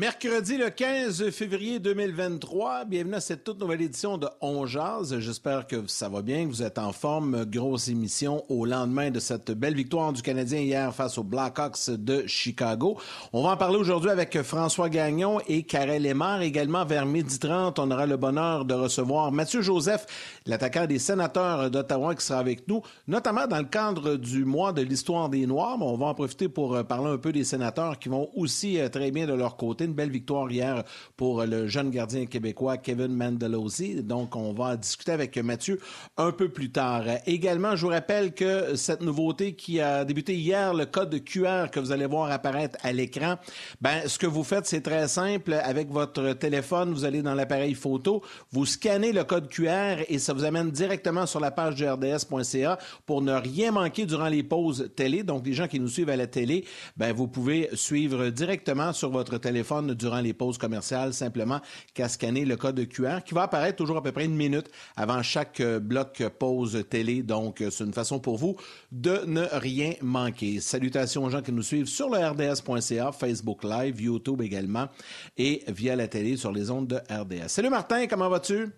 Mercredi 0.00 0.56
le 0.56 0.70
15 0.70 1.28
février 1.28 1.78
2023, 1.78 2.86
bienvenue 2.86 3.16
à 3.16 3.20
cette 3.20 3.44
toute 3.44 3.60
nouvelle 3.60 3.82
édition 3.82 4.16
de 4.16 4.28
On 4.40 4.64
Jazz. 4.64 5.18
J'espère 5.18 5.66
que 5.66 5.86
ça 5.88 6.08
va 6.08 6.22
bien, 6.22 6.46
que 6.46 6.48
vous 6.48 6.62
êtes 6.62 6.78
en 6.78 6.90
forme. 6.92 7.44
Grosse 7.44 7.88
émission 7.88 8.42
au 8.48 8.64
lendemain 8.64 9.10
de 9.10 9.20
cette 9.20 9.50
belle 9.50 9.74
victoire 9.74 10.14
du 10.14 10.22
Canadien 10.22 10.60
hier 10.60 10.94
face 10.94 11.18
aux 11.18 11.22
Blackhawks 11.22 11.90
de 11.90 12.26
Chicago. 12.26 12.98
On 13.34 13.42
va 13.42 13.50
en 13.50 13.56
parler 13.58 13.76
aujourd'hui 13.76 14.08
avec 14.08 14.40
François 14.40 14.88
Gagnon 14.88 15.38
et 15.46 15.64
Karel 15.64 16.04
Lemar. 16.04 16.40
Également 16.40 16.86
vers 16.86 17.04
midi 17.04 17.38
30, 17.38 17.78
on 17.78 17.90
aura 17.90 18.06
le 18.06 18.16
bonheur 18.16 18.64
de 18.64 18.72
recevoir 18.72 19.30
Mathieu 19.32 19.60
Joseph, 19.60 20.06
l'attaquant 20.46 20.86
des 20.86 20.98
sénateurs 20.98 21.70
d'Ottawa 21.70 22.14
qui 22.14 22.24
sera 22.24 22.38
avec 22.38 22.66
nous, 22.68 22.80
notamment 23.06 23.46
dans 23.46 23.58
le 23.58 23.64
cadre 23.64 24.16
du 24.16 24.46
mois 24.46 24.72
de 24.72 24.80
l'histoire 24.80 25.28
des 25.28 25.46
Noirs. 25.46 25.76
on 25.78 25.98
va 25.98 26.06
en 26.06 26.14
profiter 26.14 26.48
pour 26.48 26.82
parler 26.86 27.10
un 27.10 27.18
peu 27.18 27.32
des 27.32 27.44
sénateurs 27.44 27.98
qui 27.98 28.08
vont 28.08 28.30
aussi 28.34 28.80
euh, 28.80 28.88
très 28.88 29.10
bien 29.10 29.26
de 29.26 29.34
leur 29.34 29.58
côté 29.58 29.89
une 29.90 29.96
belle 29.96 30.10
victoire 30.10 30.50
hier 30.50 30.84
pour 31.16 31.44
le 31.44 31.66
jeune 31.66 31.90
gardien 31.90 32.26
québécois 32.26 32.78
Kevin 32.78 33.08
Mandelozzi. 33.08 34.02
Donc, 34.02 34.36
on 34.36 34.52
va 34.52 34.76
discuter 34.76 35.12
avec 35.12 35.36
Mathieu 35.38 35.80
un 36.16 36.30
peu 36.30 36.48
plus 36.48 36.70
tard. 36.70 37.02
Également, 37.26 37.74
je 37.74 37.82
vous 37.82 37.90
rappelle 37.90 38.32
que 38.32 38.76
cette 38.76 39.02
nouveauté 39.02 39.54
qui 39.54 39.80
a 39.80 40.04
débuté 40.04 40.36
hier, 40.36 40.74
le 40.74 40.86
code 40.86 41.22
QR 41.24 41.70
que 41.72 41.80
vous 41.80 41.90
allez 41.90 42.06
voir 42.06 42.30
apparaître 42.30 42.78
à 42.82 42.92
l'écran, 42.92 43.36
ben, 43.80 44.06
ce 44.06 44.18
que 44.18 44.26
vous 44.26 44.44
faites, 44.44 44.66
c'est 44.66 44.82
très 44.82 45.08
simple. 45.08 45.54
Avec 45.54 45.90
votre 45.90 46.34
téléphone, 46.34 46.92
vous 46.92 47.04
allez 47.04 47.22
dans 47.22 47.34
l'appareil 47.34 47.74
photo, 47.74 48.22
vous 48.52 48.66
scannez 48.66 49.12
le 49.12 49.24
code 49.24 49.48
QR 49.48 50.04
et 50.08 50.18
ça 50.18 50.32
vous 50.32 50.44
amène 50.44 50.70
directement 50.70 51.26
sur 51.26 51.40
la 51.40 51.50
page 51.50 51.74
du 51.74 51.88
RDS.ca 51.88 52.78
pour 53.06 53.22
ne 53.22 53.32
rien 53.32 53.72
manquer 53.72 54.06
durant 54.06 54.28
les 54.28 54.44
pauses 54.44 54.90
télé. 54.94 55.24
Donc, 55.24 55.44
les 55.46 55.52
gens 55.52 55.66
qui 55.66 55.80
nous 55.80 55.88
suivent 55.88 56.10
à 56.10 56.16
la 56.16 56.28
télé, 56.28 56.64
ben, 56.96 57.12
vous 57.12 57.26
pouvez 57.26 57.68
suivre 57.74 58.28
directement 58.28 58.92
sur 58.92 59.10
votre 59.10 59.38
téléphone 59.38 59.69
durant 59.94 60.20
les 60.20 60.32
pauses 60.32 60.58
commerciales, 60.58 61.14
simplement 61.14 61.60
qu'à 61.94 62.08
scanner 62.08 62.44
le 62.44 62.56
code 62.56 62.86
QR 62.88 63.20
qui 63.24 63.34
va 63.34 63.42
apparaître 63.42 63.76
toujours 63.76 63.96
à 63.96 64.02
peu 64.02 64.12
près 64.12 64.24
une 64.24 64.36
minute 64.36 64.70
avant 64.96 65.22
chaque 65.22 65.60
euh, 65.60 65.78
bloc 65.78 66.22
pause 66.38 66.84
télé. 66.88 67.22
Donc, 67.22 67.60
euh, 67.60 67.70
c'est 67.70 67.84
une 67.84 67.94
façon 67.94 68.20
pour 68.20 68.36
vous 68.36 68.56
de 68.92 69.24
ne 69.26 69.46
rien 69.52 69.94
manquer. 70.02 70.60
Salutations 70.60 71.24
aux 71.24 71.30
gens 71.30 71.42
qui 71.42 71.52
nous 71.52 71.62
suivent 71.62 71.86
sur 71.86 72.08
le 72.10 72.18
RDS.ca, 72.18 73.12
Facebook 73.12 73.64
Live, 73.64 74.00
YouTube 74.00 74.42
également 74.42 74.88
et 75.36 75.62
via 75.68 75.96
la 75.96 76.08
télé 76.08 76.36
sur 76.36 76.52
les 76.52 76.70
ondes 76.70 76.88
de 76.88 76.96
RDS. 77.10 77.48
Salut 77.48 77.70
Martin, 77.70 78.06
comment 78.06 78.28
vas-tu? 78.28 78.68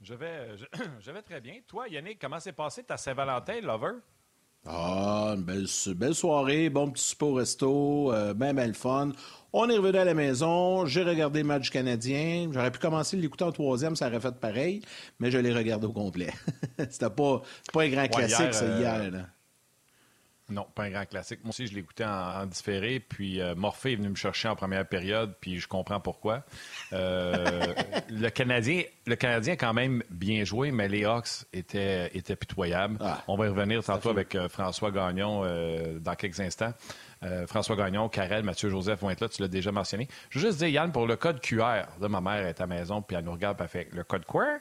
Je 0.00 0.14
vais, 0.14 0.56
je, 1.00 1.10
vais 1.10 1.22
très 1.22 1.40
bien. 1.40 1.54
Toi, 1.66 1.88
Yannick, 1.88 2.18
comment 2.20 2.40
s'est 2.40 2.52
passé 2.52 2.82
ta 2.82 2.96
Saint-Valentin, 2.96 3.60
lover? 3.60 3.98
Ah, 4.66 5.34
une 5.36 5.42
belle, 5.42 6.14
soirée, 6.14 6.68
bon 6.68 6.90
petit 6.90 7.08
sport 7.08 7.36
resto, 7.36 8.12
euh, 8.12 8.34
bien, 8.34 8.52
bien 8.52 8.72
fun. 8.74 9.12
On 9.52 9.68
est 9.68 9.76
revenu 9.76 9.98
à 9.98 10.04
la 10.04 10.14
maison, 10.14 10.86
j'ai 10.86 11.02
regardé 11.02 11.40
le 11.40 11.46
match 11.46 11.70
canadien. 11.70 12.48
J'aurais 12.52 12.70
pu 12.70 12.78
commencer 12.78 13.16
l'écouter 13.16 13.44
en 13.44 13.52
troisième, 13.52 13.96
ça 13.96 14.06
aurait 14.06 14.20
fait 14.20 14.34
pareil, 14.38 14.82
mais 15.18 15.30
je 15.30 15.38
l'ai 15.38 15.52
regardé 15.52 15.86
au 15.86 15.92
complet. 15.92 16.32
C'était 16.88 17.10
pas, 17.10 17.42
pas 17.72 17.82
un 17.82 17.88
grand 17.88 18.06
classique, 18.06 18.54
ça, 18.54 18.78
hier. 18.78 18.94
Euh, 19.12 19.22
non, 20.50 20.66
pas 20.72 20.84
un 20.84 20.90
grand 20.90 21.04
classique. 21.04 21.40
Moi 21.42 21.50
aussi, 21.50 21.66
je 21.66 21.74
l'écoutais 21.74 22.04
en, 22.04 22.42
en, 22.42 22.46
différé, 22.46 23.00
puis 23.00 23.40
euh, 23.40 23.56
Morphée 23.56 23.92
est 23.92 23.96
venu 23.96 24.08
me 24.08 24.14
chercher 24.14 24.48
en 24.48 24.54
première 24.54 24.86
période, 24.86 25.34
puis 25.40 25.58
je 25.58 25.66
comprends 25.66 26.00
pourquoi. 26.00 26.44
Euh, 26.92 27.74
le 28.08 28.28
Canadien, 28.30 28.82
le 29.06 29.16
Canadien 29.16 29.54
a 29.54 29.56
quand 29.56 29.74
même 29.74 30.04
bien 30.10 30.44
joué, 30.44 30.70
mais 30.70 30.86
les 30.86 31.04
Hawks 31.04 31.44
étaient, 31.52 32.10
étaient 32.16 32.36
pitoyables. 32.36 32.98
Ah. 33.00 33.22
On 33.26 33.36
va 33.36 33.46
y 33.46 33.48
revenir 33.48 33.82
tantôt 33.82 34.10
avec 34.10 34.36
François 34.48 34.92
Gagnon 34.92 35.42
dans 36.00 36.14
quelques 36.14 36.38
instants. 36.38 36.72
Euh, 37.22 37.46
François 37.46 37.76
Gagnon, 37.76 38.08
Carrel, 38.08 38.42
Mathieu 38.44 38.70
Joseph 38.70 39.00
vont 39.00 39.10
être 39.10 39.20
là, 39.20 39.28
tu 39.28 39.42
l'as 39.42 39.48
déjà 39.48 39.72
mentionné. 39.72 40.08
Je 40.30 40.38
veux 40.38 40.46
juste 40.46 40.58
dire, 40.58 40.68
Yann, 40.68 40.90
pour 40.90 41.06
le 41.06 41.16
code 41.16 41.40
QR, 41.40 41.84
ma 42.00 42.20
mère 42.20 42.46
est 42.46 42.60
à 42.60 42.66
la 42.66 42.66
maison, 42.66 43.02
puis 43.02 43.16
elle 43.16 43.24
nous 43.24 43.32
regarde, 43.32 43.56
puis 43.56 43.64
elle 43.64 43.70
fait 43.70 43.94
le 43.94 44.04
code 44.04 44.24
QR. 44.24 44.58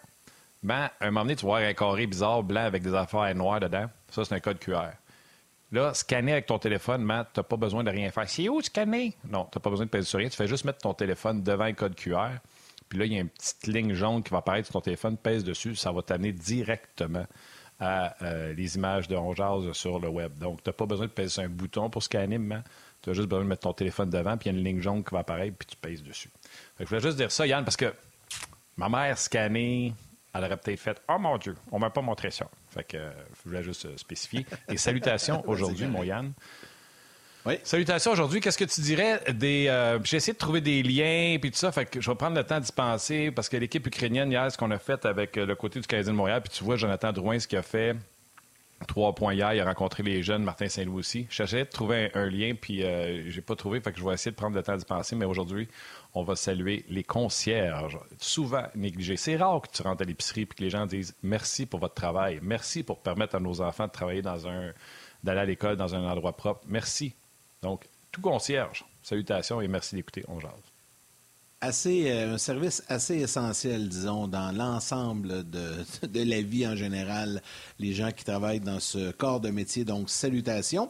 Ben, 0.62 0.90
à 1.00 1.06
un 1.06 1.12
moment 1.12 1.22
donné, 1.22 1.38
tu 1.38 1.46
vois 1.46 1.60
un 1.60 1.74
carré 1.74 2.06
bizarre, 2.06 2.44
blanc, 2.44 2.64
avec 2.64 2.84
des 2.84 2.94
affaires 2.94 3.34
noires 3.34 3.62
dedans. 3.62 3.86
Ça, 4.10 4.26
c'est 4.26 4.36
un 4.36 4.40
code 4.42 4.60
QR. 4.60 4.90
Là, 5.72 5.94
scanner 5.94 6.34
avec 6.34 6.48
ton 6.48 6.58
téléphone, 6.58 7.04
Matt, 7.04 7.30
tu 7.34 7.40
n'as 7.40 7.44
pas 7.44 7.56
besoin 7.56 7.84
de 7.84 7.92
rien 7.92 8.10
faire. 8.12 8.28
C'est 8.28 8.50
où 8.50 8.62
scanner? 8.62 9.16
Non, 9.30 9.46
tu 9.46 9.58
n'as 9.58 9.62
pas 9.62 9.70
besoin 9.70 9.86
de 9.86 9.92
peser 9.92 10.06
sur 10.06 10.20
rien. 10.20 10.28
Tu 10.28 10.36
fais 10.36 10.48
juste 10.48 10.66
mettre 10.66 10.80
ton 10.80 10.94
téléphone 10.94 11.44
devant 11.44 11.66
le 11.66 11.74
code 11.74 11.96
QR. 11.96 12.40
Puis 12.90 12.98
là, 12.98 13.06
il 13.06 13.14
y 13.14 13.18
a 13.18 13.22
une 13.22 13.30
petite 13.30 13.68
ligne 13.68 13.94
jaune 13.94 14.24
qui 14.24 14.32
va 14.32 14.40
apparaître 14.40 14.66
sur 14.66 14.74
ton 14.74 14.82
téléphone, 14.82 15.16
pèse 15.16 15.44
dessus, 15.44 15.76
ça 15.76 15.92
va 15.92 16.02
t'amener 16.02 16.32
directement 16.32 17.26
à 17.80 18.16
euh, 18.24 18.54
les 18.54 18.76
images 18.76 19.08
de 19.08 19.16
Ronjaz 19.16 19.72
sur 19.74 20.00
le 20.00 20.10
web. 20.10 20.38
Donc, 20.38 20.64
tu 20.64 20.70
n'as 20.70 20.74
pas 20.74 20.86
besoin 20.86 21.08
de 21.08 21.12
peser 21.12 21.30
sur 21.30 21.44
un 21.44 21.50
bouton 21.50 21.90
pour 21.90 22.04
scanner, 22.04 22.38
mais 22.38 22.60
tu 23.02 23.10
as 23.10 23.14
juste 23.14 23.28
besoin 23.30 23.44
de 23.44 23.50
mettre 23.50 23.62
ton 23.62 23.74
téléphone 23.74 24.10
devant, 24.10 24.38
puis 24.38 24.50
il 24.50 24.54
y 24.54 24.56
a 24.56 24.60
une 24.60 24.66
ligne 24.66 24.82
jaune 24.82 25.04
qui 25.04 25.12
va 25.14 25.20
apparaître, 25.20 25.56
puis 25.58 25.68
tu 25.68 25.78
pèses 25.78 26.04
dessus. 26.04 26.30
je 26.80 26.86
voulais 26.86 27.02
juste 27.02 27.18
dire 27.18 27.32
ça, 27.32 27.48
Yann, 27.48 27.64
parce 27.64 27.78
que 27.78 27.94
ma 28.76 28.90
mère 28.90 29.18
scannée, 29.18 29.94
elle 30.34 30.44
aurait 30.44 30.58
peut-être 30.58 30.80
fait 30.80 31.02
Oh 31.10 31.18
mon 31.18 31.38
Dieu, 31.38 31.56
on 31.72 31.78
ne 31.78 31.82
m'a 31.82 31.90
pas 31.90 32.02
montré 32.02 32.32
ça. 32.32 32.50
Fait 32.70 32.84
que 32.84 32.98
je 32.98 33.50
voulais 33.50 33.64
juste 33.64 33.98
spécifier. 33.98 34.46
Et 34.68 34.78
salutations 34.78 35.44
aujourd'hui, 35.48 35.88
mon 35.88 36.04
Yann. 36.04 36.34
Oui. 37.46 37.54
Salutations 37.64 38.12
aujourd'hui. 38.12 38.42
Qu'est-ce 38.42 38.58
que 38.58 38.66
tu 38.66 38.82
dirais 38.82 39.22
des. 39.34 39.68
Euh, 39.70 40.00
j'ai 40.04 40.18
essayé 40.18 40.34
de 40.34 40.38
trouver 40.38 40.62
des 40.62 40.84
liens 40.84 41.38
puis 41.40 41.52
tout 41.52 41.58
ça. 41.58 41.72
Fait 41.72 41.86
que 41.86 42.02
je 42.02 42.10
vais 42.10 42.16
prendre 42.16 42.36
le 42.36 42.44
temps 42.44 42.60
d'y 42.60 42.72
penser 42.72 43.32
parce 43.32 43.48
que 43.48 43.58
l'équipe 43.58 43.86
ukrainienne 43.88 44.32
hier, 44.32 44.52
ce 44.52 44.58
qu'on 44.58 44.72
a 44.72 44.80
fait 44.80 45.06
avec 45.06 45.38
euh, 45.38 45.46
le 45.46 45.56
côté 45.56 45.80
du 45.80 45.88
Canadien 45.88 46.12
de 46.12 46.18
Montréal, 46.18 46.42
puis 46.42 46.52
tu 46.52 46.64
vois 46.64 46.76
Jonathan 46.76 47.14
Drouin, 47.14 47.40
ce 47.40 47.48
qu'il 47.48 47.58
a 47.58 47.64
fait. 47.64 47.96
Trois 48.88 49.14
points 49.14 49.34
hier, 49.34 49.54
il 49.54 49.60
a 49.60 49.66
rencontré 49.66 50.04
les 50.04 50.24
jeunes, 50.24 50.44
Martin 50.44 50.70
Saint-Louis 50.70 51.00
aussi. 51.00 51.28
J'essayais 51.30 51.66
de 51.66 51.70
trouver 51.70 52.12
un, 52.14 52.30
lien, 52.30 52.54
puis 52.60 52.84
euh, 52.84 53.30
j'ai 53.30 53.42
pas 53.42 53.56
trouvé, 53.56 53.82
fait 53.82 53.92
que 53.92 54.00
je 54.00 54.06
vais 54.06 54.14
essayer 54.14 54.32
de 54.32 54.38
prendre 54.38 54.56
le 54.56 54.64
temps 54.64 54.78
d'y 54.78 54.86
penser. 54.86 55.18
Mais 55.18 55.26
aujourd'hui, 55.26 55.68
on 56.14 56.24
va 56.24 56.38
saluer 56.38 56.86
les 56.88 57.04
concierges, 57.04 57.98
souvent 58.20 58.64
négligés. 58.76 59.18
C'est 59.18 59.36
rare 59.36 59.62
que 59.62 59.68
tu 59.76 59.82
rentres 59.82 60.02
à 60.02 60.06
l'épicerie 60.06 60.42
et 60.42 60.46
que 60.46 60.64
les 60.64 60.70
gens 60.70 60.86
disent 60.86 61.14
merci 61.24 61.66
pour 61.66 61.82
votre 61.82 61.94
travail, 61.94 62.40
merci 62.42 62.84
pour 62.84 63.00
permettre 63.00 63.36
à 63.36 63.42
nos 63.42 63.60
enfants 63.60 63.88
de 63.88 63.92
travailler 63.92 64.22
dans 64.22 64.48
un, 64.48 64.72
d'aller 65.24 65.42
à 65.42 65.46
l'école 65.46 65.76
dans 65.76 65.94
un 65.94 66.10
endroit 66.10 66.36
propre. 66.36 66.62
Merci. 66.68 67.14
Donc, 67.62 67.88
tout 68.12 68.22
concierge, 68.22 68.86
salutations 69.02 69.62
et 69.62 69.68
merci 69.68 69.96
d'écouter 69.96 70.24
On 70.28 70.40
Jase. 70.40 70.69
Assez, 71.62 72.10
euh, 72.10 72.36
un 72.36 72.38
service 72.38 72.82
assez 72.88 73.18
essentiel, 73.18 73.90
disons, 73.90 74.30
dans 74.30 74.56
l'ensemble 74.56 75.44
de, 75.50 76.24
la 76.24 76.42
vie 76.42 76.66
en 76.66 76.78
général, 76.78 77.42
les 77.80 77.92
gens 77.92 78.12
qui 78.16 78.24
travaillent 78.24 78.62
dans 78.62 78.80
ce 78.80 79.12
corps 79.12 79.42
de 79.42 79.50
métier. 79.50 79.84
Donc, 79.84 80.10
salutations. 80.10 80.90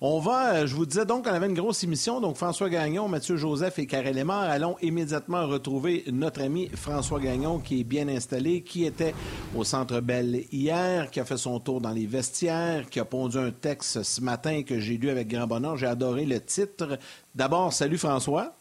On 0.00 0.18
va, 0.18 0.54
euh, 0.54 0.66
je 0.66 0.74
vous 0.74 0.86
disais 0.86 1.06
donc 1.06 1.24
qu'on 1.24 1.32
avait 1.32 1.46
une 1.46 1.54
grosse 1.54 1.84
émission, 1.84 2.20
donc 2.20 2.34
François 2.34 2.68
Gagnon, 2.68 3.06
Mathieu 3.06 3.36
Joseph 3.36 3.78
et 3.78 3.86
Karel 3.86 4.16
Lemar. 4.16 4.42
Allons 4.42 4.76
immédiatement 4.82 5.46
retrouver 5.46 6.02
notre 6.10 6.42
ami 6.42 6.68
François 6.74 7.20
Gagnon 7.20 7.60
qui 7.60 7.82
est 7.82 7.84
bien 7.84 8.08
installé, 8.08 8.62
qui 8.62 8.86
était 8.86 9.14
au 9.54 9.62
Centre 9.62 10.00
Bell 10.00 10.46
hier, 10.50 11.12
qui 11.12 11.20
a 11.20 11.24
fait 11.24 11.36
son 11.36 11.60
tour 11.60 11.80
dans 11.80 11.92
les 11.92 12.06
vestiaires, 12.06 12.90
qui 12.90 12.98
a 12.98 13.04
pondu 13.04 13.38
un 13.38 13.52
texte 13.52 14.02
ce 14.02 14.20
matin 14.20 14.64
que 14.64 14.80
j'ai 14.80 14.98
lu 14.98 15.10
avec 15.10 15.28
grand 15.28 15.46
bonheur. 15.46 15.76
J'ai 15.76 15.86
adoré 15.86 16.26
le 16.26 16.40
titre. 16.40 16.98
D'abord, 17.36 17.72
salut 17.72 17.98
François. 17.98 18.57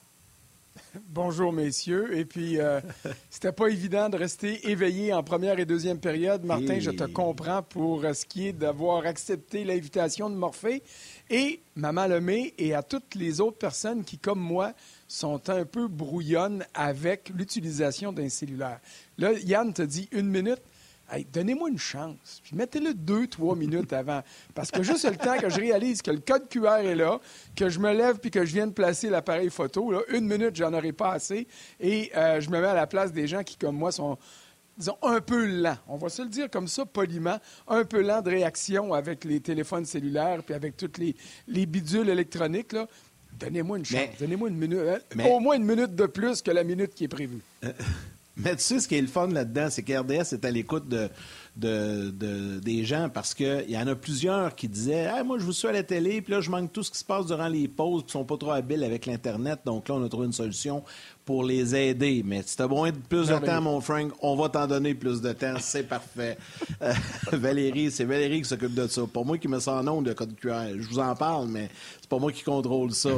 Bonjour, 1.06 1.54
messieurs. 1.54 2.18
Et 2.18 2.26
puis, 2.26 2.60
euh, 2.60 2.80
c'était 3.30 3.52
pas 3.52 3.68
évident 3.68 4.10
de 4.10 4.18
rester 4.18 4.70
éveillé 4.70 5.14
en 5.14 5.22
première 5.22 5.60
et 5.60 5.66
deuxième 5.66 6.00
période. 6.00 6.44
Martin, 6.44 6.80
je 6.80 6.92
te 6.92 7.04
comprends 7.04 7.62
pour 7.62 8.02
ce 8.02 8.26
qui 8.26 8.48
est 8.48 8.54
d'avoir 8.54 9.06
accepté 9.06 9.64
l'invitation 9.64 10.30
de 10.30 10.36
Morphée. 10.36 10.82
Et 11.30 11.62
Maman 11.76 12.08
Lemay 12.08 12.54
et 12.58 12.74
à 12.74 12.84
toutes 12.84 13.16
les 13.16 13.42
autres 13.42 13.58
personnes 13.58 14.04
qui, 14.04 14.18
comme 14.18 14.40
moi, 14.40 14.74
sont 15.08 15.50
un 15.50 15.66
peu 15.66 15.88
brouillonnes 15.88 16.66
avec 16.74 17.30
l'utilisation 17.30 18.12
d'un 18.12 18.30
cellulaire. 18.30 18.80
Là, 19.18 19.34
Yann 19.34 19.74
te 19.74 19.82
dit 19.82 20.08
une 20.12 20.30
minute. 20.30 20.62
Donnez-moi 21.32 21.70
une 21.70 21.78
chance. 21.78 22.42
Puis 22.44 22.56
mettez-le 22.56 22.94
deux, 22.94 23.28
trois 23.28 23.56
minutes 23.58 23.94
avant. 23.94 24.22
Parce 24.54 24.72
que 24.72 24.84
juste 24.84 25.10
le 25.10 25.16
temps 25.16 25.38
que 25.38 25.50
je 25.50 25.60
réalise 25.60 26.02
que 26.02 26.12
le 26.12 26.20
code 26.20 26.50
QR 26.50 26.80
est 26.84 26.96
là, 26.96 27.20
que 27.56 27.70
je 27.70 27.80
me 27.80 27.94
lève 27.94 28.20
puis 28.20 28.32
que 28.32 28.46
je 28.46 28.54
viens 28.54 28.68
de 28.68 28.74
placer 28.74 29.10
l'appareil 29.10 29.50
photo, 29.50 29.92
là, 29.92 30.02
une 30.10 30.28
minute, 30.28 30.56
j'en 30.56 30.74
aurai 30.74 30.92
pas 30.92 31.12
assez. 31.12 31.48
Et 31.80 32.12
euh, 32.16 32.42
je 32.42 32.50
me 32.50 32.60
mets 32.60 32.68
à 32.68 32.74
la 32.74 32.88
place 32.88 33.12
des 33.12 33.28
gens 33.28 33.44
qui, 33.44 33.58
comme 33.58 33.78
moi, 33.78 33.92
sont 33.92 34.18
disons, 34.78 34.98
un 35.02 35.22
peu 35.22 35.46
lent. 35.46 35.78
On 35.88 35.98
va 35.98 36.10
se 36.10 36.22
le 36.22 36.30
dire 36.30 36.50
comme 36.50 36.68
ça, 36.68 36.86
poliment, 36.86 37.40
un 37.68 37.84
peu 37.84 38.02
lent 38.02 38.22
de 38.22 38.30
réaction 38.30 38.94
avec 38.94 39.24
les 39.26 39.40
téléphones 39.40 39.86
cellulaires 39.86 40.44
puis 40.44 40.54
avec 40.54 40.78
toutes 40.78 40.98
les, 40.98 41.16
les 41.48 41.66
bidules 41.66 42.10
électroniques. 42.10 42.74
Là. 42.74 42.88
Donnez-moi 43.34 43.78
une 43.80 43.86
chance. 43.86 44.10
Donnez-moi 44.20 44.50
une 44.50 44.58
minute. 44.58 44.80
Hein, 44.80 45.26
au 45.26 45.40
moins 45.40 45.56
une 45.56 45.66
minute 45.66 45.96
de 45.96 46.06
plus 46.06 46.42
que 46.42 46.52
la 46.52 46.64
minute 46.64 46.94
qui 46.94 47.06
est 47.06 47.10
prévue. 47.10 47.42
Mais 48.38 48.56
tu 48.56 48.64
sais, 48.64 48.80
ce 48.80 48.88
qui 48.88 48.96
est 48.96 49.02
le 49.02 49.08
fun 49.08 49.28
là-dedans, 49.28 49.68
c'est 49.70 49.84
qu'RDS 49.84 50.34
est 50.34 50.46
à 50.46 50.52
l'écoute 50.52 50.88
de, 50.88 51.10
de, 51.56 52.60
des 52.60 52.86
gens 52.86 53.10
parce 53.10 53.34
qu'il 53.34 53.70
y 53.70 53.78
en 53.78 53.88
a 53.88 53.96
plusieurs 53.96 54.56
qui 54.56 54.68
disaient 54.68 55.24
Moi, 55.24 55.40
je 55.40 55.44
vous 55.44 55.54
suis 55.54 55.68
à 55.68 55.72
la 55.72 55.84
télé, 55.84 56.22
puis 56.22 56.34
là, 56.34 56.42
je 56.42 56.52
manque 56.52 56.72
tout 56.72 56.84
ce 56.84 56.92
qui 56.92 57.00
se 57.00 57.06
passe 57.06 57.26
durant 57.26 57.48
les 57.48 57.68
pauses, 57.68 58.04
ils 58.08 58.12
sont 58.12 58.26
pas 58.26 58.38
trop 58.38 58.52
habiles 58.52 58.84
avec 58.84 59.06
l'Internet. 59.06 59.62
Donc 59.66 59.90
là, 59.90 59.96
on 59.96 60.04
a 60.04 60.10
trouvé 60.10 60.28
une 60.28 60.34
solution 60.34 60.84
pour 61.28 61.44
les 61.44 61.76
aider. 61.76 62.24
Mais 62.26 62.42
si 62.42 62.56
tu 62.56 62.62
as 62.64 62.68
besoin 62.70 62.90
de 62.90 62.98
plus 62.98 63.28
de 63.28 63.38
temps, 63.38 63.62
mon 63.62 63.82
Frank, 63.82 64.14
on 64.22 64.38
va 64.38 64.48
t'en 64.48 64.66
donner 64.66 64.94
plus 64.94 65.22
de 65.22 65.34
temps. 65.34 65.56
C'est 65.60 65.84
parfait. 65.84 66.38
Euh, 66.82 66.94
Valérie, 67.34 67.92
c'est 67.92 68.06
Valérie 68.06 68.42
qui 68.44 68.48
s'occupe 68.48 68.74
de 68.74 68.88
ça. 68.88 69.02
Pour 69.12 69.26
moi 69.26 69.38
qui 69.38 69.50
me 69.50 69.60
sent 69.60 69.84
nom 69.84 70.02
de 70.02 70.14
code 70.14 70.34
QR. 70.40 70.70
Je 70.80 70.88
vous 70.88 71.00
en 71.00 71.14
parle, 71.16 71.50
mais 71.50 71.70
c'est 72.00 72.10
pas 72.10 72.18
moi 72.18 72.32
qui 72.32 72.44
contrôle 72.44 72.94
ça. 72.94 73.10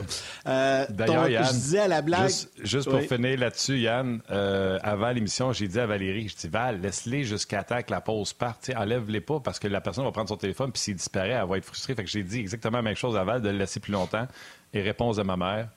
Euh, 0.48 0.86
D'ailleurs, 0.90 1.30
Yann, 1.30 1.46
je 1.46 1.52
disais 1.52 1.80
à 1.82 1.88
la 1.88 2.02
blague. 2.02 2.32
Juste, 2.64 2.90
pour 2.90 3.00
finir 3.02 3.38
là-dessus, 3.38 3.78
Yann, 3.78 4.22
euh, 4.32 4.80
avant 4.82 5.12
l'émission, 5.12 5.54
j'ai 5.54 5.68
dit 5.68 5.80
à 5.80 5.86
Valérie, 5.86 6.30
je 6.30 6.36
dis 6.36 6.48
Val, 6.48 6.82
laisse-les 6.82 7.26
jusqu'à 7.26 7.64
temps 7.64 7.84
que 7.84 7.92
la 7.92 8.02
pause 8.02 8.34
parte. 8.34 8.72
Enlève-les 8.76 9.22
pas 9.22 9.40
parce 9.40 9.60
que 9.60 9.68
la 9.68 9.82
personne 9.82 10.04
va 10.04 10.12
prendre 10.12 10.30
son 10.30 10.38
téléphone 10.38 10.72
puis 10.72 10.82
s'il 10.82 10.96
disparaît, 10.96 11.30
elle 11.30 11.48
va 11.48 11.58
être 11.60 11.66
frustrée. 11.66 11.94
Fait 11.94 12.04
que 12.04 12.10
j'ai 12.10 12.24
dit 12.24 12.40
exactement 12.40 12.80
la 12.80 12.84
même 12.84 12.96
chose 12.96 13.16
à 13.16 13.24
Val 13.24 13.40
de 13.40 13.50
le 13.50 13.58
laisser 13.60 13.80
plus 13.80 13.94
longtemps. 13.94 14.28
Et 14.74 14.82
réponse 14.82 15.18
de 15.18 15.24
ma 15.24 15.38
mère 15.38 15.68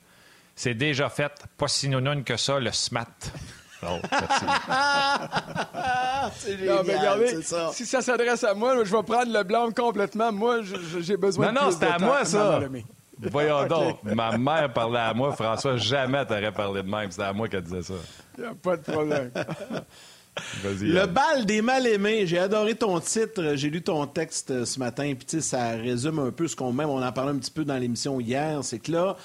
c'est 0.54 0.74
déjà 0.74 1.08
fait. 1.08 1.32
Pas 1.56 1.68
si 1.68 1.88
non 1.88 2.22
que 2.22 2.36
ça, 2.36 2.58
le 2.58 2.72
SMAT. 2.72 3.06
Oh, 3.84 3.98
c'est 6.38 6.56
génial, 6.56 7.42
ça. 7.42 7.70
Si 7.72 7.84
ça 7.84 8.00
s'adresse 8.00 8.44
à 8.44 8.54
moi, 8.54 8.76
je 8.84 8.96
vais 8.96 9.02
prendre 9.02 9.32
le 9.32 9.42
blanc 9.42 9.72
complètement. 9.72 10.30
Moi, 10.30 10.60
j'ai 11.00 11.16
besoin 11.16 11.48
de 11.48 11.52
Non, 11.52 11.64
non, 11.64 11.72
c'était 11.72 11.86
à 11.86 11.98
moi, 11.98 12.24
ça. 12.24 12.60
Voyons 13.18 13.66
donc. 13.66 14.02
Ma 14.04 14.36
mère 14.38 14.72
parlait 14.72 15.00
à 15.00 15.14
moi, 15.14 15.32
François. 15.32 15.76
Jamais 15.76 16.24
t'aurais 16.24 16.52
parlé 16.52 16.82
de 16.82 16.88
même. 16.88 17.10
C'était 17.10 17.24
à 17.24 17.32
moi 17.32 17.48
qu'elle 17.48 17.62
disait 17.62 17.82
ça. 17.82 17.94
Il 18.38 18.44
n'y 18.44 18.50
a 18.50 18.54
pas 18.54 18.76
de 18.76 18.82
problème. 18.82 19.30
Le 20.80 21.06
bal 21.06 21.44
des 21.44 21.60
mal-aimés. 21.60 22.26
J'ai 22.26 22.38
adoré 22.38 22.74
ton 22.74 22.98
titre. 23.00 23.52
J'ai 23.54 23.70
lu 23.70 23.82
ton 23.82 24.06
texte 24.06 24.64
ce 24.64 24.78
matin. 24.78 25.12
Puis, 25.14 25.42
ça 25.42 25.70
résume 25.70 26.18
un 26.20 26.30
peu 26.30 26.48
ce 26.48 26.56
qu'on 26.56 26.72
même. 26.72 26.88
On 26.88 27.02
en 27.02 27.12
parlait 27.12 27.32
un 27.32 27.38
petit 27.38 27.50
peu 27.50 27.64
dans 27.64 27.76
l'émission 27.76 28.20
hier. 28.20 28.60
C'est 28.62 28.78
que 28.78 28.92
là, 28.92 29.16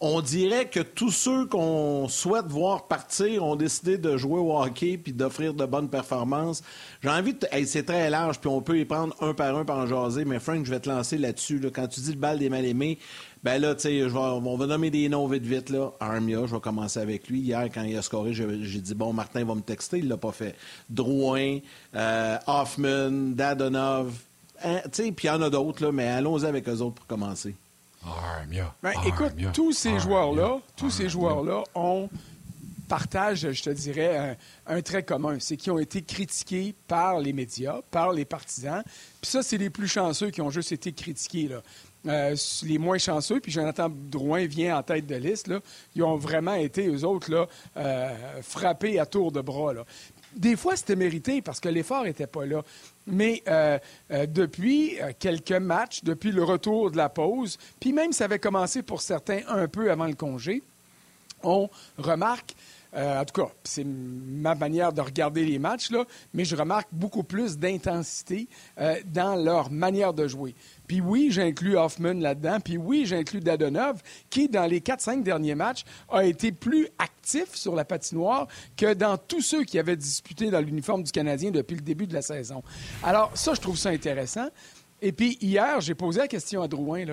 on 0.00 0.20
dirait 0.20 0.68
que 0.68 0.80
tous 0.80 1.10
ceux 1.10 1.46
qu'on 1.46 2.06
souhaite 2.08 2.46
voir 2.46 2.86
partir 2.86 3.42
ont 3.44 3.56
décidé 3.56 3.96
de 3.96 4.18
jouer 4.18 4.38
au 4.38 4.60
hockey 4.60 4.98
puis 4.98 5.14
d'offrir 5.14 5.54
de 5.54 5.64
bonnes 5.64 5.88
performances. 5.88 6.62
J'ai 7.02 7.08
envie 7.08 7.32
de... 7.32 7.46
c'est 7.64 7.84
très 7.84 8.10
large, 8.10 8.38
puis 8.38 8.50
on 8.50 8.60
peut 8.60 8.78
y 8.78 8.84
prendre 8.84 9.16
un 9.22 9.32
par 9.32 9.56
un 9.56 9.64
par 9.64 9.78
en 9.78 9.86
jaser, 9.86 10.26
mais 10.26 10.38
Frank, 10.38 10.66
je 10.66 10.70
vais 10.70 10.80
te 10.80 10.88
lancer 10.88 11.16
là-dessus. 11.16 11.62
Quand 11.74 11.86
tu 11.86 12.00
dis 12.00 12.12
le 12.12 12.18
bal 12.18 12.38
des 12.38 12.50
mal-aimés, 12.50 12.98
ben 13.42 13.58
là, 13.58 13.74
tu 13.74 13.82
sais, 13.82 14.02
on 14.14 14.56
va 14.56 14.66
nommer 14.66 14.90
des 14.90 15.08
noms 15.08 15.26
vite 15.28 15.44
vite, 15.44 15.70
là. 15.70 15.92
Armia, 15.98 16.46
je 16.46 16.54
vais 16.54 16.60
commencer 16.60 17.00
avec 17.00 17.28
lui. 17.28 17.40
Hier, 17.40 17.66
quand 17.72 17.82
il 17.82 17.96
a 17.96 18.02
scoré, 18.02 18.34
j'ai 18.34 18.80
dit, 18.80 18.94
bon, 18.94 19.14
Martin 19.14 19.44
va 19.44 19.54
me 19.54 19.62
texter, 19.62 19.98
il 19.98 20.08
l'a 20.08 20.18
pas 20.18 20.32
fait. 20.32 20.56
Drouin, 20.90 21.58
euh, 21.94 22.36
Hoffman, 22.46 23.34
Dadonov, 23.34 24.12
hein, 24.62 24.80
tu 24.84 25.04
sais, 25.04 25.12
puis 25.12 25.28
il 25.28 25.30
y 25.30 25.30
en 25.30 25.40
a 25.40 25.48
d'autres, 25.48 25.84
là, 25.84 25.92
mais 25.92 26.06
allons-y 26.08 26.44
avec 26.44 26.68
eux 26.68 26.80
autres 26.80 26.96
pour 26.96 27.06
commencer. 27.06 27.54
Ben, 28.82 28.92
écoute, 29.04 29.32
tous 29.52 29.72
ces 29.72 29.98
joueurs-là, 29.98 30.58
tous 30.76 30.90
ces 30.90 31.08
joueurs-là 31.08 31.64
ont 31.74 32.08
partagent, 32.86 33.52
je 33.52 33.62
te 33.62 33.70
dirais, 33.70 34.38
un, 34.66 34.82
trait 34.82 35.02
commun. 35.02 35.38
C'est 35.40 35.56
qu'ils 35.56 35.72
ont 35.72 35.78
été 35.78 36.02
critiqués 36.02 36.74
par 36.86 37.18
les 37.18 37.32
médias, 37.32 37.80
par 37.90 38.12
les 38.12 38.24
partisans. 38.24 38.82
Puis 39.20 39.30
ça, 39.30 39.42
c'est 39.42 39.58
les 39.58 39.70
plus 39.70 39.88
chanceux 39.88 40.30
qui 40.30 40.40
ont 40.40 40.50
juste 40.50 40.72
été 40.72 40.92
critiqués. 40.92 41.48
Là. 41.48 41.62
Euh, 42.06 42.36
les 42.62 42.78
moins 42.78 42.98
chanceux, 42.98 43.40
puis 43.40 43.50
Jonathan 43.50 43.90
Drouin 43.90 44.46
vient 44.46 44.78
en 44.78 44.82
tête 44.82 45.06
de 45.06 45.16
liste, 45.16 45.48
là, 45.48 45.58
ils 45.96 46.04
ont 46.04 46.16
vraiment 46.16 46.54
été, 46.54 46.86
eux 46.86 47.04
autres, 47.04 47.32
là, 47.32 47.46
euh, 47.76 48.42
frappés 48.42 49.00
à 49.00 49.06
tour 49.06 49.32
de 49.32 49.40
bras. 49.40 49.72
Là. 49.72 49.84
Des 50.36 50.54
fois, 50.54 50.76
c'était 50.76 50.94
mérité 50.94 51.42
parce 51.42 51.58
que 51.58 51.68
l'effort 51.68 52.04
n'était 52.04 52.28
pas 52.28 52.46
là. 52.46 52.62
Mais 53.06 53.42
euh, 53.46 53.78
euh, 54.10 54.26
depuis 54.26 55.00
euh, 55.00 55.12
quelques 55.18 55.52
matchs, 55.52 56.02
depuis 56.02 56.32
le 56.32 56.42
retour 56.42 56.90
de 56.90 56.96
la 56.96 57.08
pause, 57.08 57.56
puis 57.78 57.92
même 57.92 58.12
ça 58.12 58.24
avait 58.24 58.38
commencé 58.38 58.82
pour 58.82 59.00
certains 59.00 59.40
un 59.48 59.68
peu 59.68 59.90
avant 59.90 60.06
le 60.06 60.14
congé, 60.14 60.62
on 61.42 61.68
remarque 61.98 62.54
en 62.98 63.26
tout 63.26 63.42
cas, 63.42 63.50
c'est 63.62 63.84
ma 63.84 64.54
manière 64.54 64.90
de 64.90 65.02
regarder 65.02 65.44
les 65.44 65.58
matchs, 65.58 65.90
là, 65.90 66.06
mais 66.32 66.46
je 66.46 66.56
remarque 66.56 66.88
beaucoup 66.92 67.24
plus 67.24 67.58
d'intensité 67.58 68.48
dans 69.04 69.36
leur 69.36 69.70
manière 69.70 70.14
de 70.14 70.26
jouer. 70.26 70.54
Puis 70.86 71.00
oui, 71.00 71.28
j'inclus 71.30 71.76
Hoffman 71.76 72.14
là-dedans. 72.14 72.58
Puis 72.60 72.76
oui, 72.76 73.06
j'inclus 73.06 73.40
Dadonov, 73.40 74.02
qui, 74.30 74.48
dans 74.48 74.66
les 74.66 74.80
4-5 74.80 75.22
derniers 75.22 75.54
matchs, 75.54 75.84
a 76.08 76.24
été 76.24 76.52
plus 76.52 76.88
actif 76.98 77.54
sur 77.54 77.74
la 77.74 77.84
patinoire 77.84 78.46
que 78.76 78.94
dans 78.94 79.16
tous 79.16 79.42
ceux 79.42 79.64
qui 79.64 79.78
avaient 79.78 79.96
disputé 79.96 80.50
dans 80.50 80.60
l'uniforme 80.60 81.02
du 81.02 81.12
Canadien 81.12 81.50
depuis 81.50 81.76
le 81.76 81.82
début 81.82 82.06
de 82.06 82.14
la 82.14 82.22
saison. 82.22 82.62
Alors, 83.02 83.30
ça, 83.34 83.54
je 83.54 83.60
trouve 83.60 83.76
ça 83.76 83.90
intéressant. 83.90 84.48
Et 85.02 85.12
puis, 85.12 85.36
hier, 85.40 85.80
j'ai 85.80 85.94
posé 85.94 86.20
la 86.20 86.28
question 86.28 86.62
à 86.62 86.68
Drouin. 86.68 87.04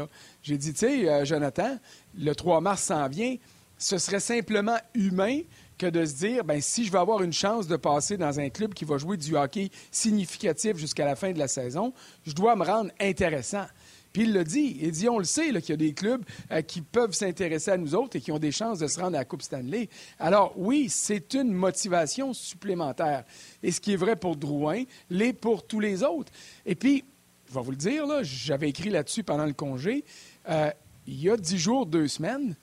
J'ai 0.42 0.58
dit, 0.58 0.74
tu 0.74 0.80
sais, 0.80 1.10
euh, 1.10 1.26
Jonathan, 1.26 1.78
le 2.18 2.34
3 2.34 2.62
mars 2.62 2.84
s'en 2.84 3.08
vient. 3.08 3.36
Ce 3.78 3.98
serait 3.98 4.22
simplement 4.22 4.78
humain 4.94 5.42
que 5.78 5.86
de 5.88 6.06
se 6.06 6.16
dire, 6.16 6.44
ben, 6.44 6.62
si 6.62 6.86
je 6.86 6.92
veux 6.92 7.00
avoir 7.00 7.22
une 7.24 7.34
chance 7.34 7.68
de 7.68 7.76
passer 7.76 8.18
dans 8.18 8.40
un 8.40 8.50
club 8.50 8.74
qui 8.74 8.86
va 8.86 8.98
jouer 8.98 9.18
du 9.18 9.36
hockey 9.36 9.70
significatif 9.92 10.78
jusqu'à 10.78 11.06
la 11.06 11.16
fin 11.16 11.32
de 11.32 11.40
la 11.40 11.48
saison, 11.48 11.94
je 12.26 12.34
dois 12.34 12.56
me 12.56 12.64
rendre 12.64 12.92
intéressant. 13.00 13.66
Puis 14.14 14.24
il 14.24 14.34
le 14.34 14.44
dit. 14.44 14.78
Il 14.80 14.92
dit, 14.92 15.10
on 15.10 15.18
le 15.18 15.24
sait, 15.24 15.50
qu'il 15.50 15.70
y 15.70 15.74
a 15.74 15.76
des 15.76 15.94
clubs 15.94 16.24
euh, 16.52 16.62
qui 16.62 16.82
peuvent 16.82 17.14
s'intéresser 17.14 17.72
à 17.72 17.78
nous 17.78 17.96
autres 17.96 18.16
et 18.16 18.22
qui 18.22 18.32
ont 18.32 18.40
des 18.40 18.52
chances 18.52 18.78
de 18.78 18.88
se 18.88 19.00
rendre 19.00 19.16
à 19.16 19.20
la 19.20 19.26
Coupe 19.26 19.42
Stanley. 19.42 19.90
Alors 20.20 20.54
oui, 20.56 20.88
c'est 20.88 21.34
une 21.34 21.52
motivation 21.52 22.34
supplémentaire. 22.34 23.24
Et 23.64 23.72
ce 23.72 23.82
qui 23.82 23.94
est 23.94 23.98
vrai 23.98 24.16
pour 24.16 24.36
Drouin, 24.36 24.84
l'est 25.10 25.34
pour 25.34 25.66
tous 25.66 25.80
les 25.80 26.04
autres. 26.04 26.32
Et 26.66 26.76
puis, 26.76 27.04
je 27.50 27.54
vais 27.56 27.62
vous 27.62 27.72
le 27.72 27.78
dire, 27.78 28.06
j'avais 28.22 28.70
écrit 28.70 28.90
là-dessus 28.90 29.24
pendant 29.24 29.46
le 29.46 29.54
congé, 29.54 30.06
euh, 30.50 30.70
il 31.06 31.22
y 31.22 31.30
a 31.30 31.36
dix 31.36 31.58
jours, 31.58 31.86
deux 31.86 32.08
semaines, 32.08 32.56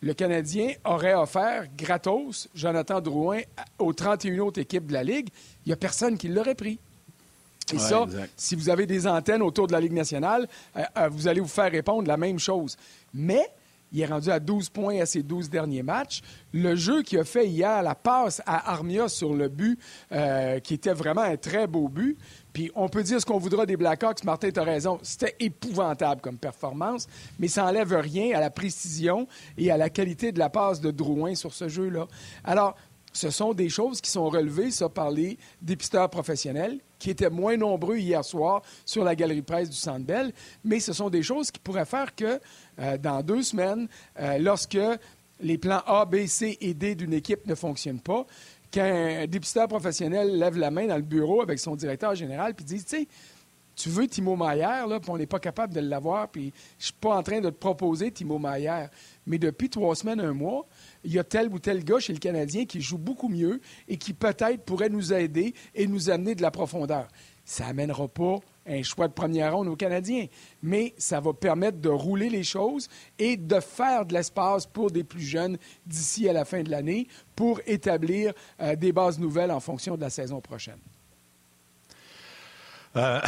le 0.00 0.14
Canadien 0.14 0.72
aurait 0.84 1.14
offert 1.14 1.66
gratos 1.76 2.48
Jonathan 2.54 3.00
Drouin 3.00 3.40
aux 3.78 3.92
31 3.92 4.38
autres 4.40 4.60
équipes 4.60 4.86
de 4.86 4.92
la 4.92 5.02
Ligue. 5.02 5.28
Il 5.64 5.70
n'y 5.70 5.72
a 5.72 5.76
personne 5.76 6.18
qui 6.18 6.28
l'aurait 6.28 6.54
pris. 6.54 6.78
Et 7.72 7.78
ça, 7.78 8.06
si 8.36 8.54
vous 8.54 8.68
avez 8.68 8.86
des 8.86 9.06
antennes 9.06 9.42
autour 9.42 9.66
de 9.66 9.72
la 9.72 9.80
Ligue 9.80 9.92
nationale, 9.92 10.46
euh, 10.76 10.82
euh, 10.98 11.08
vous 11.08 11.26
allez 11.26 11.40
vous 11.40 11.48
faire 11.48 11.70
répondre 11.70 12.06
la 12.06 12.16
même 12.16 12.38
chose. 12.38 12.76
Mais 13.12 13.44
il 13.96 14.02
est 14.02 14.06
rendu 14.06 14.30
à 14.30 14.38
12 14.38 14.68
points 14.68 15.00
à 15.00 15.06
ses 15.06 15.22
12 15.22 15.48
derniers 15.48 15.82
matchs. 15.82 16.20
Le 16.52 16.76
jeu 16.76 17.02
qu'il 17.02 17.18
a 17.18 17.24
fait 17.24 17.46
hier, 17.46 17.82
la 17.82 17.94
passe 17.94 18.42
à 18.44 18.70
Armia 18.72 19.08
sur 19.08 19.32
le 19.32 19.48
but, 19.48 19.78
euh, 20.12 20.60
qui 20.60 20.74
était 20.74 20.92
vraiment 20.92 21.22
un 21.22 21.38
très 21.38 21.66
beau 21.66 21.88
but, 21.88 22.18
puis 22.52 22.70
on 22.74 22.90
peut 22.90 23.02
dire 23.02 23.18
ce 23.18 23.24
qu'on 23.24 23.38
voudra 23.38 23.64
des 23.64 23.78
Blackhawks, 23.78 24.22
Martin, 24.24 24.50
tu 24.50 24.60
raison, 24.60 24.98
c'était 25.02 25.34
épouvantable 25.40 26.20
comme 26.20 26.36
performance, 26.36 27.08
mais 27.38 27.48
ça 27.48 27.62
n'enlève 27.62 27.94
rien 27.94 28.36
à 28.36 28.40
la 28.40 28.50
précision 28.50 29.26
et 29.56 29.70
à 29.70 29.78
la 29.78 29.88
qualité 29.88 30.30
de 30.30 30.38
la 30.38 30.50
passe 30.50 30.82
de 30.82 30.90
Drouin 30.90 31.34
sur 31.34 31.54
ce 31.54 31.68
jeu-là. 31.68 32.06
Alors, 32.44 32.76
ce 33.16 33.30
sont 33.30 33.54
des 33.54 33.70
choses 33.70 34.02
qui 34.02 34.10
sont 34.10 34.28
relevées, 34.28 34.70
ça, 34.70 34.90
par 34.90 35.10
les 35.10 35.38
dépisteurs 35.62 36.10
professionnels, 36.10 36.80
qui 36.98 37.08
étaient 37.08 37.30
moins 37.30 37.56
nombreux 37.56 37.96
hier 37.96 38.22
soir 38.22 38.60
sur 38.84 39.04
la 39.04 39.14
galerie 39.14 39.40
presse 39.40 39.70
du 39.70 39.76
Centre 39.76 40.04
Bell, 40.04 40.32
mais 40.64 40.80
ce 40.80 40.92
sont 40.92 41.08
des 41.08 41.22
choses 41.22 41.50
qui 41.50 41.58
pourraient 41.58 41.86
faire 41.86 42.14
que, 42.14 42.38
euh, 42.78 42.98
dans 42.98 43.22
deux 43.22 43.42
semaines, 43.42 43.88
euh, 44.20 44.36
lorsque 44.36 44.78
les 45.40 45.56
plans 45.56 45.82
A, 45.86 46.04
B, 46.04 46.26
C 46.26 46.58
et 46.60 46.74
D 46.74 46.94
d'une 46.94 47.14
équipe 47.14 47.46
ne 47.46 47.54
fonctionnent 47.54 48.00
pas, 48.00 48.26
qu'un 48.70 49.26
dépisteur 49.26 49.66
professionnel 49.66 50.38
lève 50.38 50.58
la 50.58 50.70
main 50.70 50.86
dans 50.86 50.96
le 50.96 51.02
bureau 51.02 51.40
avec 51.40 51.58
son 51.58 51.74
directeur 51.74 52.14
général 52.14 52.54
puis 52.54 52.66
dit, 52.66 52.84
tu 53.76 53.88
veux 53.88 54.08
Timo 54.08 54.36
Maillard, 54.36 54.88
là, 54.88 55.00
puis 55.00 55.10
on 55.10 55.16
n'est 55.16 55.26
pas 55.26 55.38
capable 55.38 55.72
de 55.72 55.80
l'avoir, 55.80 56.28
puis 56.28 56.52
je 56.78 56.86
suis 56.86 56.94
pas 56.94 57.16
en 57.16 57.22
train 57.22 57.40
de 57.40 57.48
te 57.48 57.54
proposer 57.54 58.10
Timo 58.10 58.38
Maillard. 58.38 58.88
Mais 59.26 59.38
depuis 59.38 59.70
trois 59.70 59.94
semaines, 59.94 60.20
un 60.20 60.32
mois, 60.32 60.66
il 61.06 61.14
y 61.14 61.18
a 61.20 61.24
tel 61.24 61.48
ou 61.48 61.58
tel 61.58 61.84
gars 61.84 62.00
chez 62.00 62.12
le 62.12 62.18
Canadien 62.18 62.66
qui 62.66 62.80
joue 62.80 62.98
beaucoup 62.98 63.28
mieux 63.28 63.60
et 63.88 63.96
qui 63.96 64.12
peut-être 64.12 64.64
pourrait 64.64 64.88
nous 64.88 65.12
aider 65.12 65.54
et 65.74 65.86
nous 65.86 66.10
amener 66.10 66.34
de 66.34 66.42
la 66.42 66.50
profondeur. 66.50 67.06
Ça 67.44 67.66
n'amènera 67.66 68.08
pas 68.08 68.40
un 68.66 68.82
choix 68.82 69.06
de 69.06 69.12
première 69.12 69.54
ronde 69.54 69.68
aux 69.68 69.76
Canadiens, 69.76 70.26
mais 70.64 70.94
ça 70.98 71.20
va 71.20 71.32
permettre 71.32 71.78
de 71.78 71.88
rouler 71.88 72.28
les 72.28 72.42
choses 72.42 72.88
et 73.20 73.36
de 73.36 73.60
faire 73.60 74.04
de 74.04 74.14
l'espace 74.14 74.66
pour 74.66 74.90
des 74.90 75.04
plus 75.04 75.22
jeunes 75.22 75.56
d'ici 75.86 76.28
à 76.28 76.32
la 76.32 76.44
fin 76.44 76.64
de 76.64 76.70
l'année 76.70 77.06
pour 77.36 77.60
établir 77.66 78.32
euh, 78.60 78.74
des 78.74 78.90
bases 78.90 79.20
nouvelles 79.20 79.52
en 79.52 79.60
fonction 79.60 79.94
de 79.94 80.00
la 80.00 80.10
saison 80.10 80.40
prochaine. 80.40 80.80
Euh, 82.96 83.20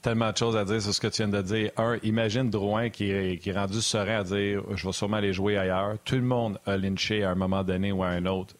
tellement 0.00 0.30
de 0.30 0.36
choses 0.36 0.56
à 0.56 0.64
dire 0.64 0.80
sur 0.80 0.94
ce 0.94 1.00
que 1.00 1.08
tu 1.08 1.22
viens 1.22 1.28
de 1.28 1.42
dire. 1.42 1.70
Un, 1.76 1.98
imagine 2.02 2.50
Drouin 2.50 2.90
qui 2.90 3.10
est, 3.10 3.38
qui 3.38 3.50
est 3.50 3.58
rendu 3.58 3.80
serein 3.80 4.20
à 4.20 4.24
dire 4.24 4.62
je 4.74 4.86
vais 4.86 4.92
sûrement 4.92 5.18
aller 5.18 5.32
jouer 5.32 5.58
ailleurs. 5.58 5.96
Tout 6.04 6.16
le 6.16 6.22
monde 6.22 6.58
a 6.66 6.76
lynché 6.76 7.24
à 7.24 7.30
un 7.30 7.34
moment 7.34 7.62
donné 7.62 7.92
ou 7.92 8.02
à 8.02 8.08
un 8.08 8.26
autre 8.26 8.54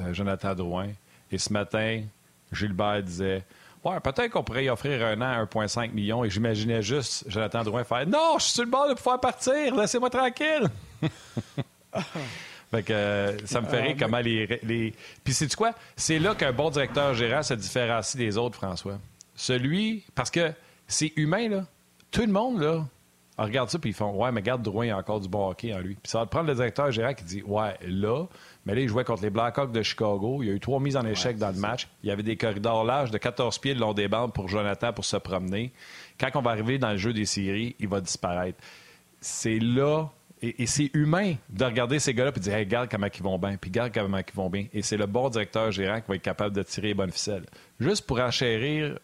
euh, 0.00 0.12
Jonathan 0.12 0.54
Drouin. 0.54 0.88
Et 1.30 1.38
ce 1.38 1.52
matin, 1.52 2.02
Gilbert 2.52 3.02
disait 3.02 3.44
Ouais, 3.84 4.00
peut-être 4.00 4.30
qu'on 4.30 4.42
pourrait 4.42 4.64
y 4.64 4.70
offrir 4.70 5.04
un 5.04 5.20
an 5.20 5.42
à 5.42 5.44
1,5 5.44 5.92
million. 5.92 6.24
Et 6.24 6.30
j'imaginais 6.30 6.80
juste 6.80 7.24
Jonathan 7.28 7.62
Drouin 7.62 7.84
faire 7.84 8.06
Non, 8.06 8.36
je 8.38 8.44
suis 8.44 8.52
sur 8.54 8.64
le 8.64 8.70
bord 8.70 8.88
de 8.88 8.94
pouvoir 8.94 9.20
partir, 9.20 9.76
laissez-moi 9.76 10.08
tranquille. 10.08 10.68
fait 12.70 12.82
que 12.82 12.92
euh, 12.92 13.46
ça 13.46 13.60
me 13.60 13.66
ferait 13.66 13.90
ah, 13.94 13.96
comment 13.98 14.20
les. 14.20 14.58
les... 14.62 14.94
Puis 15.22 15.34
c'est 15.34 15.54
quoi? 15.54 15.72
C'est 15.96 16.18
là 16.18 16.34
qu'un 16.34 16.52
bon 16.52 16.70
directeur 16.70 17.12
gérant 17.14 17.42
se 17.42 17.54
différencie 17.54 18.16
des 18.16 18.38
autres, 18.38 18.56
François. 18.56 18.98
Celui, 19.34 20.04
parce 20.14 20.30
que 20.30 20.52
c'est 20.86 21.12
humain, 21.16 21.48
là. 21.48 21.66
Tout 22.10 22.22
le 22.22 22.32
monde, 22.32 22.60
là, 22.60 22.86
regarde 23.36 23.70
ça, 23.70 23.78
puis 23.78 23.90
ils 23.90 23.94
font 23.94 24.12
Ouais, 24.12 24.30
mais 24.30 24.42
garde 24.42 24.62
Drouin, 24.62 24.84
il 24.84 24.88
y 24.88 24.92
a 24.92 24.96
encore 24.96 25.20
du 25.20 25.28
bon 25.28 25.48
hockey 25.48 25.74
en 25.74 25.78
lui. 25.78 25.94
Puis 25.94 26.10
ça 26.10 26.20
va 26.20 26.26
prendre 26.26 26.46
le 26.46 26.54
directeur 26.54 26.90
général 26.92 27.16
qui 27.16 27.24
dit 27.24 27.42
Ouais, 27.44 27.76
là, 27.82 28.26
mais 28.64 28.74
là, 28.74 28.80
il 28.80 28.88
jouait 28.88 29.04
contre 29.04 29.22
les 29.22 29.30
Blackhawks 29.30 29.72
de 29.72 29.82
Chicago. 29.82 30.42
Il 30.42 30.48
y 30.48 30.50
a 30.50 30.54
eu 30.54 30.60
trois 30.60 30.80
mises 30.80 30.96
en 30.96 31.04
échec 31.04 31.36
dans 31.36 31.50
le 31.50 31.58
match. 31.58 31.88
Il 32.02 32.08
y 32.08 32.12
avait 32.12 32.22
des 32.22 32.36
corridors 32.36 32.84
larges 32.84 33.10
de 33.10 33.18
14 33.18 33.58
pieds 33.58 33.74
le 33.74 33.80
long 33.80 33.92
des 33.92 34.08
bandes 34.08 34.32
pour 34.32 34.48
Jonathan 34.48 34.92
pour 34.92 35.04
se 35.04 35.16
promener. 35.16 35.72
Quand 36.18 36.30
on 36.34 36.42
va 36.42 36.52
arriver 36.52 36.78
dans 36.78 36.90
le 36.90 36.96
jeu 36.96 37.12
des 37.12 37.26
séries, 37.26 37.74
il 37.80 37.88
va 37.88 38.00
disparaître. 38.00 38.58
C'est 39.20 39.58
là 39.58 40.10
et, 40.42 40.66
c'est 40.66 40.90
humain 40.94 41.34
de 41.48 41.64
regarder 41.64 41.98
ces 41.98 42.12
gars-là 42.12 42.30
et 42.30 42.38
de 42.38 42.44
dire 42.44 42.54
regarde 42.54 42.90
comment 42.90 43.06
ils 43.06 43.22
vont 43.22 43.38
bien, 43.38 43.56
puis 43.56 43.70
regarde 43.70 43.92
comment 43.94 44.18
ils 44.18 44.34
vont 44.34 44.50
bien. 44.50 44.66
Et 44.74 44.82
c'est 44.82 44.96
le 44.96 45.06
bon 45.06 45.30
directeur 45.30 45.70
gérant 45.70 46.00
qui 46.00 46.08
va 46.08 46.16
être 46.16 46.22
capable 46.22 46.54
de 46.54 46.62
tirer 46.62 46.88
les 46.88 46.94
bonnes 46.94 47.10
ficelles. 47.10 47.46
Juste 47.80 48.06
pour 48.06 48.20
enchérir, 48.20 48.98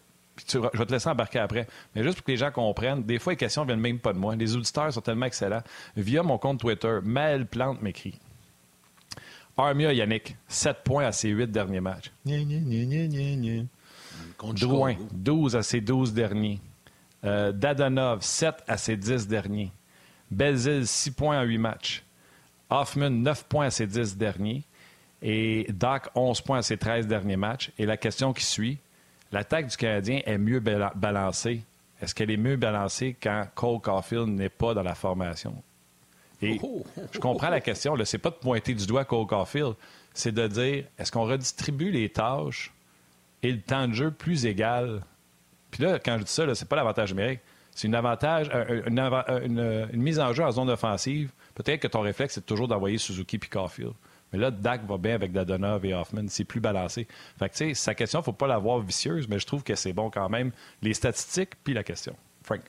je 0.47 0.59
vais 0.59 0.85
te 0.85 0.91
laisser 0.91 1.09
embarquer 1.09 1.39
après, 1.39 1.67
mais 1.95 2.03
juste 2.03 2.17
pour 2.17 2.25
que 2.25 2.31
les 2.31 2.37
gens 2.37 2.51
comprennent, 2.51 3.03
des 3.03 3.19
fois, 3.19 3.33
les 3.33 3.37
questions 3.37 3.63
ne 3.63 3.67
viennent 3.67 3.79
même 3.79 3.99
pas 3.99 4.13
de 4.13 4.17
moi. 4.17 4.35
Les 4.35 4.55
auditeurs 4.55 4.91
sont 4.93 5.01
tellement 5.01 5.25
excellents. 5.25 5.63
Via 5.95 6.23
mon 6.23 6.37
compte 6.37 6.59
Twitter, 6.59 6.99
Mel 7.03 7.45
Plante 7.45 7.81
m'écrit 7.81 8.19
Armia 9.57 9.93
Yannick, 9.93 10.35
7 10.47 10.77
points 10.83 11.05
à 11.05 11.11
ses 11.11 11.29
8 11.29 11.51
derniers 11.51 11.81
matchs. 11.81 12.11
Drouin, 14.53 14.95
12 15.11 15.55
à 15.55 15.63
ses 15.63 15.81
12 15.81 16.13
derniers. 16.13 16.59
Euh, 17.23 17.51
Dadonov, 17.51 18.21
7 18.21 18.55
à 18.67 18.77
ses 18.77 18.97
10 18.97 19.27
derniers. 19.27 19.71
Belzil, 20.31 20.87
6 20.87 21.11
points 21.11 21.39
en 21.39 21.43
8 21.43 21.57
matchs. 21.57 22.03
Hoffman, 22.69 23.09
9 23.09 23.45
points 23.45 23.67
à 23.67 23.71
ses 23.71 23.85
10 23.85 24.17
derniers. 24.17 24.63
Et 25.21 25.67
Doc, 25.69 26.09
11 26.15 26.41
points 26.41 26.59
à 26.59 26.61
ses 26.63 26.77
13 26.77 27.05
derniers 27.05 27.37
matchs. 27.37 27.71
Et 27.77 27.85
la 27.85 27.97
question 27.97 28.33
qui 28.33 28.43
suit, 28.43 28.79
l'attaque 29.31 29.67
du 29.67 29.77
Canadien 29.77 30.21
est 30.25 30.37
mieux 30.37 30.59
balancée. 30.59 31.63
Est-ce 32.01 32.15
qu'elle 32.15 32.31
est 32.31 32.37
mieux 32.37 32.55
balancée 32.55 33.15
quand 33.21 33.45
Cole 33.53 33.79
Caulfield 33.79 34.27
n'est 34.29 34.49
pas 34.49 34.73
dans 34.73 34.83
la 34.83 34.95
formation? 34.95 35.55
Et 36.41 36.59
oh, 36.63 36.83
oh, 36.83 36.85
oh, 36.97 37.01
je 37.11 37.19
comprends 37.19 37.49
la 37.49 37.61
question. 37.61 37.95
Ce 38.03 38.15
n'est 38.15 38.21
pas 38.21 38.31
de 38.31 38.35
pointer 38.35 38.73
du 38.73 38.87
doigt 38.87 39.05
Cole 39.05 39.27
Caulfield, 39.27 39.75
c'est 40.13 40.31
de 40.31 40.47
dire 40.47 40.85
est-ce 40.97 41.11
qu'on 41.11 41.25
redistribue 41.25 41.91
les 41.91 42.09
tâches 42.09 42.71
et 43.43 43.51
le 43.51 43.61
temps 43.61 43.87
de 43.87 43.93
jeu 43.93 44.11
plus 44.11 44.45
égal? 44.45 45.03
Puis 45.69 45.83
là, 45.83 45.99
quand 45.99 46.17
je 46.17 46.23
dis 46.23 46.31
ça, 46.31 46.53
ce 46.53 46.63
n'est 46.63 46.67
pas 46.67 46.75
l'avantage 46.75 47.13
numérique. 47.13 47.39
C'est 47.73 47.87
une 47.87 47.95
avantage, 47.95 48.49
euh, 48.53 49.87
une, 49.93 50.01
mise 50.01 50.19
en 50.19 50.33
jeu 50.33 50.43
en 50.43 50.51
zone 50.51 50.69
offensive. 50.69 51.31
Peut-être 51.55 51.79
que 51.79 51.87
ton 51.87 52.01
réflexe, 52.01 52.35
c'est 52.35 52.45
toujours 52.45 52.67
d'envoyer 52.67 52.97
Suzuki 52.97 53.37
puis 53.37 53.49
Caulfield. 53.49 53.93
Mais 54.31 54.39
là, 54.39 54.51
Dak 54.51 54.85
va 54.85 54.97
bien 54.97 55.15
avec 55.15 55.31
Dadonov 55.31 55.85
et 55.85 55.93
Hoffman. 55.93 56.25
C'est 56.29 56.45
plus 56.45 56.59
balancé. 56.59 57.07
Fait 57.37 57.49
que, 57.49 57.55
tu 57.55 57.67
sais, 57.69 57.73
sa 57.73 57.93
question, 57.93 58.19
il 58.19 58.21
ne 58.21 58.25
faut 58.25 58.33
pas 58.33 58.47
la 58.47 58.57
voir 58.57 58.79
vicieuse, 58.79 59.27
mais 59.27 59.39
je 59.39 59.45
trouve 59.45 59.63
que 59.63 59.75
c'est 59.75 59.93
bon 59.93 60.09
quand 60.09 60.29
même. 60.29 60.51
Les 60.81 60.93
statistiques 60.93 61.51
puis 61.63 61.73
la 61.73 61.83
question. 61.83 62.15
Frank. 62.43 62.61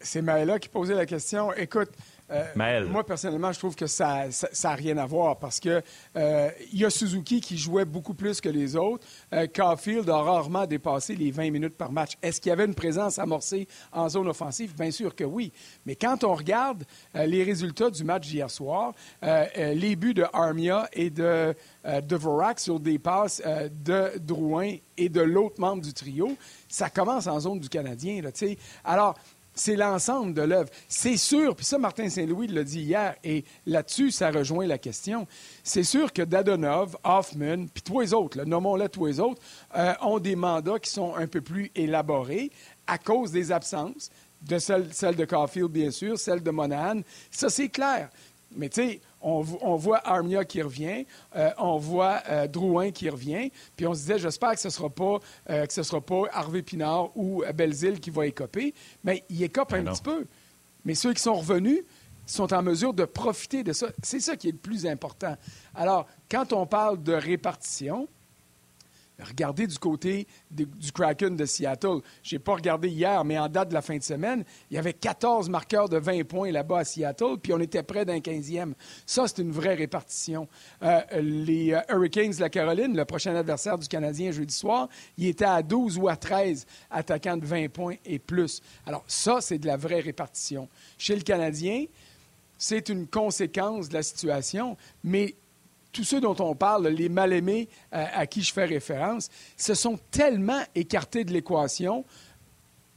c'est 0.00 0.22
Maëla 0.22 0.58
qui 0.58 0.68
posait 0.68 0.94
la 0.94 1.06
question. 1.06 1.52
Écoute, 1.54 1.90
euh, 2.30 2.86
moi, 2.88 3.04
personnellement, 3.04 3.52
je 3.52 3.58
trouve 3.58 3.76
que 3.76 3.86
ça 3.86 4.28
n'a 4.62 4.74
rien 4.74 4.96
à 4.96 5.04
voir 5.04 5.38
parce 5.38 5.60
que 5.60 5.82
euh, 6.16 6.50
il 6.72 6.78
y 6.78 6.84
a 6.84 6.90
Suzuki 6.90 7.40
qui 7.40 7.58
jouait 7.58 7.84
beaucoup 7.84 8.14
plus 8.14 8.40
que 8.40 8.48
les 8.48 8.76
autres. 8.76 9.06
Euh, 9.32 9.46
Caulfield 9.46 10.08
a 10.08 10.22
rarement 10.22 10.66
dépassé 10.66 11.14
les 11.16 11.30
20 11.30 11.50
minutes 11.50 11.76
par 11.76 11.92
match. 11.92 12.12
Est-ce 12.22 12.40
qu'il 12.40 12.48
y 12.48 12.52
avait 12.52 12.64
une 12.64 12.74
présence 12.74 13.18
amorcée 13.18 13.68
en 13.92 14.08
zone 14.08 14.28
offensive? 14.28 14.74
Bien 14.74 14.90
sûr 14.90 15.14
que 15.14 15.24
oui. 15.24 15.52
Mais 15.84 15.96
quand 15.96 16.24
on 16.24 16.34
regarde 16.34 16.84
les 17.14 17.44
résultats 17.44 17.90
du 17.90 18.04
match 18.04 18.26
d'hier 18.26 18.50
soir, 18.50 18.94
les 19.22 19.96
buts 19.96 20.14
de 20.14 20.24
Armia 20.32 20.88
et 20.92 21.10
de 21.10 21.54
Vorak 21.84 22.58
sur 22.58 22.80
des 22.80 22.98
passes 22.98 23.42
de 23.84 24.18
Drouin 24.18 24.76
et 24.96 25.08
de 25.08 25.20
l'autre 25.20 25.60
membre 25.60 25.82
du 25.82 25.92
trio, 25.92 26.36
ça 26.68 26.90
commence 26.90 27.26
en 27.26 27.38
zone 27.40 27.60
du 27.60 27.68
Canadien. 27.68 28.22
Là, 28.22 28.30
Alors, 28.84 29.14
c'est 29.54 29.76
l'ensemble 29.76 30.34
de 30.34 30.42
l'œuvre. 30.42 30.68
C'est 30.88 31.16
sûr, 31.16 31.54
puis 31.54 31.64
ça, 31.64 31.78
Martin 31.78 32.08
Saint-Louis 32.08 32.48
l'a 32.48 32.64
dit 32.64 32.80
hier, 32.80 33.14
et 33.22 33.44
là-dessus, 33.66 34.10
ça 34.10 34.30
rejoint 34.30 34.66
la 34.66 34.78
question. 34.78 35.26
C'est 35.62 35.84
sûr 35.84 36.12
que 36.12 36.22
Dadonov, 36.22 36.96
Hoffman, 37.04 37.66
puis 37.72 37.82
tous 37.82 38.00
les 38.00 38.12
autres, 38.12 38.42
nommons-les 38.44 38.88
tous 38.88 39.06
les 39.06 39.20
autres, 39.20 39.40
euh, 39.76 39.94
ont 40.02 40.18
des 40.18 40.36
mandats 40.36 40.78
qui 40.78 40.90
sont 40.90 41.14
un 41.14 41.26
peu 41.26 41.40
plus 41.40 41.70
élaborés 41.74 42.50
à 42.86 42.98
cause 42.98 43.30
des 43.30 43.52
absences, 43.52 44.10
de 44.42 44.58
celle, 44.58 45.16
de 45.16 45.24
Caulfield, 45.24 45.70
bien 45.70 45.90
sûr, 45.90 46.18
celle 46.18 46.42
de 46.42 46.50
Monahan. 46.50 47.00
Ça, 47.30 47.48
c'est 47.48 47.68
clair. 47.68 48.10
Mais 48.56 48.68
tu 48.68 48.82
sais, 48.82 49.00
on, 49.20 49.40
voit 49.76 50.06
Armia 50.06 50.44
qui 50.44 50.62
revient, 50.62 51.06
euh, 51.34 51.50
on 51.58 51.78
voit 51.78 52.22
euh, 52.28 52.46
Drouin 52.46 52.90
qui 52.90 53.08
revient, 53.08 53.50
puis 53.76 53.86
on 53.86 53.94
se 53.94 54.00
disait, 54.00 54.18
j'espère 54.18 54.52
que 54.52 54.60
ce 54.60 54.68
ne 54.68 54.72
sera, 54.72 54.90
pas, 54.90 55.18
euh, 55.50 55.66
que 55.66 55.72
ce 55.72 55.82
sera 55.82 56.00
pas 56.00 56.22
Harvey 56.32 56.62
Pinard 56.62 57.16
ou 57.16 57.42
Belzile 57.54 58.00
qui 58.00 58.10
va 58.10 58.26
écoper. 58.26 58.74
Mais 59.02 59.24
il 59.28 59.42
écope 59.42 59.72
un 59.72 59.84
petit 59.84 60.02
peu. 60.02 60.26
Mais 60.84 60.94
ceux 60.94 61.12
qui 61.14 61.22
sont 61.22 61.34
revenus 61.34 61.84
sont 62.26 62.52
en 62.52 62.62
mesure 62.62 62.94
de 62.94 63.04
profiter 63.04 63.62
de 63.62 63.72
ça. 63.72 63.88
C'est 64.02 64.20
ça 64.20 64.36
qui 64.36 64.48
est 64.48 64.52
le 64.52 64.58
plus 64.58 64.86
important. 64.86 65.36
Alors, 65.74 66.06
quand 66.30 66.52
on 66.52 66.66
parle 66.66 67.02
de 67.02 67.12
répartition, 67.12 68.08
Regardez 69.20 69.68
du 69.68 69.78
côté 69.78 70.26
du 70.50 70.92
Kraken 70.92 71.36
de 71.36 71.44
Seattle. 71.44 72.00
Je 72.22 72.34
n'ai 72.34 72.38
pas 72.40 72.54
regardé 72.54 72.88
hier, 72.88 73.24
mais 73.24 73.38
en 73.38 73.48
date 73.48 73.68
de 73.68 73.74
la 73.74 73.82
fin 73.82 73.96
de 73.96 74.02
semaine, 74.02 74.44
il 74.70 74.74
y 74.74 74.78
avait 74.78 74.92
14 74.92 75.48
marqueurs 75.48 75.88
de 75.88 75.98
20 75.98 76.24
points 76.24 76.50
là-bas 76.50 76.80
à 76.80 76.84
Seattle, 76.84 77.38
puis 77.40 77.52
on 77.52 77.60
était 77.60 77.84
près 77.84 78.04
d'un 78.04 78.18
15e. 78.18 78.72
Ça, 79.06 79.28
c'est 79.28 79.40
une 79.40 79.52
vraie 79.52 79.74
répartition. 79.74 80.48
Euh, 80.82 81.00
les 81.20 81.72
euh, 81.72 81.80
Hurricanes 81.90 82.32
de 82.32 82.40
la 82.40 82.50
Caroline, 82.50 82.96
le 82.96 83.04
prochain 83.04 83.36
adversaire 83.36 83.78
du 83.78 83.86
Canadien 83.86 84.32
jeudi 84.32 84.54
soir, 84.54 84.88
il 85.16 85.28
était 85.28 85.44
à 85.44 85.62
12 85.62 85.98
ou 85.98 86.08
à 86.08 86.16
13 86.16 86.66
attaquants 86.90 87.36
de 87.36 87.46
20 87.46 87.68
points 87.68 87.96
et 88.04 88.18
plus. 88.18 88.62
Alors, 88.84 89.04
ça, 89.06 89.40
c'est 89.40 89.58
de 89.58 89.66
la 89.66 89.76
vraie 89.76 90.00
répartition. 90.00 90.68
Chez 90.98 91.14
le 91.14 91.22
Canadien, 91.22 91.84
c'est 92.58 92.88
une 92.88 93.06
conséquence 93.06 93.88
de 93.88 93.94
la 93.94 94.02
situation, 94.02 94.76
mais 95.02 95.36
tous 95.94 96.04
ceux 96.04 96.20
dont 96.20 96.36
on 96.40 96.54
parle, 96.54 96.88
les 96.88 97.08
mal-aimés 97.08 97.68
euh, 97.94 98.04
à 98.12 98.26
qui 98.26 98.42
je 98.42 98.52
fais 98.52 98.66
référence, 98.66 99.30
se 99.56 99.74
sont 99.74 99.98
tellement 100.10 100.60
écartés 100.74 101.24
de 101.24 101.32
l'équation 101.32 102.04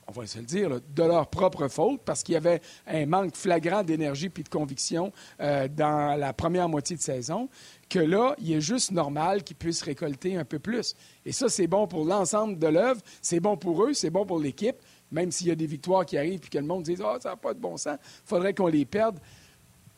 on 0.07 0.13
va 0.13 0.25
se 0.25 0.37
le 0.37 0.45
dire, 0.45 0.69
de 0.69 1.03
leur 1.03 1.27
propre 1.27 1.67
faute, 1.67 2.01
parce 2.05 2.23
qu'il 2.23 2.33
y 2.33 2.37
avait 2.37 2.61
un 2.87 3.05
manque 3.05 3.35
flagrant 3.35 3.83
d'énergie 3.83 4.29
puis 4.29 4.43
de 4.43 4.49
conviction 4.49 5.11
euh, 5.41 5.67
dans 5.67 6.17
la 6.17 6.31
première 6.31 6.69
moitié 6.69 6.95
de 6.95 7.01
saison, 7.01 7.49
que 7.89 7.99
là, 7.99 8.33
il 8.39 8.53
est 8.53 8.61
juste 8.61 8.91
normal 8.91 9.43
qu'ils 9.43 9.57
puissent 9.57 9.81
récolter 9.81 10.37
un 10.37 10.45
peu 10.45 10.59
plus. 10.59 10.95
Et 11.25 11.33
ça, 11.33 11.49
c'est 11.49 11.67
bon 11.67 11.87
pour 11.87 12.05
l'ensemble 12.05 12.57
de 12.57 12.67
l'œuvre, 12.67 13.01
c'est 13.21 13.41
bon 13.41 13.57
pour 13.57 13.83
eux, 13.83 13.93
c'est 13.93 14.09
bon 14.09 14.25
pour 14.25 14.39
l'équipe, 14.39 14.77
même 15.11 15.31
s'il 15.31 15.47
y 15.47 15.51
a 15.51 15.55
des 15.55 15.67
victoires 15.67 16.05
qui 16.05 16.17
arrivent 16.17 16.39
puis 16.39 16.49
que 16.49 16.57
le 16.57 16.65
monde 16.65 16.83
dit 16.83 16.95
Ah, 17.03 17.17
ça 17.19 17.31
n'a 17.31 17.35
pas 17.35 17.53
de 17.53 17.59
bon 17.59 17.75
sens, 17.75 17.97
il 18.01 18.27
faudrait 18.29 18.53
qu'on 18.53 18.67
les 18.67 18.85
perde. 18.85 19.19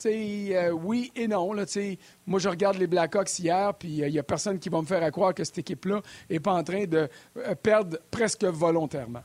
Euh, 0.06 0.72
oui 0.72 1.12
et 1.16 1.28
non. 1.28 1.54
Là, 1.54 1.66
moi, 2.26 2.40
je 2.40 2.50
regarde 2.50 2.78
les 2.78 2.88
Blackhawks 2.88 3.40
hier, 3.40 3.74
puis 3.74 3.90
il 3.90 4.04
euh, 4.04 4.10
n'y 4.10 4.20
a 4.20 4.24
personne 4.24 4.60
qui 4.60 4.70
va 4.70 4.82
me 4.82 4.86
faire 4.86 5.10
croire 5.12 5.34
que 5.34 5.44
cette 5.44 5.58
équipe-là 5.58 6.02
n'est 6.30 6.40
pas 6.40 6.54
en 6.54 6.64
train 6.64 6.86
de 6.86 7.10
euh, 7.38 7.56
perdre 7.56 7.98
presque 8.10 8.44
volontairement. 8.44 9.24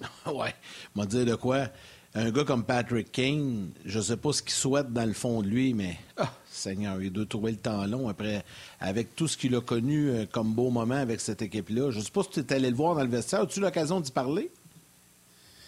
ouais. 0.26 0.54
Moi, 0.94 1.06
dire 1.06 1.26
de 1.26 1.34
quoi? 1.34 1.68
Un 2.16 2.30
gars 2.30 2.44
comme 2.44 2.64
Patrick 2.64 3.10
Kane, 3.10 3.72
je 3.84 3.98
ne 3.98 4.02
sais 4.02 4.16
pas 4.16 4.32
ce 4.32 4.40
qu'il 4.40 4.52
souhaite 4.52 4.92
dans 4.92 5.04
le 5.04 5.14
fond 5.14 5.42
de 5.42 5.48
lui, 5.48 5.74
mais 5.74 5.96
ah, 6.16 6.32
Seigneur, 6.46 7.02
il 7.02 7.12
doit 7.12 7.26
trouver 7.26 7.50
le 7.50 7.56
temps 7.56 7.84
long 7.86 8.08
après, 8.08 8.44
avec 8.78 9.16
tout 9.16 9.26
ce 9.26 9.36
qu'il 9.36 9.56
a 9.56 9.60
connu 9.60 10.24
comme 10.30 10.52
beau 10.54 10.70
moment 10.70 10.94
avec 10.94 11.20
cette 11.20 11.42
équipe-là. 11.42 11.90
Je 11.90 11.98
ne 11.98 12.04
sais 12.04 12.12
pas 12.12 12.22
si 12.22 12.30
tu 12.30 12.40
es 12.40 12.52
allé 12.52 12.70
le 12.70 12.76
voir 12.76 12.94
dans 12.94 13.02
le 13.02 13.08
vestiaire. 13.08 13.40
As-tu 13.40 13.58
eu 13.58 13.62
l'occasion 13.62 13.98
d'y 13.98 14.12
parler? 14.12 14.52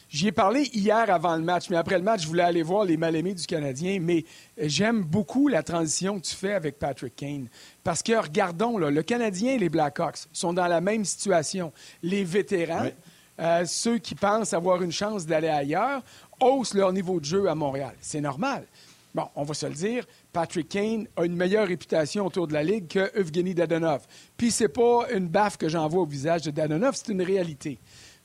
J'y 0.08 0.28
ai 0.28 0.32
parlé 0.32 0.70
hier 0.72 1.10
avant 1.10 1.36
le 1.36 1.42
match, 1.42 1.68
mais 1.68 1.76
après 1.76 1.98
le 1.98 2.04
match, 2.04 2.22
je 2.22 2.28
voulais 2.28 2.44
aller 2.44 2.62
voir 2.62 2.84
les 2.84 2.96
mal-aimés 2.96 3.34
du 3.34 3.44
Canadien. 3.44 3.98
Mais 4.00 4.24
j'aime 4.56 5.02
beaucoup 5.02 5.48
la 5.48 5.62
transition 5.62 6.20
que 6.20 6.26
tu 6.26 6.36
fais 6.36 6.52
avec 6.52 6.78
Patrick 6.78 7.16
Kane. 7.16 7.48
Parce 7.82 8.02
que, 8.02 8.12
regardons, 8.12 8.78
le 8.78 9.02
Canadien 9.02 9.54
et 9.54 9.58
les 9.58 9.68
Blackhawks 9.68 10.28
sont 10.32 10.52
dans 10.52 10.68
la 10.68 10.80
même 10.80 11.04
situation. 11.04 11.72
Les 12.02 12.22
vétérans, 12.22 12.90
euh, 13.40 13.64
ceux 13.66 13.98
qui 13.98 14.14
pensent 14.14 14.54
avoir 14.54 14.80
une 14.82 14.92
chance 14.92 15.26
d'aller 15.26 15.48
ailleurs, 15.48 16.02
haussent 16.40 16.74
leur 16.74 16.92
niveau 16.92 17.18
de 17.18 17.24
jeu 17.24 17.48
à 17.48 17.54
Montréal. 17.54 17.94
C'est 18.00 18.20
normal. 18.20 18.64
Bon, 19.16 19.28
on 19.34 19.44
va 19.44 19.54
se 19.54 19.64
le 19.64 19.72
dire, 19.72 20.04
Patrick 20.30 20.68
Kane 20.68 21.08
a 21.16 21.24
une 21.24 21.34
meilleure 21.34 21.66
réputation 21.66 22.26
autour 22.26 22.46
de 22.46 22.52
la 22.52 22.62
Ligue 22.62 22.86
que 22.86 23.18
Evgeny 23.18 23.54
Dadonov. 23.54 24.02
Puis 24.36 24.50
c'est 24.50 24.68
pas 24.68 25.06
une 25.10 25.26
baffe 25.26 25.56
que 25.56 25.70
j'envoie 25.70 26.02
au 26.02 26.06
visage 26.06 26.42
de 26.42 26.50
Dadonov, 26.50 26.94
c'est 26.96 27.12
une 27.12 27.22
réalité. 27.22 27.78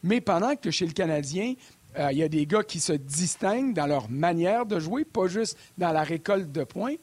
Mais 0.03 0.21
pendant 0.21 0.55
que 0.55 0.71
chez 0.71 0.85
le 0.85 0.93
Canadien, 0.93 1.53
euh, 1.97 2.11
il 2.11 2.17
y 2.19 2.23
a 2.23 2.29
des 2.29 2.45
gars 2.45 2.63
qui 2.63 2.79
se 2.79 2.93
distinguent 2.93 3.73
dans 3.73 3.87
leur 3.87 4.09
manière 4.09 4.65
de 4.65 4.79
jouer, 4.79 5.05
pas 5.05 5.27
juste 5.27 5.57
dans 5.77 5.91
la 5.91 6.03
récolte 6.03 6.51
de 6.51 6.63
points. 6.63 6.95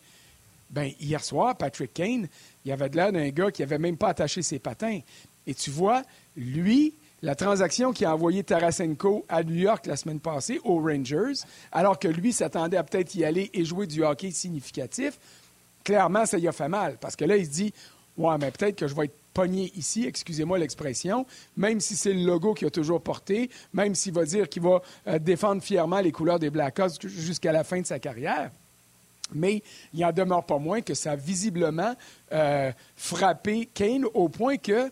Ben, 0.70 0.92
hier 1.00 1.22
soir, 1.22 1.56
Patrick 1.56 1.94
Kane, 1.94 2.28
il 2.64 2.72
avait 2.72 2.88
de 2.88 2.96
l'air 2.96 3.12
d'un 3.12 3.28
gars 3.30 3.50
qui 3.50 3.62
n'avait 3.62 3.78
même 3.78 3.96
pas 3.96 4.08
attaché 4.08 4.42
ses 4.42 4.58
patins. 4.58 5.00
Et 5.46 5.54
tu 5.54 5.70
vois, 5.70 6.02
lui, 6.36 6.94
la 7.22 7.34
transaction 7.34 7.92
qui 7.92 8.04
a 8.04 8.14
envoyé 8.14 8.44
Tarasenko 8.44 9.24
à 9.28 9.42
New 9.42 9.54
York 9.54 9.86
la 9.86 9.96
semaine 9.96 10.20
passée 10.20 10.60
aux 10.64 10.80
Rangers, 10.80 11.40
alors 11.72 11.98
que 11.98 12.08
lui 12.08 12.32
s'attendait 12.32 12.76
à 12.76 12.84
peut-être 12.84 13.14
y 13.14 13.24
aller 13.24 13.50
et 13.54 13.64
jouer 13.64 13.86
du 13.86 14.04
hockey 14.04 14.30
significatif, 14.30 15.18
clairement, 15.84 16.26
ça 16.26 16.38
y 16.38 16.46
a 16.46 16.52
fait 16.52 16.68
mal. 16.68 16.96
Parce 17.00 17.16
que 17.16 17.24
là, 17.24 17.36
il 17.36 17.46
se 17.46 17.50
dit 17.50 17.72
Ouais, 18.18 18.36
mais 18.38 18.50
peut-être 18.50 18.76
que 18.76 18.88
je 18.88 18.94
vais 18.94 19.04
être 19.04 19.16
pogné 19.38 19.70
ici, 19.76 20.04
excusez-moi 20.04 20.58
l'expression, 20.58 21.24
même 21.56 21.78
si 21.78 21.94
c'est 21.94 22.12
le 22.12 22.24
logo 22.24 22.54
qu'il 22.54 22.66
a 22.66 22.72
toujours 22.72 23.00
porté, 23.00 23.50
même 23.72 23.94
s'il 23.94 24.12
va 24.12 24.24
dire 24.24 24.48
qu'il 24.48 24.62
va 24.62 24.82
euh, 25.06 25.20
défendre 25.20 25.62
fièrement 25.62 26.00
les 26.00 26.10
couleurs 26.10 26.40
des 26.40 26.50
Blackhawks 26.50 27.06
jusqu'à 27.06 27.52
la 27.52 27.62
fin 27.62 27.80
de 27.80 27.86
sa 27.86 28.00
carrière. 28.00 28.50
Mais 29.32 29.62
il 29.94 30.04
en 30.04 30.10
demeure 30.10 30.44
pas 30.44 30.58
moins 30.58 30.80
que 30.80 30.92
ça 30.92 31.12
a 31.12 31.16
visiblement 31.16 31.94
euh, 32.32 32.72
frappé 32.96 33.68
Kane 33.72 34.06
au 34.12 34.28
point 34.28 34.56
que 34.56 34.90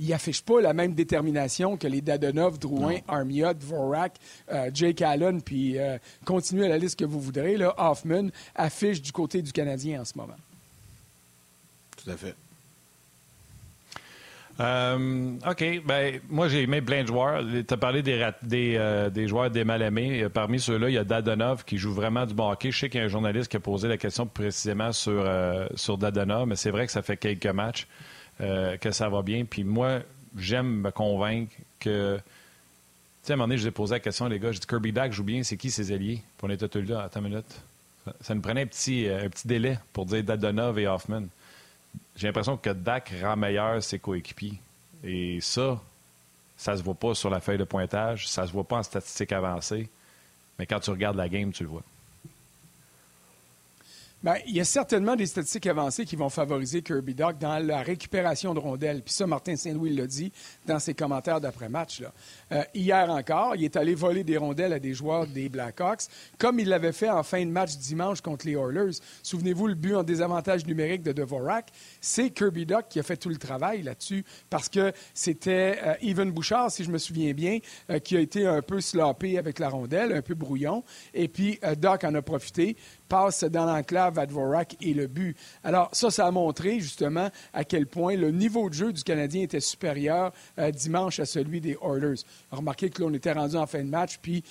il 0.00 0.12
affiche 0.12 0.42
pas 0.42 0.60
la 0.60 0.74
même 0.74 0.92
détermination 0.92 1.78
que 1.78 1.86
les 1.86 2.02
Dadonov, 2.02 2.58
Drouin, 2.58 2.98
Armia, 3.08 3.54
Dvorak, 3.54 4.16
euh, 4.52 4.70
Jake 4.74 5.00
Allen, 5.00 5.40
puis 5.40 5.78
continuez 6.26 6.66
à 6.66 6.68
la 6.68 6.76
liste 6.76 6.98
que 6.98 7.06
vous 7.06 7.22
voudrez. 7.22 7.56
Là, 7.56 7.74
Hoffman 7.78 8.28
affiche 8.54 9.00
du 9.00 9.12
côté 9.12 9.40
du 9.40 9.50
Canadien 9.50 10.02
en 10.02 10.04
ce 10.04 10.12
moment. 10.14 10.36
Tout 11.96 12.10
à 12.10 12.16
fait. 12.18 12.34
Euh, 14.60 15.36
OK. 15.48 15.82
Ben, 15.84 16.20
moi, 16.28 16.48
j'ai 16.48 16.62
aimé 16.62 16.82
plein 16.82 17.02
de 17.02 17.08
joueurs. 17.08 17.42
Tu 17.42 17.72
as 17.72 17.76
parlé 17.76 18.02
des, 18.02 18.18
euh, 18.52 19.10
des, 19.10 19.28
joueurs 19.28 19.50
des 19.50 19.64
mal-aimés. 19.64 20.22
Euh, 20.22 20.28
parmi 20.28 20.58
ceux-là, 20.58 20.88
il 20.88 20.94
y 20.94 20.98
a 20.98 21.04
Dadonov 21.04 21.64
qui 21.64 21.78
joue 21.78 21.92
vraiment 21.92 22.26
du 22.26 22.34
bon 22.34 22.50
hockey. 22.50 22.72
Je 22.72 22.78
sais 22.78 22.88
qu'il 22.90 23.00
y 23.00 23.02
a 23.02 23.06
un 23.06 23.10
journaliste 23.10 23.50
qui 23.50 23.56
a 23.56 23.60
posé 23.60 23.86
la 23.86 23.96
question 23.96 24.26
précisément 24.26 24.92
sur, 24.92 25.24
sur 25.74 25.98
Dadonov, 25.98 26.46
mais 26.48 26.56
c'est 26.56 26.70
vrai 26.70 26.86
que 26.86 26.92
ça 26.92 27.02
fait 27.02 27.16
quelques 27.16 27.46
matchs 27.46 27.86
que 28.38 28.90
ça 28.90 29.08
va 29.08 29.22
bien. 29.22 29.44
Puis 29.44 29.64
moi, 29.64 30.00
j'aime 30.36 30.80
me 30.80 30.90
convaincre 30.90 31.54
que. 31.78 32.16
Tu 32.16 32.22
sais, 33.22 33.32
à 33.32 33.34
un 33.34 33.36
moment 33.36 33.48
donné, 33.48 33.58
je 33.58 33.62
vous 33.62 33.68
ai 33.68 33.72
posé 33.72 33.94
la 33.94 34.00
question, 34.00 34.26
les 34.26 34.38
gars. 34.38 34.52
J'ai 34.52 34.60
dit 34.60 34.66
Kirby 34.66 34.92
Dack 34.92 35.12
joue 35.12 35.24
bien, 35.24 35.42
c'est 35.42 35.56
qui 35.56 35.70
ses 35.70 35.92
alliés? 35.92 36.22
Puis 36.36 36.46
on 36.46 36.50
était 36.50 36.68
tous 36.68 36.82
là. 36.82 37.02
Attends 37.02 37.20
une 37.20 37.30
minute. 37.30 37.62
Ça, 38.04 38.14
ça 38.20 38.34
nous 38.34 38.40
prenait 38.40 38.62
un 38.62 38.66
petit, 38.66 39.08
un 39.08 39.28
petit 39.28 39.46
délai 39.46 39.78
pour 39.92 40.06
dire 40.06 40.24
Dadonov 40.24 40.78
et 40.78 40.86
Hoffman 40.86 41.24
j'ai 42.18 42.26
l'impression 42.26 42.56
que 42.56 42.70
Dak 42.70 43.12
rend 43.22 43.36
meilleur 43.36 43.80
ses 43.82 44.00
coéquipiers. 44.00 44.60
Et 45.04 45.38
ça, 45.40 45.80
ça 46.56 46.76
se 46.76 46.82
voit 46.82 46.94
pas 46.94 47.14
sur 47.14 47.30
la 47.30 47.40
feuille 47.40 47.58
de 47.58 47.64
pointage, 47.64 48.28
ça 48.28 48.44
se 48.44 48.52
voit 48.52 48.64
pas 48.64 48.78
en 48.78 48.82
statistiques 48.82 49.30
avancées, 49.30 49.88
mais 50.58 50.66
quand 50.66 50.80
tu 50.80 50.90
regardes 50.90 51.16
la 51.16 51.28
game, 51.28 51.52
tu 51.52 51.62
le 51.62 51.68
vois. 51.68 51.84
Bien, 54.20 54.34
il 54.48 54.56
y 54.56 54.60
a 54.60 54.64
certainement 54.64 55.14
des 55.14 55.26
statistiques 55.26 55.68
avancées 55.68 56.04
qui 56.04 56.16
vont 56.16 56.28
favoriser 56.28 56.82
Kirby 56.82 57.14
Doc 57.14 57.38
dans 57.38 57.64
la 57.64 57.82
récupération 57.82 58.52
de 58.52 58.58
rondelles. 58.58 59.00
Puis 59.02 59.14
ça, 59.14 59.28
Martin 59.28 59.54
Saint-Louis 59.54 59.94
l'a 59.94 60.08
dit 60.08 60.32
dans 60.66 60.80
ses 60.80 60.92
commentaires 60.92 61.40
d'après-match. 61.40 62.02
Euh, 62.50 62.64
hier 62.74 63.08
encore, 63.10 63.54
il 63.54 63.62
est 63.62 63.76
allé 63.76 63.94
voler 63.94 64.24
des 64.24 64.36
rondelles 64.36 64.72
à 64.72 64.80
des 64.80 64.92
joueurs 64.92 65.28
des 65.28 65.48
Blackhawks, 65.48 66.06
comme 66.36 66.58
il 66.58 66.68
l'avait 66.68 66.90
fait 66.90 67.08
en 67.08 67.22
fin 67.22 67.46
de 67.46 67.50
match 67.52 67.76
dimanche 67.76 68.20
contre 68.20 68.46
les 68.46 68.54
Oilers. 68.54 68.98
Souvenez-vous, 69.22 69.68
le 69.68 69.76
but 69.76 69.94
en 69.94 70.02
désavantage 70.02 70.66
numérique 70.66 71.04
de 71.04 71.12
Devorak, 71.12 71.70
c'est 72.00 72.30
Kirby 72.30 72.66
Doc 72.66 72.86
qui 72.88 72.98
a 72.98 73.04
fait 73.04 73.16
tout 73.16 73.28
le 73.28 73.36
travail 73.36 73.82
là-dessus, 73.82 74.24
parce 74.50 74.68
que 74.68 74.92
c'était 75.14 75.78
euh, 75.84 75.94
Evan 76.00 76.32
Bouchard, 76.32 76.72
si 76.72 76.82
je 76.82 76.90
me 76.90 76.98
souviens 76.98 77.34
bien, 77.34 77.60
euh, 77.88 78.00
qui 78.00 78.16
a 78.16 78.20
été 78.20 78.48
un 78.48 78.62
peu 78.62 78.80
sloppé 78.80 79.38
avec 79.38 79.60
la 79.60 79.68
rondelle, 79.68 80.12
un 80.12 80.22
peu 80.22 80.34
brouillon. 80.34 80.82
Et 81.14 81.28
puis, 81.28 81.60
Doc 81.76 82.02
en 82.02 82.16
a 82.16 82.22
profité 82.22 82.76
passe 83.08 83.44
dans 83.44 83.64
l'enclave 83.64 84.18
à 84.18 84.26
Dvorak 84.26 84.76
et 84.80 84.94
le 84.94 85.06
but. 85.06 85.36
Alors, 85.64 85.88
ça, 85.92 86.10
ça 86.10 86.26
a 86.26 86.30
montré 86.30 86.80
justement 86.80 87.30
à 87.52 87.64
quel 87.64 87.86
point 87.86 88.16
le 88.16 88.30
niveau 88.30 88.68
de 88.68 88.74
jeu 88.74 88.92
du 88.92 89.02
Canadien 89.02 89.42
était 89.42 89.60
supérieur 89.60 90.32
euh, 90.58 90.70
dimanche 90.70 91.20
à 91.20 91.26
celui 91.26 91.60
des 91.60 91.76
Oilers. 91.82 92.20
Remarquez 92.50 92.90
que 92.90 93.02
là, 93.02 93.08
on 93.10 93.14
était 93.14 93.32
rendu 93.32 93.56
en 93.56 93.66
fin 93.66 93.82
de 93.82 93.88
match, 93.88 94.18
puis 94.20 94.44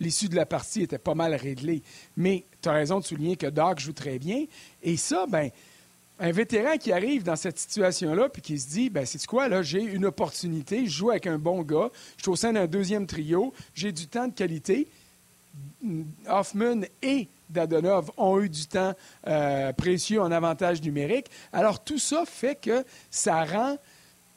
l'issue 0.00 0.28
de 0.28 0.36
la 0.36 0.46
partie 0.46 0.82
était 0.82 0.98
pas 0.98 1.14
mal 1.14 1.34
réglée. 1.34 1.82
Mais 2.16 2.44
tu 2.60 2.68
as 2.68 2.72
raison 2.72 3.00
de 3.00 3.04
souligner 3.04 3.36
que 3.36 3.46
Doc 3.46 3.80
joue 3.80 3.92
très 3.92 4.18
bien. 4.18 4.44
Et 4.82 4.96
ça, 4.96 5.26
ben 5.28 5.50
un 6.20 6.30
vétéran 6.30 6.76
qui 6.76 6.92
arrive 6.92 7.24
dans 7.24 7.36
cette 7.36 7.58
situation-là 7.58 8.28
puis 8.28 8.40
qui 8.40 8.58
se 8.58 8.68
dit 8.68 8.90
ben 8.90 9.04
c'est 9.04 9.24
quoi 9.26 9.48
là 9.48 9.62
j'ai 9.62 9.82
une 9.82 10.04
opportunité 10.04 10.86
je 10.86 10.90
joue 10.90 11.10
avec 11.10 11.26
un 11.26 11.38
bon 11.38 11.62
gars 11.62 11.90
je 12.16 12.22
suis 12.22 12.30
au 12.30 12.36
sein 12.36 12.52
d'un 12.52 12.66
deuxième 12.66 13.06
trio 13.06 13.52
j'ai 13.74 13.90
du 13.90 14.06
temps 14.06 14.28
de 14.28 14.32
qualité 14.32 14.86
Hoffman 16.28 16.82
et 17.02 17.28
Dadonov 17.54 18.10
ont 18.18 18.40
eu 18.40 18.50
du 18.50 18.66
temps 18.66 18.92
euh, 19.26 19.72
précieux 19.72 20.20
en 20.20 20.30
avantage 20.30 20.82
numérique. 20.82 21.26
Alors 21.52 21.82
tout 21.82 21.98
ça 21.98 22.24
fait 22.26 22.56
que 22.56 22.84
ça 23.10 23.44
rend, 23.44 23.78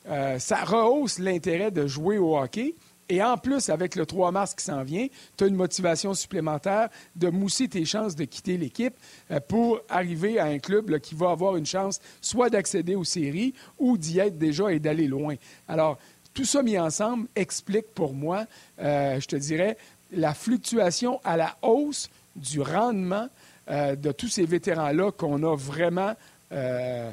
euh, 0.07 0.39
ça 0.39 0.63
rehausse 0.63 1.19
l'intérêt 1.19 1.71
de 1.71 1.85
jouer 1.85 2.17
au 2.17 2.37
hockey. 2.37 2.75
Et 3.09 3.23
en 3.23 3.37
plus, 3.37 3.69
avec 3.69 3.95
le 3.95 4.05
3 4.05 4.31
mars 4.31 4.53
qui 4.53 4.65
s'en 4.65 4.83
vient, 4.83 5.07
tu 5.37 5.45
as 5.45 5.47
une 5.47 5.55
motivation 5.55 6.13
supplémentaire 6.13 6.89
de 7.15 7.29
mousser 7.29 7.69
tes 7.69 7.85
chances 7.85 8.15
de 8.15 8.25
quitter 8.25 8.57
l'équipe 8.57 8.95
euh, 9.31 9.39
pour 9.39 9.79
arriver 9.89 10.39
à 10.39 10.45
un 10.45 10.59
club 10.59 10.99
qui 10.99 11.15
va 11.15 11.31
avoir 11.31 11.55
une 11.55 11.65
chance 11.65 11.99
soit 12.21 12.49
d'accéder 12.49 12.95
aux 12.95 13.05
séries 13.05 13.53
ou 13.79 13.97
d'y 13.97 14.19
être 14.19 14.37
déjà 14.37 14.71
et 14.71 14.79
d'aller 14.79 15.07
loin. 15.07 15.35
Alors, 15.67 15.97
tout 16.33 16.45
ça 16.45 16.61
mis 16.61 16.77
ensemble 16.77 17.27
explique 17.35 17.87
pour 17.95 18.13
moi, 18.13 18.45
je 18.77 19.25
te 19.25 19.35
dirais, 19.35 19.75
la 20.11 20.33
fluctuation 20.33 21.19
à 21.23 21.37
la 21.37 21.57
hausse 21.61 22.09
du 22.37 22.61
rendement 22.61 23.27
euh, 23.69 23.95
de 23.95 24.11
tous 24.11 24.29
ces 24.29 24.45
vétérans-là 24.45 25.11
qu'on 25.11 25.43
a 25.43 25.55
vraiment 25.55 26.15
euh, 26.51 27.11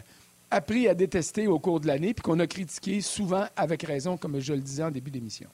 appris 0.50 0.88
à 0.88 0.94
détester 0.94 1.46
au 1.46 1.58
cours 1.58 1.80
de 1.80 1.87
l'année, 1.87 2.14
puis 2.14 2.22
qu'on 2.22 2.38
a 2.38 2.46
critiqué 2.46 3.00
souvent 3.00 3.46
avec 3.56 3.82
raison, 3.82 4.16
comme 4.16 4.38
je 4.38 4.52
le 4.52 4.60
disais 4.60 4.84
en 4.84 4.90
début 4.90 5.10
d'émission. 5.10 5.48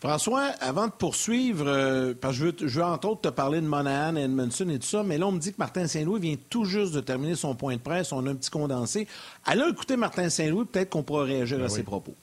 François, 0.00 0.46
avant 0.60 0.88
de 0.88 0.92
poursuivre, 0.92 1.64
euh, 1.68 2.12
parce 2.20 2.36
que 2.36 2.52
je 2.66 2.80
veux, 2.80 2.84
entre 2.84 3.08
autres 3.08 3.20
te 3.20 3.28
parler 3.28 3.60
de 3.60 3.66
Monahan, 3.66 4.16
Edmondson 4.16 4.68
et 4.68 4.80
tout 4.80 4.86
ça, 4.86 5.04
mais 5.04 5.16
là, 5.16 5.28
on 5.28 5.32
me 5.32 5.38
dit 5.38 5.52
que 5.52 5.58
Martin 5.58 5.86
Saint-Louis 5.86 6.20
vient 6.20 6.36
tout 6.50 6.64
juste 6.64 6.92
de 6.92 7.00
terminer 7.00 7.36
son 7.36 7.54
point 7.54 7.76
de 7.76 7.80
presse. 7.80 8.12
On 8.12 8.26
a 8.26 8.30
un 8.30 8.34
petit 8.34 8.50
condensé. 8.50 9.06
Allez 9.44 9.62
écouter 9.70 9.96
Martin 9.96 10.28
Saint-Louis, 10.28 10.64
peut-être 10.64 10.90
qu'on 10.90 11.04
pourra 11.04 11.22
réagir 11.22 11.58
ben 11.58 11.66
à 11.66 11.68
ses 11.68 11.84
propos. 11.84 12.14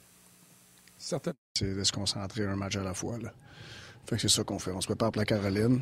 C'est 0.98 1.74
de 1.74 1.82
se 1.82 1.90
concentrer 1.90 2.44
un 2.44 2.54
match 2.54 2.76
à 2.76 2.82
la 2.82 2.92
fois. 2.92 3.16
Là. 3.16 3.32
C'est 4.18 4.28
ça 4.28 4.44
qu'on 4.44 4.58
fait. 4.58 4.72
On 4.72 4.80
se 4.80 4.86
prépare 4.86 5.12
pour 5.12 5.20
la 5.20 5.26
Caroline. 5.26 5.80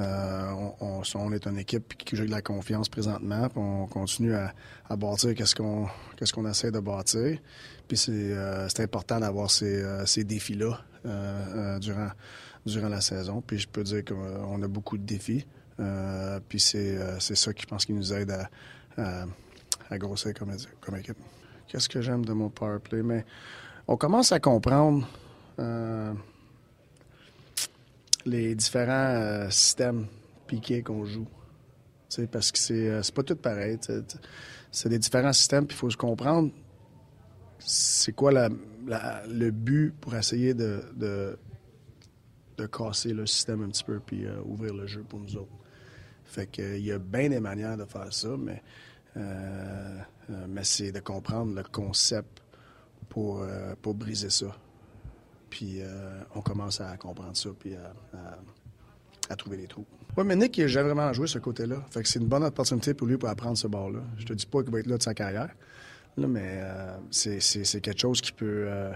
Euh, 0.00 0.70
on, 0.80 1.32
est 1.32 1.46
une 1.46 1.58
équipe 1.58 1.96
qui 1.96 2.16
joue 2.16 2.26
de 2.26 2.30
la 2.30 2.42
confiance 2.42 2.88
présentement. 2.88 3.48
on 3.54 3.86
continue 3.86 4.34
à, 4.34 4.52
bâtir 4.96 5.34
qu'est-ce 5.34 5.54
qu'on 5.54 6.48
essaie 6.48 6.72
de 6.72 6.80
bâtir. 6.80 7.38
Puis 7.86 7.96
c'est 7.96 8.32
euh, 8.32 8.66
important 8.78 9.20
d'avoir 9.20 9.50
ces, 9.50 9.82
euh, 9.82 10.04
défis-là 10.24 10.80
durant 11.80 12.88
la 12.88 13.00
saison. 13.00 13.40
Puis 13.40 13.60
je 13.60 13.68
peux 13.68 13.84
dire 13.84 14.04
qu'on 14.04 14.60
a 14.62 14.68
beaucoup 14.68 14.98
de 14.98 15.04
défis. 15.04 15.46
puis 16.48 16.58
c'est 16.58 16.98
ça 17.20 17.52
qui 17.52 17.62
je 17.62 17.66
pense 17.66 17.84
qui 17.84 17.92
nous 17.92 18.12
aide 18.12 18.34
à, 18.96 19.26
grossir 19.98 20.34
comme, 20.34 20.56
comme 20.80 20.96
équipe. 20.96 21.18
Qu'est-ce 21.68 21.88
que 21.88 22.02
j'aime 22.02 22.24
de 22.24 22.32
mon 22.32 22.50
power 22.50 22.78
play? 22.80 23.02
Mais 23.02 23.24
on 23.86 23.96
commence 23.96 24.32
à 24.32 24.40
comprendre 24.40 25.06
les 28.24 28.54
différents 28.54 28.92
euh, 28.92 29.50
systèmes 29.50 30.06
piqués 30.46 30.82
qu'on 30.82 31.04
joue. 31.04 31.28
parce 32.30 32.52
que 32.52 32.58
c'est, 32.58 32.88
euh, 32.88 33.02
pas 33.14 33.22
tout 33.22 33.36
pareil. 33.36 33.78
C'est 34.70 34.88
des 34.88 34.98
différents 34.98 35.32
systèmes, 35.32 35.66
puis 35.66 35.76
il 35.76 35.78
faut 35.78 35.90
se 35.90 35.96
comprendre 35.96 36.50
c'est 37.58 38.12
quoi 38.12 38.30
le 38.30 39.50
but 39.50 39.94
pour 40.00 40.14
essayer 40.14 40.52
de, 40.54 40.82
de, 40.96 42.66
casser 42.66 43.12
le 43.12 43.26
système 43.26 43.62
un 43.62 43.68
petit 43.68 43.84
peu 43.84 44.00
puis 44.00 44.26
euh, 44.26 44.40
ouvrir 44.44 44.74
le 44.74 44.86
jeu 44.86 45.02
pour 45.02 45.20
nous 45.20 45.36
autres. 45.36 45.52
Fait 46.24 46.46
que 46.46 46.76
il 46.76 46.84
y 46.84 46.92
a 46.92 46.98
bien 46.98 47.28
des 47.28 47.40
manières 47.40 47.76
de 47.76 47.84
faire 47.84 48.12
ça, 48.12 48.36
mais, 48.38 48.62
mais 49.14 50.64
c'est 50.64 50.90
de 50.90 51.00
comprendre 51.00 51.54
le 51.54 51.62
concept 51.62 52.42
pour, 53.08 53.46
pour 53.82 53.94
briser 53.94 54.30
ça. 54.30 54.56
Puis 55.54 55.82
euh, 55.82 56.20
on 56.34 56.40
commence 56.40 56.80
à 56.80 56.96
comprendre 56.96 57.36
ça, 57.36 57.48
puis 57.56 57.76
à, 59.30 59.36
trouver 59.36 59.56
des 59.56 59.68
trous. 59.68 59.86
Oui, 60.16 60.24
mais 60.26 60.34
Nick, 60.34 60.58
il 60.58 60.66
vraiment 60.66 61.12
joué 61.12 61.28
ce 61.28 61.38
côté-là. 61.38 61.76
Fait 61.92 62.02
que 62.02 62.08
c'est 62.08 62.18
une 62.18 62.26
bonne 62.26 62.42
opportunité 62.42 62.92
pour 62.92 63.06
lui 63.06 63.16
pour 63.16 63.28
apprendre 63.28 63.56
ce 63.56 63.68
bord-là. 63.68 64.00
Je 64.18 64.24
te 64.24 64.32
dis 64.32 64.46
pas 64.46 64.64
qu'il 64.64 64.72
va 64.72 64.80
être 64.80 64.88
là 64.88 64.98
de 64.98 65.02
sa 65.02 65.14
carrière, 65.14 65.54
mais 66.16 66.58
euh, 66.60 66.96
c'est 67.12 67.80
quelque 67.80 68.00
chose 68.00 68.20
qui 68.20 68.32
peut 68.32 68.66
euh, 68.66 68.92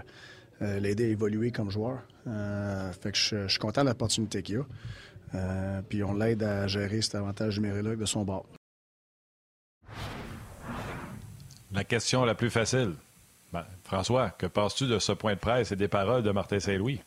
l'aider 0.59 1.05
à 1.05 1.07
évoluer 1.07 1.51
comme 1.51 1.71
joueur. 1.71 2.01
fait 2.25 3.13
que 3.13 3.17
je, 3.17 3.47
suis 3.47 3.59
content 3.59 3.83
de 3.83 3.87
l'opportunité 3.87 4.43
qu'il 4.43 4.57
a. 4.57 5.81
puis 5.87 6.03
on 6.03 6.13
l'aide 6.13 6.43
à 6.43 6.67
gérer 6.67 7.01
cet 7.01 7.15
avantage 7.15 7.57
numérique 7.57 7.99
de 7.99 8.05
son 8.05 8.25
bord. 8.25 8.45
La 11.71 11.85
question 11.85 12.25
la 12.25 12.35
plus 12.35 12.49
facile. 12.49 12.95
François, 13.89 14.29
que 14.29 14.45
penses-tu 14.45 14.85
de 14.85 14.99
ce 14.99 15.11
point 15.13 15.33
de 15.33 15.39
presse 15.39 15.71
et 15.71 15.75
des 15.75 15.87
paroles 15.87 16.21
de 16.21 16.29
Martin 16.29 16.59
Saint-Louis? 16.59 17.01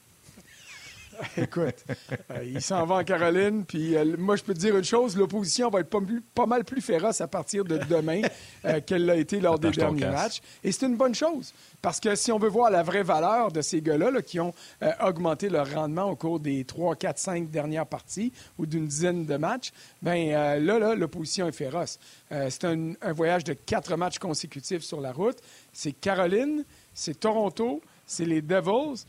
Écoute, 1.37 1.85
euh, 2.31 2.45
il 2.45 2.61
s'en 2.61 2.85
va 2.87 2.97
en 2.97 3.05
Caroline, 3.05 3.65
puis 3.65 3.97
euh, 3.97 4.17
moi, 4.19 4.37
je 4.37 4.43
peux 4.43 4.55
te 4.55 4.59
dire 4.59 4.77
une 4.77 4.85
chose, 4.85 5.17
l'opposition 5.17 5.69
va 5.71 5.81
être 5.81 5.91
pas, 5.91 6.01
pas, 6.35 6.47
mal 6.47 6.65
plus 6.65 6.81
féroce 6.81 7.21
à 7.21 7.29
partir 7.29 7.65
de 7.65 7.79
demain 7.89 8.23
euh, 8.65 8.81
qu'elle 8.81 9.07
l'a 9.07 9.17
été 9.17 9.41
lors 9.41 9.59
des 9.59 9.71
derniers 9.71 10.07
matchs. 10.07 10.41
Et 10.65 10.73
c'est 10.73 10.87
une 10.87 10.97
bonne 10.97 11.15
chose, 11.15 11.53
parce 11.81 12.01
que 12.01 12.15
si 12.15 12.33
on 12.33 12.39
veut 12.39 12.49
voir 12.49 12.71
la 12.71 12.83
vraie 12.83 13.03
valeur 13.03 13.53
de 13.53 13.61
ces 13.61 13.81
gars-là 13.81 14.23
qui 14.23 14.41
ont 14.41 14.55
augmenté 15.03 15.49
leur 15.49 15.73
rendement 15.73 16.11
au 16.11 16.17
cours 16.17 16.41
des 16.41 16.65
3, 16.65 16.97
4, 16.97 17.19
5 17.19 17.51
dernières 17.51 17.87
parties 17.87 18.33
ou 18.59 18.67
d'une 18.67 18.87
dizaine 18.87 19.25
de 19.25 19.37
matchs, 19.37 19.73
bien 20.01 20.59
là, 20.59 20.79
là 20.79 20.95
l'opposition 20.95 21.49
est 21.49 21.53
féroce. 21.53 21.99
c'est 22.31 22.65
un, 22.65 22.93
un 23.01 23.13
voyage 23.13 23.45
de 23.45 23.53
quatre 23.53 23.97
matchs 23.97 24.19
consécutifs 24.19 24.83
sur 24.83 25.01
la 25.01 25.13
route. 25.13 25.39
C'est 25.73 25.93
Caroline, 25.93 26.65
c'est 26.95 27.19
Toronto, 27.19 27.81
c'est 28.07 28.25
les 28.25 28.43
Devils. 28.43 29.05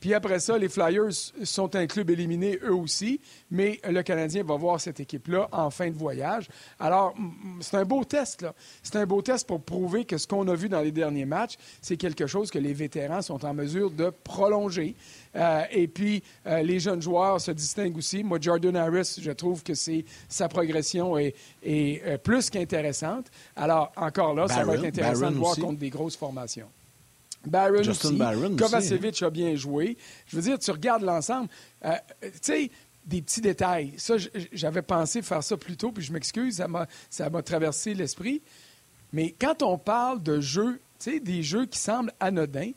Puis 0.00 0.14
après 0.14 0.38
ça, 0.38 0.56
les 0.58 0.68
Flyers 0.68 1.12
sont 1.42 1.74
un 1.74 1.86
club 1.86 2.10
éliminé 2.10 2.58
eux 2.64 2.74
aussi, 2.74 3.20
mais 3.50 3.80
le 3.88 4.02
Canadien 4.02 4.44
va 4.44 4.56
voir 4.56 4.80
cette 4.80 5.00
équipe-là 5.00 5.48
en 5.52 5.70
fin 5.70 5.90
de 5.90 5.96
voyage. 5.96 6.48
Alors, 6.78 7.14
c'est 7.60 7.76
un 7.76 7.84
beau 7.84 8.04
test, 8.04 8.42
là. 8.42 8.54
C'est 8.82 8.96
un 8.96 9.06
beau 9.06 9.22
test 9.22 9.46
pour 9.46 9.62
prouver 9.62 10.04
que 10.04 10.18
ce 10.18 10.26
qu'on 10.26 10.46
a 10.48 10.54
vu 10.54 10.68
dans 10.68 10.80
les 10.80 10.92
derniers 10.92 11.24
matchs, 11.24 11.56
c'est 11.80 11.96
quelque 11.96 12.26
chose 12.26 12.50
que 12.50 12.58
les 12.58 12.72
vétérans 12.72 13.22
sont 13.22 13.44
en 13.44 13.54
mesure 13.54 13.90
de 13.90 14.10
prolonger. 14.24 14.94
Euh, 15.36 15.62
et 15.70 15.88
puis, 15.88 16.22
euh, 16.46 16.62
les 16.62 16.80
jeunes 16.80 17.02
joueurs 17.02 17.40
se 17.40 17.50
distinguent 17.50 17.96
aussi. 17.96 18.22
Moi, 18.22 18.38
Jordan 18.40 18.76
Harris, 18.76 19.18
je 19.20 19.30
trouve 19.30 19.62
que 19.62 19.74
c'est, 19.74 20.04
sa 20.28 20.48
progression 20.48 21.18
est, 21.18 21.34
euh, 21.66 22.18
plus 22.18 22.50
qu'intéressante. 22.50 23.26
Alors, 23.56 23.92
encore 23.96 24.34
là, 24.34 24.48
ça 24.48 24.64
va 24.64 24.74
être 24.74 24.84
intéressant 24.84 25.30
de 25.30 25.36
voir 25.36 25.56
contre 25.56 25.78
des 25.78 25.90
grosses 25.90 26.16
formations. 26.16 26.68
Baron 27.46 27.80
aussi. 27.80 28.18
Kovacevic 28.56 29.22
a 29.22 29.30
bien 29.30 29.54
joué. 29.54 29.96
Je 30.26 30.36
veux 30.36 30.42
dire, 30.42 30.58
tu 30.58 30.70
regardes 30.70 31.02
l'ensemble. 31.02 31.48
Euh, 31.84 31.92
tu 32.22 32.30
sais, 32.42 32.70
des 33.08 33.22
petits 33.22 33.40
détails. 33.40 33.94
Ça, 33.96 34.16
j'avais 34.52 34.82
pensé 34.82 35.22
faire 35.22 35.42
ça 35.42 35.56
plus 35.56 35.76
tôt, 35.76 35.90
puis 35.92 36.04
je 36.04 36.12
m'excuse, 36.12 36.62
ça 37.10 37.30
m'a 37.30 37.42
traversé 37.42 37.94
l'esprit. 37.94 38.42
Mais 39.12 39.34
quand 39.38 39.62
on 39.62 39.78
parle 39.78 40.22
de 40.22 40.40
jeux, 40.40 40.80
tu 40.98 41.12
sais, 41.12 41.20
des 41.20 41.42
jeux 41.42 41.66
qui 41.66 41.78
semblent 41.78 42.12
anodins, 42.20 42.72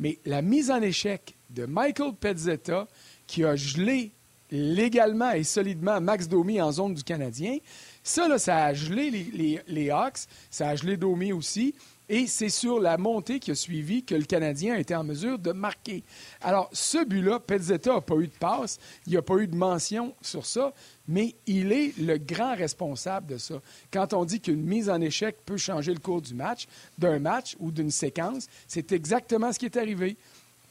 mais 0.00 0.18
la 0.24 0.40
mise 0.42 0.70
en 0.70 0.80
échec 0.80 1.34
de 1.50 1.66
Michael 1.66 2.14
Pezzetta, 2.18 2.88
qui 3.26 3.44
a 3.44 3.56
gelé 3.56 4.12
légalement 4.50 5.32
et 5.32 5.44
solidement 5.44 6.00
Max 6.00 6.28
Domi 6.28 6.60
en 6.60 6.72
zone 6.72 6.94
du 6.94 7.02
Canadien, 7.02 7.58
ça, 8.02 8.26
là, 8.28 8.38
ça 8.38 8.64
a 8.64 8.74
gelé 8.74 9.10
les, 9.10 9.24
les, 9.24 9.60
les 9.66 9.90
Hawks, 9.90 10.20
ça 10.50 10.68
a 10.68 10.76
gelé 10.76 10.96
Domi 10.96 11.32
aussi. 11.32 11.74
Et 12.08 12.26
c'est 12.26 12.50
sur 12.50 12.80
la 12.80 12.98
montée 12.98 13.40
qui 13.40 13.50
a 13.50 13.54
suivi 13.54 14.04
que 14.04 14.14
le 14.14 14.24
Canadien 14.24 14.74
a 14.74 14.78
été 14.78 14.94
en 14.94 15.04
mesure 15.04 15.38
de 15.38 15.52
marquer. 15.52 16.04
Alors, 16.42 16.68
ce 16.72 17.02
but-là, 17.04 17.40
Pezzetta 17.40 17.94
n'a 17.94 18.00
pas 18.02 18.16
eu 18.16 18.26
de 18.26 18.32
passe, 18.38 18.78
il 19.06 19.12
n'y 19.12 19.16
a 19.16 19.22
pas 19.22 19.36
eu 19.36 19.46
de 19.46 19.56
mention 19.56 20.14
sur 20.20 20.44
ça, 20.44 20.74
mais 21.08 21.34
il 21.46 21.72
est 21.72 21.96
le 21.98 22.18
grand 22.18 22.54
responsable 22.54 23.28
de 23.28 23.38
ça. 23.38 23.60
Quand 23.90 24.12
on 24.12 24.24
dit 24.24 24.40
qu'une 24.40 24.62
mise 24.62 24.90
en 24.90 25.00
échec 25.00 25.36
peut 25.46 25.56
changer 25.56 25.94
le 25.94 26.00
cours 26.00 26.20
du 26.20 26.34
match, 26.34 26.66
d'un 26.98 27.18
match 27.18 27.56
ou 27.58 27.70
d'une 27.70 27.90
séquence, 27.90 28.48
c'est 28.68 28.92
exactement 28.92 29.52
ce 29.52 29.58
qui 29.58 29.66
est 29.66 29.76
arrivé. 29.76 30.18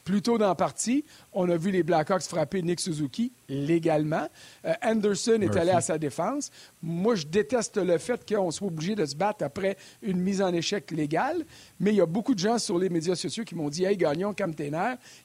Plus 0.04 0.20
tôt 0.20 0.36
dans 0.36 0.48
la 0.48 0.54
partie, 0.54 1.04
on 1.32 1.48
a 1.48 1.56
vu 1.56 1.70
les 1.70 1.82
Blackhawks 1.82 2.24
frapper 2.24 2.62
Nick 2.62 2.80
Suzuki 2.80 3.32
légalement. 3.48 4.28
Euh, 4.66 4.74
Anderson 4.82 5.40
est 5.40 5.56
allé 5.56 5.70
à 5.70 5.80
sa 5.80 5.96
défense. 5.96 6.50
Moi, 6.82 7.14
je 7.14 7.26
déteste 7.26 7.78
le 7.78 7.96
fait 7.96 8.28
qu'on 8.28 8.50
soit 8.50 8.68
obligé 8.68 8.94
de 8.94 9.06
se 9.06 9.16
battre 9.16 9.44
après 9.44 9.78
une 10.02 10.18
mise 10.18 10.42
en 10.42 10.52
échec 10.52 10.90
légale, 10.90 11.44
mais 11.80 11.92
il 11.92 11.96
y 11.96 12.00
a 12.02 12.06
beaucoup 12.06 12.34
de 12.34 12.38
gens 12.38 12.58
sur 12.58 12.78
les 12.78 12.90
médias 12.90 13.16
sociaux 13.16 13.44
qui 13.44 13.54
m'ont 13.54 13.70
dit 13.70 13.84
Hey, 13.84 13.96
Gagnon, 13.96 14.34
comme 14.34 14.54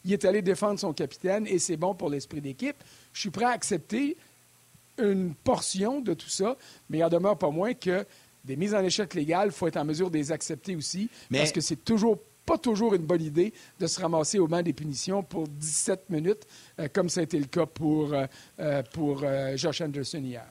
il 0.06 0.14
est 0.14 0.26
allé 0.26 0.42
défendre 0.42 0.80
son 0.80 0.94
capitaine 0.94 1.46
et 1.48 1.60
c'est 1.60 1.78
bon 1.78 1.94
pour 1.94 2.10
l'esprit 2.10 2.42
d'équipe. 2.42 2.78
Je 3.12 3.20
suis 3.20 3.30
prêt 3.32 3.46
à 3.46 3.50
accepter 3.50 4.16
une 4.98 5.34
portion 5.34 6.02
de 6.02 6.14
tout 6.14 6.30
ça, 6.30 6.56
mais 6.90 7.00
il 7.00 7.04
en 7.04 7.10
demeure 7.10 7.38
pas 7.38 7.50
moins 7.50 7.74
que 7.74 8.06
des 8.46 8.56
mises 8.56 8.74
en 8.74 8.84
échec 8.84 9.14
légales, 9.14 9.50
il 9.50 9.52
faut 9.52 9.68
être 9.68 9.78
en 9.78 9.86
mesure 9.86 10.10
de 10.10 10.18
les 10.18 10.32
accepter 10.32 10.76
aussi, 10.76 11.10
parce 11.32 11.52
que 11.52 11.62
c'est 11.62 11.84
toujours 11.84 12.18
pas 12.50 12.58
toujours 12.58 12.96
une 12.96 13.04
bonne 13.04 13.22
idée 13.22 13.54
de 13.80 13.86
se 13.86 14.02
ramasser 14.02 14.40
au 14.40 14.48
banc 14.48 14.64
des 14.64 14.74
punitions 14.74 15.22
pour 15.22 15.48
17 15.48 16.10
minutes, 16.10 16.48
euh, 16.80 16.88
comme 16.92 17.08
ça 17.08 17.20
a 17.20 17.24
été 17.24 17.38
le 17.38 17.46
cas 17.46 17.68
pour, 17.68 18.12
euh, 18.12 18.26
euh, 18.60 18.82
pour 18.92 19.24
Josh 19.56 19.82
Anderson 19.82 20.24
hier. 20.24 20.46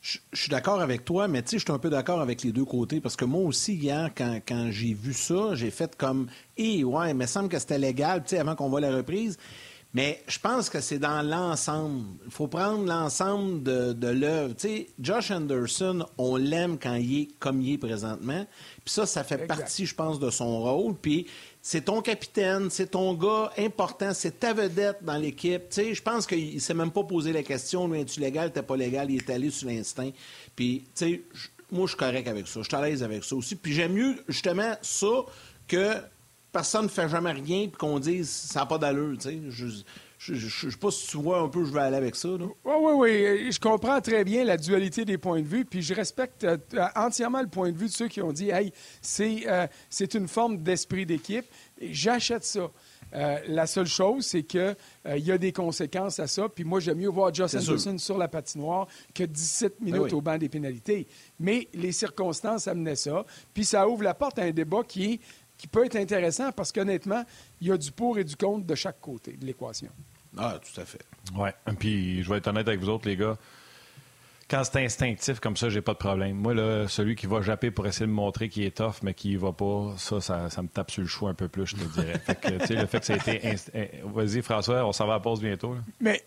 Je, 0.00 0.18
suis 0.32 0.48
d'accord 0.48 0.80
avec 0.80 1.04
toi, 1.04 1.28
mais 1.28 1.42
tu 1.42 1.50
sais, 1.50 1.58
je 1.58 1.64
suis 1.64 1.72
un 1.72 1.78
peu 1.78 1.90
d'accord 1.90 2.20
avec 2.20 2.42
les 2.42 2.50
deux 2.50 2.64
côtés 2.64 3.00
parce 3.00 3.14
que 3.14 3.24
moi 3.24 3.42
aussi, 3.42 3.74
hier, 3.74 4.10
quand, 4.16 4.40
quand 4.46 4.68
j'ai 4.72 4.94
vu 4.94 5.12
ça, 5.12 5.54
j'ai 5.54 5.70
fait 5.70 5.94
comme 5.96 6.26
Eh, 6.56 6.82
ouais, 6.82 7.14
mais 7.14 7.28
semble 7.28 7.48
que 7.48 7.58
c'était 7.60 7.78
légal, 7.78 8.24
tu 8.24 8.30
sais, 8.30 8.38
avant 8.38 8.56
qu'on 8.56 8.68
voit 8.68 8.80
la 8.80 8.94
reprise. 8.94 9.38
Mais 9.94 10.22
je 10.28 10.38
pense 10.38 10.68
que 10.68 10.80
c'est 10.80 10.98
dans 10.98 11.22
l'ensemble. 11.22 12.04
Il 12.26 12.30
faut 12.30 12.46
prendre 12.46 12.84
l'ensemble 12.84 13.62
de, 13.62 13.94
de 13.94 14.08
l'œuvre. 14.08 14.54
Tu 14.54 14.68
sais, 14.68 14.86
Josh 15.00 15.30
Anderson, 15.30 16.04
on 16.18 16.36
l'aime 16.36 16.78
quand 16.78 16.94
il 16.94 17.22
est 17.22 17.28
comme 17.38 17.62
il 17.62 17.74
est 17.74 17.78
présentement. 17.78 18.46
Puis 18.84 18.92
ça, 18.92 19.06
ça 19.06 19.24
fait 19.24 19.46
partie, 19.46 19.86
je 19.86 19.94
pense, 19.94 20.20
de 20.20 20.28
son 20.30 20.60
rôle. 20.60 20.94
Puis 20.94 21.26
c'est 21.62 21.86
ton 21.86 22.02
capitaine, 22.02 22.68
c'est 22.70 22.90
ton 22.90 23.14
gars 23.14 23.50
important, 23.56 24.12
c'est 24.12 24.38
ta 24.38 24.52
vedette 24.52 24.98
dans 25.02 25.16
l'équipe. 25.16 25.70
Tu 25.70 25.74
sais, 25.74 25.94
je 25.94 26.02
pense 26.02 26.26
qu'il 26.26 26.54
ne 26.54 26.60
s'est 26.60 26.74
même 26.74 26.90
pas 26.90 27.04
posé 27.04 27.32
la 27.32 27.42
question, 27.42 27.88
lui, 27.88 28.00
es-tu 28.00 28.20
légal, 28.20 28.52
t'es 28.52 28.62
pas 28.62 28.76
légal, 28.76 29.10
il 29.10 29.16
est 29.16 29.30
allé 29.30 29.50
sur 29.50 29.68
l'instinct. 29.68 30.10
Puis, 30.54 30.84
tu 30.94 31.04
sais, 31.06 31.22
moi, 31.70 31.86
je 31.86 31.88
suis 31.88 31.98
correct 31.98 32.28
avec 32.28 32.46
ça. 32.46 32.60
Je 32.60 32.68
suis 32.68 32.76
à 32.76 32.82
l'aise 32.82 33.02
avec 33.02 33.24
ça 33.24 33.36
aussi. 33.36 33.56
Puis 33.56 33.72
j'aime 33.72 33.92
mieux, 33.92 34.16
justement, 34.28 34.74
ça 34.82 35.24
que 35.66 35.94
personne 36.58 36.86
ne 36.86 36.88
fait 36.88 37.08
jamais 37.08 37.30
rien 37.30 37.62
et 37.62 37.70
qu'on 37.70 38.00
dise 38.00 38.28
ça 38.28 38.60
n'a 38.60 38.66
pas 38.66 38.78
d'allure. 38.78 39.16
Je 39.20 40.32
ne 40.32 40.38
sais 40.38 40.76
pas 40.76 40.90
si 40.90 41.06
tu 41.06 41.16
vois 41.16 41.38
un 41.38 41.48
peu 41.48 41.64
je 41.64 41.72
vais 41.72 41.82
aller 41.82 41.96
avec 41.96 42.16
ça. 42.16 42.30
Oui, 42.30 42.48
oui, 42.64 42.92
oui. 42.96 43.52
Je 43.52 43.60
comprends 43.60 44.00
très 44.00 44.24
bien 44.24 44.42
la 44.42 44.56
dualité 44.56 45.04
des 45.04 45.18
points 45.18 45.40
de 45.40 45.46
vue, 45.46 45.64
puis 45.64 45.82
je 45.82 45.94
respecte 45.94 46.42
euh, 46.42 46.56
entièrement 46.96 47.42
le 47.42 47.46
point 47.46 47.70
de 47.70 47.78
vue 47.78 47.86
de 47.86 47.92
ceux 47.92 48.08
qui 48.08 48.20
ont 48.20 48.32
dit 48.32 48.50
Hey, 48.50 48.72
c'est 49.00 49.44
euh, 49.46 49.68
une 50.14 50.26
forme 50.26 50.58
d'esprit 50.58 51.06
d'équipe. 51.06 51.46
J'achète 51.80 52.42
ça. 52.42 52.68
Euh, 53.14 53.38
la 53.46 53.66
seule 53.66 53.86
chose, 53.86 54.26
c'est 54.26 54.42
qu'il 54.42 54.76
il 55.06 55.24
y 55.24 55.32
a 55.32 55.38
des 55.38 55.52
conséquences 55.52 56.18
à 56.18 56.26
ça. 56.26 56.48
Puis 56.48 56.64
moi, 56.64 56.80
j'aime 56.80 56.98
mieux 56.98 57.08
voir 57.08 57.32
Josh 57.32 57.54
Anderson 57.54 57.96
sur 57.98 58.18
la 58.18 58.26
patinoire 58.26 58.88
que 59.14 59.22
17 59.22 59.76
ben 59.80 59.92
minutes 59.92 60.12
au 60.12 60.20
banc 60.20 60.36
des 60.36 60.48
pénalités. 60.48 61.06
Mais 61.38 61.68
les 61.72 61.92
circonstances 61.92 62.66
amenaient 62.66 62.96
ça. 62.96 63.24
Puis 63.54 63.64
ça 63.64 63.88
ouvre 63.88 64.02
la 64.02 64.14
porte 64.14 64.40
à 64.40 64.42
un 64.42 64.50
débat 64.50 64.82
qui 64.86 65.12
est 65.12 65.20
qui 65.58 65.66
peut 65.66 65.84
être 65.84 65.96
intéressant 65.96 66.52
parce 66.52 66.72
qu'honnêtement, 66.72 67.24
il 67.60 67.68
y 67.68 67.72
a 67.72 67.76
du 67.76 67.92
pour 67.92 68.18
et 68.18 68.24
du 68.24 68.36
contre 68.36 68.64
de 68.64 68.74
chaque 68.74 69.00
côté 69.00 69.32
de 69.32 69.44
l'équation. 69.44 69.90
Ah, 70.36 70.58
tout 70.62 70.80
à 70.80 70.84
fait. 70.84 71.04
Oui. 71.36 71.50
Puis, 71.78 72.22
je 72.22 72.30
vais 72.30 72.38
être 72.38 72.46
honnête 72.46 72.68
avec 72.68 72.80
vous 72.80 72.88
autres, 72.88 73.08
les 73.08 73.16
gars. 73.16 73.36
Quand 74.48 74.64
c'est 74.64 74.82
instinctif 74.82 75.40
comme 75.40 75.58
ça, 75.58 75.68
j'ai 75.68 75.82
pas 75.82 75.92
de 75.92 75.98
problème. 75.98 76.36
Moi, 76.36 76.54
là, 76.54 76.88
celui 76.88 77.16
qui 77.16 77.26
va 77.26 77.42
japper 77.42 77.70
pour 77.70 77.86
essayer 77.86 78.06
de 78.06 78.12
montrer 78.12 78.48
qu'il 78.48 78.64
est 78.64 78.76
tough, 78.76 79.02
mais 79.02 79.12
qui 79.12 79.36
va 79.36 79.52
pas, 79.52 79.94
ça, 79.98 80.20
ça, 80.20 80.62
me 80.62 80.68
tape 80.68 80.90
sur 80.90 81.02
le 81.02 81.08
chou 81.08 81.26
un 81.26 81.34
peu 81.34 81.48
plus, 81.48 81.66
je 81.66 81.76
te 81.76 81.84
dirais. 82.00 82.18
fait 82.18 82.40
que, 82.40 82.72
le 82.72 82.86
fait 82.86 83.00
que 83.00 83.04
ça 83.04 83.12
a 83.12 83.16
été. 83.16 83.58
Vas-y, 84.04 84.40
François, 84.40 84.86
on 84.86 84.92
s'en 84.92 85.06
va 85.06 85.14
à 85.14 85.16
la 85.16 85.20
pause 85.20 85.42
bientôt. 85.42 85.76
Mais 86.00 86.22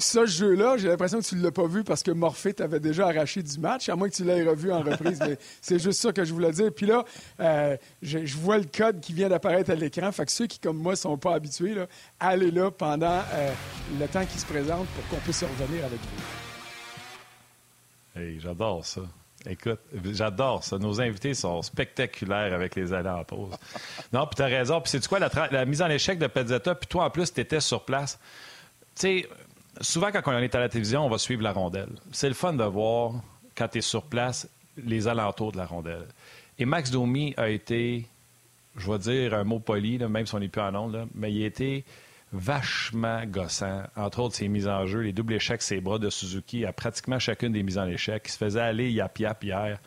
ce 0.00 0.26
jeu-là, 0.26 0.76
j'ai 0.76 0.88
l'impression 0.88 1.20
que 1.20 1.24
tu 1.24 1.36
ne 1.36 1.42
l'as 1.42 1.50
pas 1.50 1.66
vu 1.66 1.84
parce 1.84 2.02
que 2.02 2.10
Morphée 2.10 2.54
t'avait 2.54 2.80
déjà 2.80 3.08
arraché 3.08 3.42
du 3.42 3.58
match, 3.58 3.88
à 3.88 3.96
moins 3.96 4.08
que 4.08 4.14
tu 4.14 4.24
l'aies 4.24 4.42
revu 4.42 4.72
en 4.72 4.82
reprise. 4.82 5.20
mais 5.20 5.38
c'est 5.60 5.78
juste 5.78 6.00
ça 6.00 6.12
que 6.12 6.24
je 6.24 6.32
voulais 6.32 6.52
dire. 6.52 6.72
Puis 6.74 6.86
là, 6.86 7.04
euh, 7.40 7.76
je, 8.02 8.36
vois 8.36 8.58
le 8.58 8.64
code 8.64 9.00
qui 9.00 9.12
vient 9.12 9.28
d'apparaître 9.28 9.70
à 9.70 9.74
l'écran. 9.74 10.10
Fait 10.12 10.26
que 10.26 10.32
ceux 10.32 10.46
qui, 10.46 10.58
comme 10.58 10.78
moi, 10.78 10.92
ne 10.92 10.96
sont 10.96 11.18
pas 11.18 11.34
habitués, 11.34 11.74
là, 11.74 11.86
allez 12.18 12.50
là 12.50 12.70
pendant 12.70 13.20
euh, 13.32 13.52
le 13.98 14.08
temps 14.08 14.24
qui 14.24 14.38
se 14.38 14.46
présente 14.46 14.86
pour 14.88 15.08
qu'on 15.08 15.22
puisse 15.22 15.42
revenir 15.42 15.84
avec 15.84 16.00
vous. 16.00 18.20
Hey, 18.20 18.40
j'adore 18.40 18.84
ça. 18.84 19.02
Écoute, 19.48 19.80
j'adore 20.12 20.64
ça. 20.64 20.78
Nos 20.78 21.00
invités 21.00 21.32
sont 21.32 21.62
spectaculaires 21.62 22.52
avec 22.52 22.74
les 22.74 22.92
allées 22.92 23.08
en 23.08 23.24
pause. 23.24 23.54
Non, 24.12 24.26
puis 24.26 24.36
tu 24.36 24.42
as 24.42 24.46
raison. 24.46 24.80
Puis 24.80 24.90
c'est 24.90 25.06
quoi, 25.06 25.18
la, 25.18 25.30
la, 25.50 25.64
mise 25.64 25.80
en 25.80 25.88
échec 25.88 26.18
de 26.18 26.26
Pezzetta, 26.26 26.74
puis 26.74 26.88
toi, 26.88 27.04
en 27.04 27.10
plus, 27.10 27.32
tu 27.32 27.40
étais 27.40 27.60
sur 27.60 27.84
place. 27.84 28.18
Tu 28.96 29.22
sais, 29.22 29.28
souvent, 29.80 30.10
quand 30.10 30.22
on 30.26 30.38
est 30.38 30.54
à 30.54 30.60
la 30.60 30.68
télévision, 30.68 31.04
on 31.04 31.08
va 31.08 31.18
suivre 31.18 31.42
la 31.42 31.52
rondelle. 31.52 31.90
C'est 32.12 32.28
le 32.28 32.34
fun 32.34 32.52
de 32.52 32.64
voir, 32.64 33.14
quand 33.56 33.68
tu 33.68 33.78
es 33.78 33.82
sur 33.82 34.04
place, 34.04 34.48
les 34.76 35.08
alentours 35.08 35.52
de 35.52 35.58
la 35.58 35.66
rondelle. 35.66 36.06
Et 36.58 36.64
Max 36.64 36.90
Domi 36.90 37.34
a 37.36 37.48
été, 37.48 38.06
je 38.76 38.90
vais 38.90 38.98
dire 38.98 39.34
un 39.34 39.44
mot 39.44 39.58
poli, 39.58 39.98
même 39.98 40.26
si 40.26 40.34
on 40.34 40.38
n'est 40.38 40.48
plus 40.48 40.60
en 40.60 40.74
onde, 40.74 41.08
mais 41.14 41.32
il 41.32 41.42
a 41.42 41.46
été 41.46 41.84
vachement 42.32 43.24
gossant. 43.26 43.82
Entre 43.96 44.20
autres, 44.20 44.36
ses 44.36 44.48
mises 44.48 44.68
en 44.68 44.86
jeu, 44.86 45.00
les 45.00 45.12
doubles 45.12 45.34
échecs, 45.34 45.62
ses 45.62 45.80
bras 45.80 45.98
de 45.98 46.10
Suzuki, 46.10 46.64
à 46.64 46.72
pratiquement 46.72 47.18
chacune 47.18 47.52
des 47.52 47.62
mises 47.62 47.78
en 47.78 47.86
échec. 47.86 48.22
Il 48.26 48.30
se 48.30 48.36
faisait 48.36 48.60
aller 48.60 48.90
yap-yap 48.90 49.42
hier. 49.42 49.78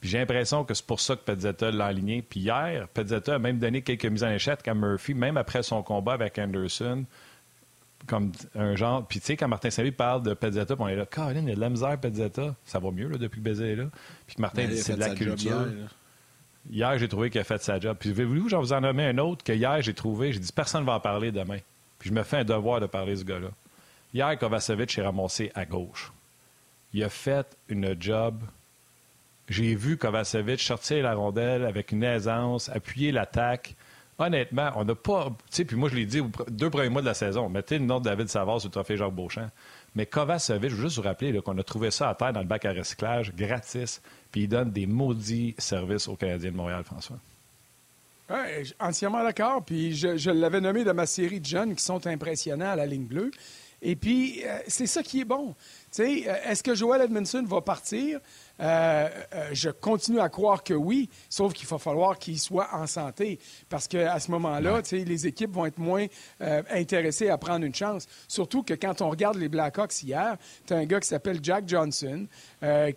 Puis 0.00 0.08
j'ai 0.08 0.18
l'impression 0.18 0.64
que 0.64 0.74
c'est 0.74 0.86
pour 0.86 1.00
ça 1.00 1.16
que 1.16 1.22
Pezzetta 1.22 1.70
l'a 1.70 1.86
aligné. 1.86 2.22
Puis 2.22 2.40
hier, 2.40 2.88
Pezzetta 2.88 3.34
a 3.34 3.38
même 3.38 3.58
donné 3.58 3.82
quelques 3.82 4.06
mises 4.06 4.24
en 4.24 4.30
échec 4.30 4.66
à 4.66 4.74
Murphy, 4.74 5.12
même 5.12 5.36
après 5.36 5.62
son 5.62 5.82
combat 5.82 6.12
avec 6.12 6.38
Anderson 6.38 7.04
comme 8.06 8.32
un 8.54 8.76
genre. 8.76 9.06
Puis 9.06 9.20
tu 9.20 9.26
sais, 9.26 9.36
quand 9.36 9.48
Martin 9.48 9.70
Saint-Louis 9.70 9.92
parle 9.92 10.22
de 10.22 10.34
Pezzetta, 10.34 10.74
on 10.78 10.88
est 10.88 10.96
là, 10.96 11.06
Colin, 11.06 11.40
il 11.40 11.48
y 11.48 11.52
a 11.52 11.54
de 11.54 11.60
la 11.60 11.70
misère, 11.70 11.98
Pezzetta. 11.98 12.54
Ça 12.64 12.78
va 12.78 12.90
mieux 12.90 13.08
là, 13.08 13.18
depuis 13.18 13.40
que 13.40 13.44
Baiser 13.44 13.72
est 13.72 13.76
là. 13.76 13.86
Puis 14.26 14.36
Martin 14.38 14.66
dit 14.66 14.78
c'est 14.78 14.94
de 14.94 15.00
la 15.00 15.14
culture. 15.14 15.66
Hier, 16.70 16.98
j'ai 16.98 17.08
trouvé 17.08 17.30
qu'il 17.30 17.40
a 17.40 17.44
fait 17.44 17.62
sa 17.62 17.80
job. 17.80 17.96
Puis 17.98 18.12
voulez-vous, 18.12 18.48
j'en 18.48 18.60
vous 18.60 18.72
en 18.72 18.80
nommer 18.80 19.06
un 19.06 19.18
autre 19.18 19.42
que 19.42 19.52
hier, 19.52 19.80
j'ai 19.82 19.94
trouvé, 19.94 20.32
j'ai 20.32 20.40
dit 20.40 20.52
personne 20.52 20.82
ne 20.82 20.86
va 20.86 20.94
en 20.94 21.00
parler 21.00 21.32
demain. 21.32 21.58
Puis 21.98 22.10
je 22.10 22.14
me 22.14 22.22
fais 22.22 22.38
un 22.38 22.44
devoir 22.44 22.80
de 22.80 22.86
parler 22.86 23.12
de 23.12 23.18
ce 23.18 23.24
gars-là. 23.24 23.48
Hier, 24.12 24.38
Kovacevic 24.38 24.98
est 24.98 25.02
ramassé 25.02 25.52
à 25.54 25.64
gauche. 25.64 26.12
Il 26.92 27.02
a 27.04 27.08
fait 27.08 27.46
une 27.68 27.96
job. 28.00 28.40
J'ai 29.48 29.74
vu 29.74 29.96
Kovacevic 29.96 30.60
sortir 30.60 31.04
la 31.04 31.14
rondelle 31.14 31.64
avec 31.64 31.92
une 31.92 32.02
aisance, 32.02 32.68
appuyer 32.68 33.12
l'attaque. 33.12 33.74
Honnêtement, 34.22 34.70
on 34.76 34.84
n'a 34.84 34.94
pas. 34.94 35.28
Tu 35.50 35.56
sais, 35.56 35.64
puis 35.64 35.76
moi, 35.76 35.88
je 35.88 35.96
l'ai 35.96 36.04
dit 36.04 36.20
deux 36.50 36.68
premiers 36.68 36.90
mois 36.90 37.00
de 37.00 37.06
la 37.06 37.14
saison. 37.14 37.48
Mettez 37.48 37.78
le 37.78 37.86
nom 37.86 38.00
de 38.00 38.04
David 38.04 38.28
Savard 38.28 38.60
sur 38.60 38.68
le 38.68 38.72
trophée 38.72 38.98
Jacques 38.98 39.14
Beauchamp. 39.14 39.48
Mais 39.94 40.04
Kovacevic, 40.04 40.70
je 40.70 40.76
veux 40.76 40.82
juste 40.82 40.96
vous 40.96 41.02
rappeler 41.02 41.40
qu'on 41.40 41.56
a 41.56 41.62
trouvé 41.62 41.90
ça 41.90 42.10
à 42.10 42.14
terre 42.14 42.34
dans 42.34 42.40
le 42.40 42.46
bac 42.46 42.66
à 42.66 42.72
recyclage, 42.72 43.34
gratis, 43.34 44.02
puis 44.30 44.42
il 44.42 44.48
donne 44.48 44.70
des 44.70 44.86
maudits 44.86 45.54
services 45.56 46.06
aux 46.06 46.16
Canadiens 46.16 46.50
de 46.50 46.56
Montréal, 46.56 46.84
François. 46.84 47.16
Oui, 48.28 48.72
entièrement 48.78 49.24
d'accord. 49.24 49.64
Puis 49.64 49.96
je, 49.96 50.18
je 50.18 50.30
l'avais 50.30 50.60
nommé 50.60 50.84
dans 50.84 50.94
ma 50.94 51.06
série 51.06 51.40
de 51.40 51.46
jeunes 51.46 51.74
qui 51.74 51.82
sont 51.82 52.06
impressionnants 52.06 52.70
à 52.70 52.76
la 52.76 52.84
ligne 52.84 53.06
bleue. 53.06 53.30
Et 53.82 53.96
puis, 53.96 54.42
euh, 54.44 54.58
c'est 54.68 54.86
ça 54.86 55.02
qui 55.02 55.22
est 55.22 55.24
bon. 55.24 55.54
Tu 55.90 56.02
sais, 56.04 56.28
euh, 56.28 56.34
est-ce 56.50 56.62
que 56.62 56.74
Joel 56.74 57.00
Edmondson 57.00 57.42
va 57.46 57.62
partir? 57.62 58.20
Euh, 58.60 59.08
euh, 59.34 59.48
je 59.52 59.70
continue 59.70 60.20
à 60.20 60.28
croire 60.28 60.62
que 60.62 60.74
oui, 60.74 61.08
sauf 61.28 61.52
qu'il 61.52 61.66
va 61.66 61.78
falloir 61.78 62.18
qu'il 62.18 62.38
soit 62.38 62.68
en 62.72 62.86
santé. 62.86 63.38
Parce 63.68 63.88
qu'à 63.88 64.18
ce 64.20 64.30
moment-là, 64.32 64.82
les 64.92 65.26
équipes 65.26 65.52
vont 65.52 65.66
être 65.66 65.78
moins 65.78 66.06
euh, 66.42 66.62
intéressées 66.70 67.30
à 67.30 67.38
prendre 67.38 67.64
une 67.64 67.74
chance. 67.74 68.06
Surtout 68.28 68.62
que 68.62 68.74
quand 68.74 69.00
on 69.00 69.10
regarde 69.10 69.36
les 69.36 69.48
Blackhawks 69.48 70.02
hier, 70.02 70.36
tu 70.66 70.74
as 70.74 70.76
un 70.76 70.84
gars 70.84 71.00
qui 71.00 71.08
s'appelle 71.08 71.40
Jack 71.42 71.64
Johnson, 71.66 72.26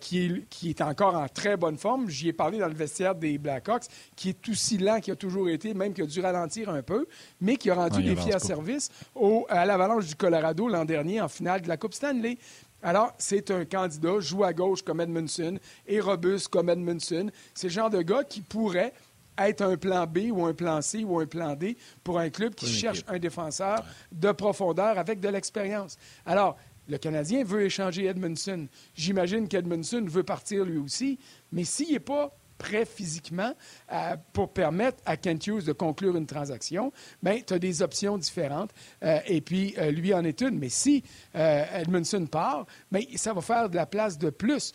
qui, 0.00 0.44
qui, 0.50 0.70
est 0.70 0.80
encore 0.80 1.14
en 1.14 1.28
très 1.28 1.56
bonne 1.56 1.78
forme. 1.78 2.08
J'y 2.08 2.28
ai 2.28 2.32
parlé 2.32 2.58
dans 2.58 2.68
le 2.68 2.74
vestiaire 2.74 3.14
des 3.14 3.38
Blackhawks, 3.38 3.84
qui 4.16 4.30
est 4.30 4.48
aussi 4.48 4.78
lent 4.78 5.00
qu'il 5.00 5.12
a 5.12 5.16
toujours 5.16 5.48
été, 5.48 5.72
même 5.74 5.94
qui 5.94 6.02
a 6.02 6.06
dû 6.06 6.20
ralentir 6.20 6.68
un 6.68 6.82
peu, 6.82 7.06
mais 7.40 7.56
qui 7.56 7.70
a 7.70 7.74
rendu 7.74 8.02
des 8.02 8.16
fiers 8.16 8.38
services 8.38 8.90
au, 9.14 9.46
à 9.48 9.64
l'Avalanche 9.64 10.06
du 10.06 10.14
Colorado 10.14 10.68
l'an 10.68 10.84
dernier 10.84 11.20
en 11.20 11.28
finale 11.28 11.62
de 11.62 11.68
la 11.68 11.76
Coupe 11.76 11.94
Stanley. 11.94 12.38
Alors, 12.84 13.14
c'est 13.16 13.50
un 13.50 13.64
candidat, 13.64 14.20
joue 14.20 14.44
à 14.44 14.52
gauche 14.52 14.82
comme 14.82 15.00
Edmundson 15.00 15.58
et 15.86 16.00
robuste 16.00 16.48
comme 16.48 16.68
Edmundson. 16.68 17.30
C'est 17.54 17.68
le 17.68 17.72
genre 17.72 17.88
de 17.88 18.02
gars 18.02 18.24
qui 18.24 18.42
pourrait 18.42 18.92
être 19.38 19.62
un 19.62 19.78
plan 19.78 20.06
B 20.06 20.30
ou 20.30 20.44
un 20.44 20.52
plan 20.52 20.82
C 20.82 21.02
ou 21.02 21.18
un 21.18 21.24
plan 21.24 21.56
D 21.56 21.78
pour 22.04 22.18
un 22.18 22.28
club 22.28 22.54
qui 22.54 22.66
cherche 22.66 23.02
un 23.08 23.18
défenseur 23.18 23.82
de 24.12 24.30
profondeur 24.32 24.98
avec 24.98 25.18
de 25.18 25.28
l'expérience. 25.30 25.96
Alors, 26.26 26.58
le 26.86 26.98
Canadien 26.98 27.42
veut 27.42 27.62
échanger 27.62 28.04
Edmundson. 28.04 28.68
J'imagine 28.94 29.48
qu'Edmundson 29.48 30.04
veut 30.06 30.22
partir 30.22 30.66
lui 30.66 30.76
aussi, 30.76 31.18
mais 31.52 31.64
s'il 31.64 31.90
n'est 31.90 32.00
pas 32.00 32.36
prêt 32.58 32.84
physiquement 32.84 33.52
euh, 33.92 34.16
pour 34.32 34.52
permettre 34.52 34.98
à 35.06 35.16
Kent 35.16 35.46
Hughes 35.46 35.64
de 35.64 35.72
conclure 35.72 36.16
une 36.16 36.26
transaction, 36.26 36.92
bien, 37.22 37.40
tu 37.46 37.54
as 37.54 37.58
des 37.58 37.82
options 37.82 38.18
différentes. 38.18 38.70
Euh, 39.02 39.18
et 39.26 39.40
puis, 39.40 39.74
euh, 39.78 39.90
lui 39.90 40.14
en 40.14 40.24
est 40.24 40.40
une. 40.40 40.58
Mais 40.58 40.68
si 40.68 41.02
Edmondson 41.34 42.26
part, 42.26 42.66
bien, 42.90 43.02
ça 43.16 43.32
va 43.32 43.40
faire 43.40 43.68
de 43.68 43.76
la 43.76 43.86
place 43.86 44.18
de 44.18 44.30
plus 44.30 44.72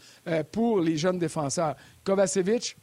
pour 0.52 0.82
les 0.82 0.98
jeunes 0.98 1.20
défenseurs. 1.20 1.76
Kovacevic, 2.04 2.76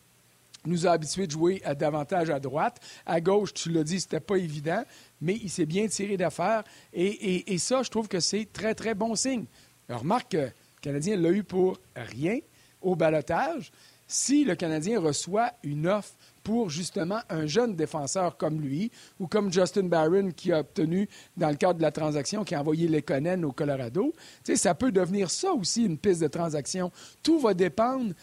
nous 0.64 0.86
a 0.86 0.90
habitués 0.90 1.26
de 1.26 1.32
jouer 1.32 1.62
davantage 1.78 2.28
à 2.30 2.40
droite. 2.40 2.80
À 3.04 3.20
gauche, 3.20 3.54
tu 3.54 3.70
l'as 3.70 3.84
dit, 3.84 4.00
c'était 4.00 4.20
pas 4.20 4.36
évident, 4.36 4.82
mais 5.20 5.34
il 5.34 5.48
s'est 5.48 5.66
bien 5.66 5.86
tiré 5.86 6.16
d'affaire. 6.16 6.64
Et, 6.92 7.58
ça, 7.58 7.82
je 7.82 7.90
trouve 7.90 8.08
que 8.08 8.20
c'est 8.20 8.52
très, 8.52 8.74
très 8.74 8.94
bon 8.94 9.14
signe. 9.14 9.44
Remarque 9.88 10.32
que 10.32 10.36
le 10.38 10.52
Canadien 10.80 11.16
l'a 11.16 11.30
eu 11.30 11.44
pour 11.44 11.78
rien 11.94 12.38
au 12.80 12.96
balotage 12.96 13.70
si 14.06 14.44
le 14.44 14.54
Canadien 14.54 15.00
reçoit 15.00 15.52
une 15.62 15.86
offre 15.86 16.14
pour 16.42 16.70
justement 16.70 17.18
un 17.28 17.46
jeune 17.46 17.74
défenseur 17.74 18.36
comme 18.36 18.60
lui 18.60 18.92
ou 19.18 19.26
comme 19.26 19.52
Justin 19.52 19.84
Barron 19.84 20.30
qui 20.30 20.52
a 20.52 20.60
obtenu 20.60 21.08
dans 21.36 21.48
le 21.50 21.56
cadre 21.56 21.74
de 21.74 21.82
la 21.82 21.90
transaction 21.90 22.44
qui 22.44 22.54
a 22.54 22.60
envoyé 22.60 22.86
Lekonen 22.86 23.44
au 23.44 23.50
Colorado, 23.50 24.14
ça 24.54 24.74
peut 24.74 24.92
devenir 24.92 25.30
ça 25.30 25.52
aussi 25.52 25.84
une 25.84 25.98
piste 25.98 26.20
de 26.20 26.28
transaction. 26.28 26.92
Tout 27.22 27.40
va 27.40 27.52
dépendre 27.52 28.14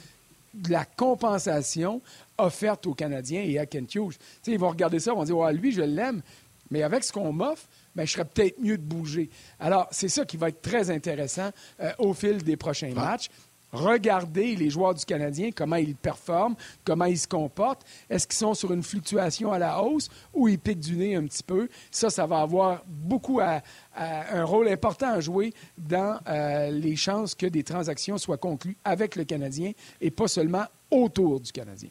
de 0.54 0.72
la 0.72 0.86
compensation 0.86 2.02
offerte 2.38 2.88
aux 2.88 2.94
Canadiens 2.94 3.42
et 3.42 3.58
à 3.58 3.66
Kent 3.66 3.96
Hughes. 3.96 4.18
ils 4.48 4.60
vont 4.60 4.70
regarder 4.70 5.00
ça, 5.00 5.12
ils 5.12 5.18
vont 5.18 5.24
dire 5.24 5.38
ouais, 5.38 5.54
lui, 5.54 5.72
je 5.72 5.82
l'aime, 5.82 6.22
mais 6.70 6.84
avec 6.84 7.04
ce 7.04 7.12
qu'on 7.12 7.34
m'offre, 7.34 7.68
ben, 7.96 8.06
je 8.06 8.14
serais 8.14 8.26
peut-être 8.26 8.60
mieux 8.60 8.78
de 8.78 8.84
bouger. 8.84 9.30
Alors, 9.60 9.88
c'est 9.92 10.10
ça 10.10 10.26
qui 10.26 10.38
va 10.38 10.50
être 10.50 10.62
très 10.62 10.90
intéressant 10.90 11.50
euh, 11.80 11.92
au 12.00 12.14
fil 12.14 12.42
des 12.44 12.58
prochains 12.58 12.94
matchs. 12.94 13.30
Regardez 13.74 14.56
les 14.56 14.70
joueurs 14.70 14.94
du 14.94 15.04
Canadien, 15.04 15.50
comment 15.54 15.78
ils 15.78 15.96
performent, 15.96 16.56
comment 16.86 17.06
ils 17.06 17.18
se 17.18 17.28
comportent. 17.28 17.84
Est-ce 18.10 18.28
qu'ils 18.28 18.38
sont 18.38 18.54
sur 18.54 18.72
une 18.72 18.84
fluctuation 18.84 19.52
à 19.52 19.58
la 19.58 19.82
hausse 19.82 20.10
ou 20.34 20.48
ils 20.48 20.60
piquent 20.60 20.80
du 20.80 20.96
nez 20.96 21.16
un 21.16 21.26
petit 21.26 21.44
peu? 21.44 21.68
Ça, 21.90 22.12
ça 22.12 22.28
va 22.28 22.42
avoir 22.42 22.84
beaucoup 22.88 23.40
un 23.42 24.44
rôle 24.44 24.68
important 24.68 25.12
à 25.12 25.20
jouer 25.20 25.54
dans 25.78 26.20
euh, 26.28 26.70
les 26.70 26.96
chances 26.96 27.34
que 27.34 27.48
des 27.48 27.64
transactions 27.64 28.20
soient 28.20 28.38
conclues 28.38 28.78
avec 28.84 29.16
le 29.16 29.24
Canadien 29.24 29.72
et 30.00 30.12
pas 30.12 30.28
seulement 30.28 30.66
autour 30.92 31.40
du 31.40 31.52
Canadien. 31.52 31.90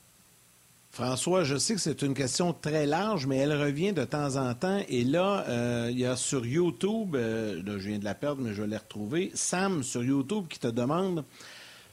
François, 0.93 1.43
je 1.43 1.57
sais 1.57 1.75
que 1.75 1.81
c'est 1.81 2.03
une 2.03 2.13
question 2.13 2.53
très 2.53 2.85
large, 2.85 3.27
mais 3.27 3.39
elle 3.39 3.59
revient 3.59 3.95
de 3.95 4.05
temps 4.05 4.37
en 4.37 4.55
temps. 4.55 4.79
Et 4.91 5.05
là, 5.05 5.43
euh, 5.49 5.89
il 5.91 5.99
y 5.99 6.05
a 6.05 6.17
sur 6.17 6.45
YouTube, 6.45 7.17
euh, 7.17 7.63
je 7.67 7.89
viens 7.89 7.99
de 7.99 8.05
la 8.05 8.15
perdre, 8.15 8.43
mais 8.43 8.53
je 8.53 8.63
l'ai 8.63 8.77
retrouvée, 8.77 9.31
Sam 9.35 9.83
sur 9.83 10.05
YouTube 10.05 10.49
qui 10.49 10.59
te 10.59 10.67
demande 10.67 11.25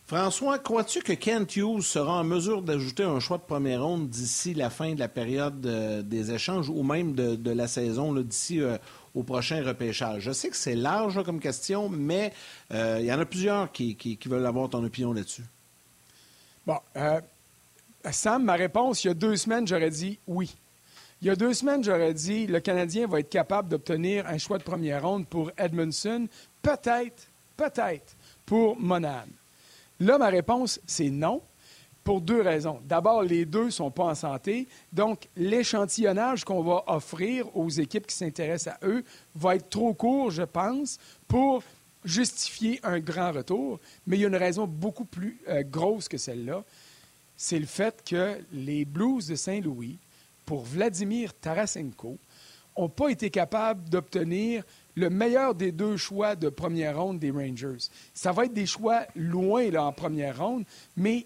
François, 0.10 0.58
crois-tu 0.58 1.04
que 1.04 1.13
Kent 1.13 1.56
Hughes 1.56 1.84
sera 1.84 2.22
en 2.22 2.24
mesure 2.24 2.63
d'ajouter 2.63 3.04
un 3.04 3.19
choix 3.19 3.38
de 3.38 3.43
première 3.43 3.84
ronde 3.84 4.10
d'ici 4.10 4.56
la 4.56 4.72
fin 4.72 4.95
de 4.95 5.00
la 5.00 5.08
période 5.08 5.63
euh, 5.67 6.02
des 6.02 6.32
échanges 6.32 6.67
ou 6.67 6.82
même 6.82 7.13
de, 7.13 7.52
la 7.52 7.67
saison, 7.67 8.12
d'ici 8.15 8.60
euh, 8.60 8.80
au 9.13 9.22
prochain 9.22 9.63
repêchage? 9.63 10.24
Je 10.24 10.32
sais 10.32 10.50
que 10.50 10.56
c'est 10.56 10.74
large 10.74 11.24
comme 11.24 11.39
question, 11.39 11.89
mais 11.89 12.34
euh, 12.74 12.98
il 13.00 13.06
y 13.06 13.13
en 13.13 13.19
a 13.19 13.26
plusieurs 13.26 13.72
qui, 13.72 14.17
veulent 14.26 14.48
avoir 14.48 14.67
ton 14.67 14.84
opinion 14.84 15.13
là-dessus. 15.13 15.45
Bon, 16.65 16.80
Sam, 18.10 18.45
ma 18.45 18.56
réponse, 18.56 19.04
il 19.04 19.10
y 19.10 19.12
a 19.12 19.13
deux 19.13 19.36
semaines, 19.36 19.67
j'aurais 19.67 19.91
dit 19.91 20.17
oui. 20.26 20.56
Il 21.22 21.28
y 21.28 21.30
a 21.30 21.36
deux 21.36 21.54
semaines, 21.54 21.84
j'aurais 21.84 22.15
dit 22.15 22.48
le 22.48 22.60
Canadien 22.60 23.06
va 23.06 23.19
être 23.19 23.30
capable 23.30 23.69
d'obtenir 23.69 24.26
un 24.26 24.39
choix 24.39 24.58
de 24.58 24.63
première 24.63 25.04
ronde 25.04 25.28
pour 25.28 25.52
Edmondson, 25.56 26.28
peut-être, 26.63 27.28
peut-être 27.56 28.15
pour 28.48 28.76
Monahan. 28.80 29.28
Là, 29.99 30.17
ma 30.17 30.27
réponse, 30.27 30.79
c'est 30.85 31.09
non, 31.09 31.41
pour 32.03 32.21
deux 32.21 32.41
raisons. 32.41 32.79
D'abord, 32.85 33.21
les 33.21 33.45
deux 33.45 33.65
ne 33.65 33.69
sont 33.69 33.91
pas 33.91 34.05
en 34.05 34.15
santé, 34.15 34.67
donc 34.93 35.27
l'échantillonnage 35.35 36.43
qu'on 36.43 36.63
va 36.63 36.83
offrir 36.88 37.55
aux 37.55 37.69
équipes 37.69 38.07
qui 38.07 38.15
s'intéressent 38.15 38.75
à 38.81 38.88
eux 38.88 39.03
va 39.35 39.55
être 39.55 39.69
trop 39.69 39.93
court, 39.93 40.31
je 40.31 40.43
pense, 40.43 40.97
pour 41.27 41.63
justifier 42.03 42.79
un 42.83 42.99
grand 42.99 43.31
retour. 43.31 43.79
Mais 44.07 44.17
il 44.17 44.21
y 44.21 44.25
a 44.25 44.29
une 44.29 44.35
raison 44.35 44.65
beaucoup 44.65 45.05
plus 45.05 45.39
euh, 45.49 45.63
grosse 45.63 46.07
que 46.07 46.17
celle-là. 46.17 46.63
C'est 47.35 47.59
le 47.59 47.65
fait 47.65 48.03
que 48.03 48.38
les 48.51 48.85
Blues 48.85 49.27
de 49.27 49.35
Saint-Louis, 49.35 49.97
pour 50.45 50.63
Vladimir 50.63 51.33
Tarasenko, 51.33 52.17
n'ont 52.77 52.89
pas 52.89 53.09
été 53.09 53.29
capables 53.29 53.88
d'obtenir 53.89 54.63
le 54.99 55.09
meilleur 55.09 55.55
des 55.55 55.71
deux 55.71 55.95
choix 55.95 56.35
de 56.35 56.49
première 56.49 56.99
ronde 57.01 57.19
des 57.19 57.31
Rangers. 57.31 57.88
Ça 58.13 58.33
va 58.33 58.45
être 58.45 58.53
des 58.53 58.65
choix 58.65 59.05
loin 59.15 59.69
là, 59.71 59.85
en 59.85 59.93
première 59.93 60.38
ronde, 60.45 60.65
mais 60.97 61.25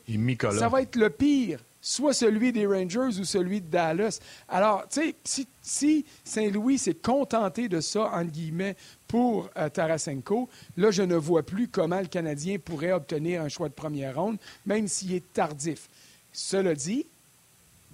ça 0.52 0.70
va 0.70 0.84
être 0.84 0.96
le 0.96 1.10
pire, 1.10 1.60
soit 1.82 2.14
celui 2.14 2.52
des 2.52 2.68
Rangers 2.68 3.20
ou 3.20 3.26
celui 3.26 3.62
de 3.62 3.68
Dallas. 3.68 4.20
Alors, 4.48 4.86
tu 4.90 5.16
sais, 5.24 5.46
si, 5.64 6.06
Saint-Louis 6.24 6.78
s'est 6.78 6.94
contenté 6.94 7.68
de 7.68 7.82
ça, 7.82 8.12
entre 8.14 8.32
guillemets, 8.32 8.76
pour 9.08 9.50
euh, 9.58 9.70
Tarasenko, 9.70 10.50
là, 10.78 10.92
je 10.92 11.02
ne 11.02 11.16
vois 11.16 11.44
plus 11.44 11.68
comment 11.68 12.00
le 12.00 12.08
Canadien 12.08 12.58
pourrait 12.60 12.92
obtenir 12.92 13.42
un 13.42 13.50
choix 13.50 13.70
de 13.70 13.74
première 13.74 14.16
ronde, 14.16 14.38
même 14.68 14.88
s'il 14.88 15.14
est 15.14 15.34
tardif. 15.34 15.90
Cela 16.32 16.76
dit, 16.76 17.08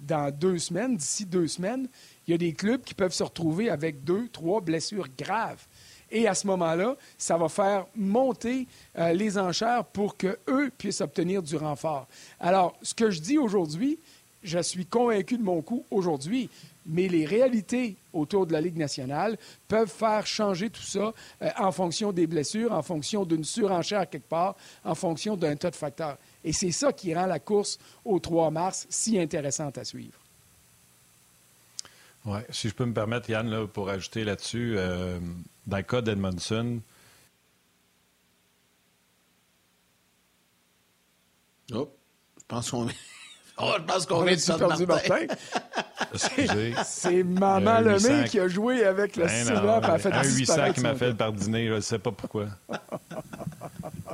dans 0.06 0.30
deux 0.34 0.58
semaines, 0.58 0.96
d'ici 0.96 1.26
deux 1.26 1.46
semaines, 1.46 1.88
il 2.26 2.30
y 2.30 2.34
a 2.34 2.38
des 2.38 2.52
clubs 2.52 2.82
qui 2.82 2.94
peuvent 2.94 3.12
se 3.12 3.22
retrouver 3.22 3.70
avec 3.70 4.04
deux, 4.04 4.28
trois 4.28 4.60
blessures 4.60 5.08
graves. 5.18 5.66
Et 6.10 6.26
à 6.26 6.34
ce 6.34 6.46
moment-là, 6.48 6.96
ça 7.18 7.36
va 7.36 7.48
faire 7.48 7.86
monter 7.94 8.66
euh, 8.98 9.12
les 9.12 9.38
enchères 9.38 9.84
pour 9.84 10.16
qu'eux 10.16 10.70
puissent 10.76 11.00
obtenir 11.00 11.42
du 11.42 11.56
renfort. 11.56 12.06
Alors, 12.38 12.76
ce 12.82 12.94
que 12.94 13.10
je 13.10 13.20
dis 13.20 13.38
aujourd'hui, 13.38 13.98
je 14.42 14.58
suis 14.58 14.86
convaincu 14.86 15.36
de 15.36 15.42
mon 15.42 15.60
coup 15.62 15.84
aujourd'hui, 15.90 16.48
mais 16.86 17.08
les 17.08 17.26
réalités 17.26 17.96
autour 18.12 18.46
de 18.46 18.52
la 18.52 18.60
Ligue 18.60 18.76
nationale 18.76 19.36
peuvent 19.68 19.90
faire 19.90 20.26
changer 20.26 20.70
tout 20.70 20.82
ça 20.82 21.12
euh, 21.42 21.50
en 21.58 21.70
fonction 21.72 22.12
des 22.12 22.26
blessures, 22.26 22.72
en 22.72 22.82
fonction 22.82 23.24
d'une 23.24 23.44
surenchère 23.44 24.08
quelque 24.08 24.28
part, 24.28 24.56
en 24.84 24.94
fonction 24.94 25.36
d'un 25.36 25.56
tas 25.56 25.70
de 25.70 25.76
facteurs. 25.76 26.18
Et 26.42 26.52
c'est 26.52 26.72
ça 26.72 26.92
qui 26.92 27.14
rend 27.14 27.26
la 27.26 27.38
course 27.38 27.78
au 28.04 28.18
3 28.18 28.50
mars 28.50 28.86
si 28.88 29.18
intéressante 29.18 29.78
à 29.78 29.84
suivre. 29.84 30.18
Oui, 32.26 32.40
si 32.50 32.68
je 32.68 32.74
peux 32.74 32.84
me 32.84 32.92
permettre, 32.92 33.30
Yann, 33.30 33.66
pour 33.68 33.88
ajouter 33.88 34.24
là-dessus, 34.24 34.74
euh, 34.76 35.18
dans 35.70 35.78
le 35.78 35.82
cas 35.82 36.02
d'Edmondson. 36.02 36.80
Oh, 41.72 41.88
je 42.38 42.44
pense 42.46 42.70
qu'on 42.70 42.88
Oh, 43.62 43.74
je 43.78 43.82
pense 43.82 44.06
qu'on 44.06 44.24
de 44.24 44.58
perdu 44.58 44.86
Martin. 44.86 45.26
C'est 46.84 47.22
Maman 47.22 47.80
Lemay 47.80 48.24
qui 48.28 48.40
a 48.40 48.48
joué 48.48 48.84
avec 48.84 49.16
le 49.16 49.26
ben 49.26 49.46
et 49.46 49.86
a 49.86 49.98
fait 49.98 50.12
Un 50.12 50.22
800 50.24 50.72
qui 50.72 50.80
m'a 50.80 50.94
fait 50.94 51.14
par 51.14 51.32
dîner, 51.32 51.68
je 51.68 51.74
ne 51.74 51.80
sais 51.80 51.98
pas 51.98 52.10
pourquoi. 52.10 52.46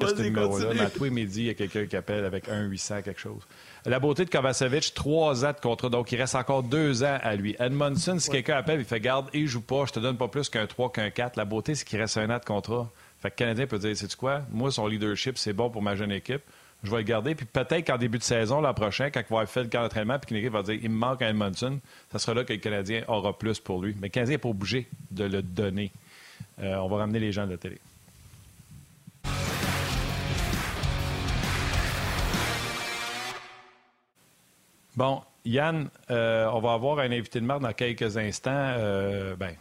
ce 0.00 0.22
numéro-là. 0.22 0.70
Mais 0.74 0.80
à 0.80 0.90
tous 0.90 1.04
les 1.04 1.10
midi, 1.10 1.40
il 1.42 1.46
y 1.46 1.50
a 1.50 1.54
quelqu'un 1.54 1.86
qui 1.86 1.96
appelle 1.96 2.24
avec 2.24 2.48
un 2.48 2.64
800 2.64 3.02
quelque 3.02 3.20
chose. 3.20 3.42
La 3.84 4.00
beauté 4.00 4.24
de 4.24 4.30
Kovacevic, 4.30 4.94
trois 4.94 5.44
ans 5.44 5.52
de 5.52 5.60
contrat, 5.60 5.88
donc 5.88 6.10
il 6.10 6.20
reste 6.20 6.34
encore 6.34 6.64
deux 6.64 7.04
ans 7.04 7.18
à 7.22 7.36
lui. 7.36 7.54
Edmondson, 7.60 8.18
si 8.18 8.30
quelqu'un 8.30 8.56
appelle, 8.56 8.80
il 8.80 8.84
fait 8.84 8.98
garde 9.00 9.28
il 9.32 9.46
joue 9.46 9.60
pas, 9.60 9.84
je 9.86 9.92
te 9.92 10.00
donne 10.00 10.16
pas 10.16 10.26
plus 10.28 10.48
qu'un 10.48 10.66
3, 10.66 10.90
qu'un 10.90 11.10
4. 11.10 11.36
La 11.36 11.44
beauté, 11.44 11.74
c'est 11.74 11.84
qu'il 11.84 12.00
reste 12.00 12.16
un 12.16 12.28
an 12.30 12.38
de 12.38 12.44
contrat. 12.44 12.90
Fait 13.20 13.30
que 13.30 13.34
le 13.34 13.38
Canadien 13.38 13.66
peut 13.66 13.78
dire, 13.78 13.96
c'est 13.96 14.12
quoi? 14.16 14.42
Moi, 14.50 14.70
son 14.70 14.86
leadership, 14.88 15.38
c'est 15.38 15.52
bon 15.52 15.70
pour 15.70 15.82
ma 15.82 15.94
jeune 15.94 16.10
équipe. 16.10 16.42
Je 16.82 16.90
vais 16.90 16.98
le 16.98 17.02
garder. 17.04 17.34
Puis 17.34 17.46
peut-être 17.46 17.86
qu'en 17.86 17.96
début 17.96 18.18
de 18.18 18.22
saison, 18.22 18.60
l'an 18.60 18.74
prochain, 18.74 19.10
quand 19.10 19.20
il 19.20 19.30
va 19.30 19.36
avoir 19.36 19.48
fait 19.48 19.62
le 19.62 19.68
camp 19.68 19.82
d'entraînement, 19.82 20.18
puis 20.18 20.40
qu'une 20.40 20.48
va 20.50 20.62
dire, 20.62 20.78
il 20.82 20.90
me 20.90 20.96
manque 20.96 21.22
un 21.22 21.28
Edmondson, 21.28 21.78
ça 22.12 22.18
sera 22.18 22.34
là 22.34 22.44
que 22.44 22.52
le 22.52 22.58
Canadien 22.58 23.04
aura 23.08 23.38
plus 23.38 23.58
pour 23.60 23.80
lui. 23.80 23.94
Mais 24.00 24.08
le 24.08 24.12
Canadien 24.12 24.34
n'est 24.34 24.38
pas 24.38 24.48
obligé 24.48 24.88
de 25.10 25.24
le 25.24 25.42
donner. 25.42 25.90
Euh, 26.60 26.76
on 26.76 26.88
va 26.88 26.98
ramener 26.98 27.20
les 27.20 27.32
gens 27.32 27.46
de 27.46 27.52
la 27.52 27.56
télé. 27.56 27.78
Bon, 34.96 35.22
Yann, 35.44 35.90
euh, 36.10 36.48
on 36.52 36.60
va 36.60 36.72
avoir 36.72 36.98
un 37.00 37.12
invité 37.12 37.40
de 37.40 37.44
marque 37.44 37.62
dans 37.62 37.72
quelques 37.72 38.16
instants. 38.16 38.50
Euh, 38.54 39.36
ben, 39.36 39.54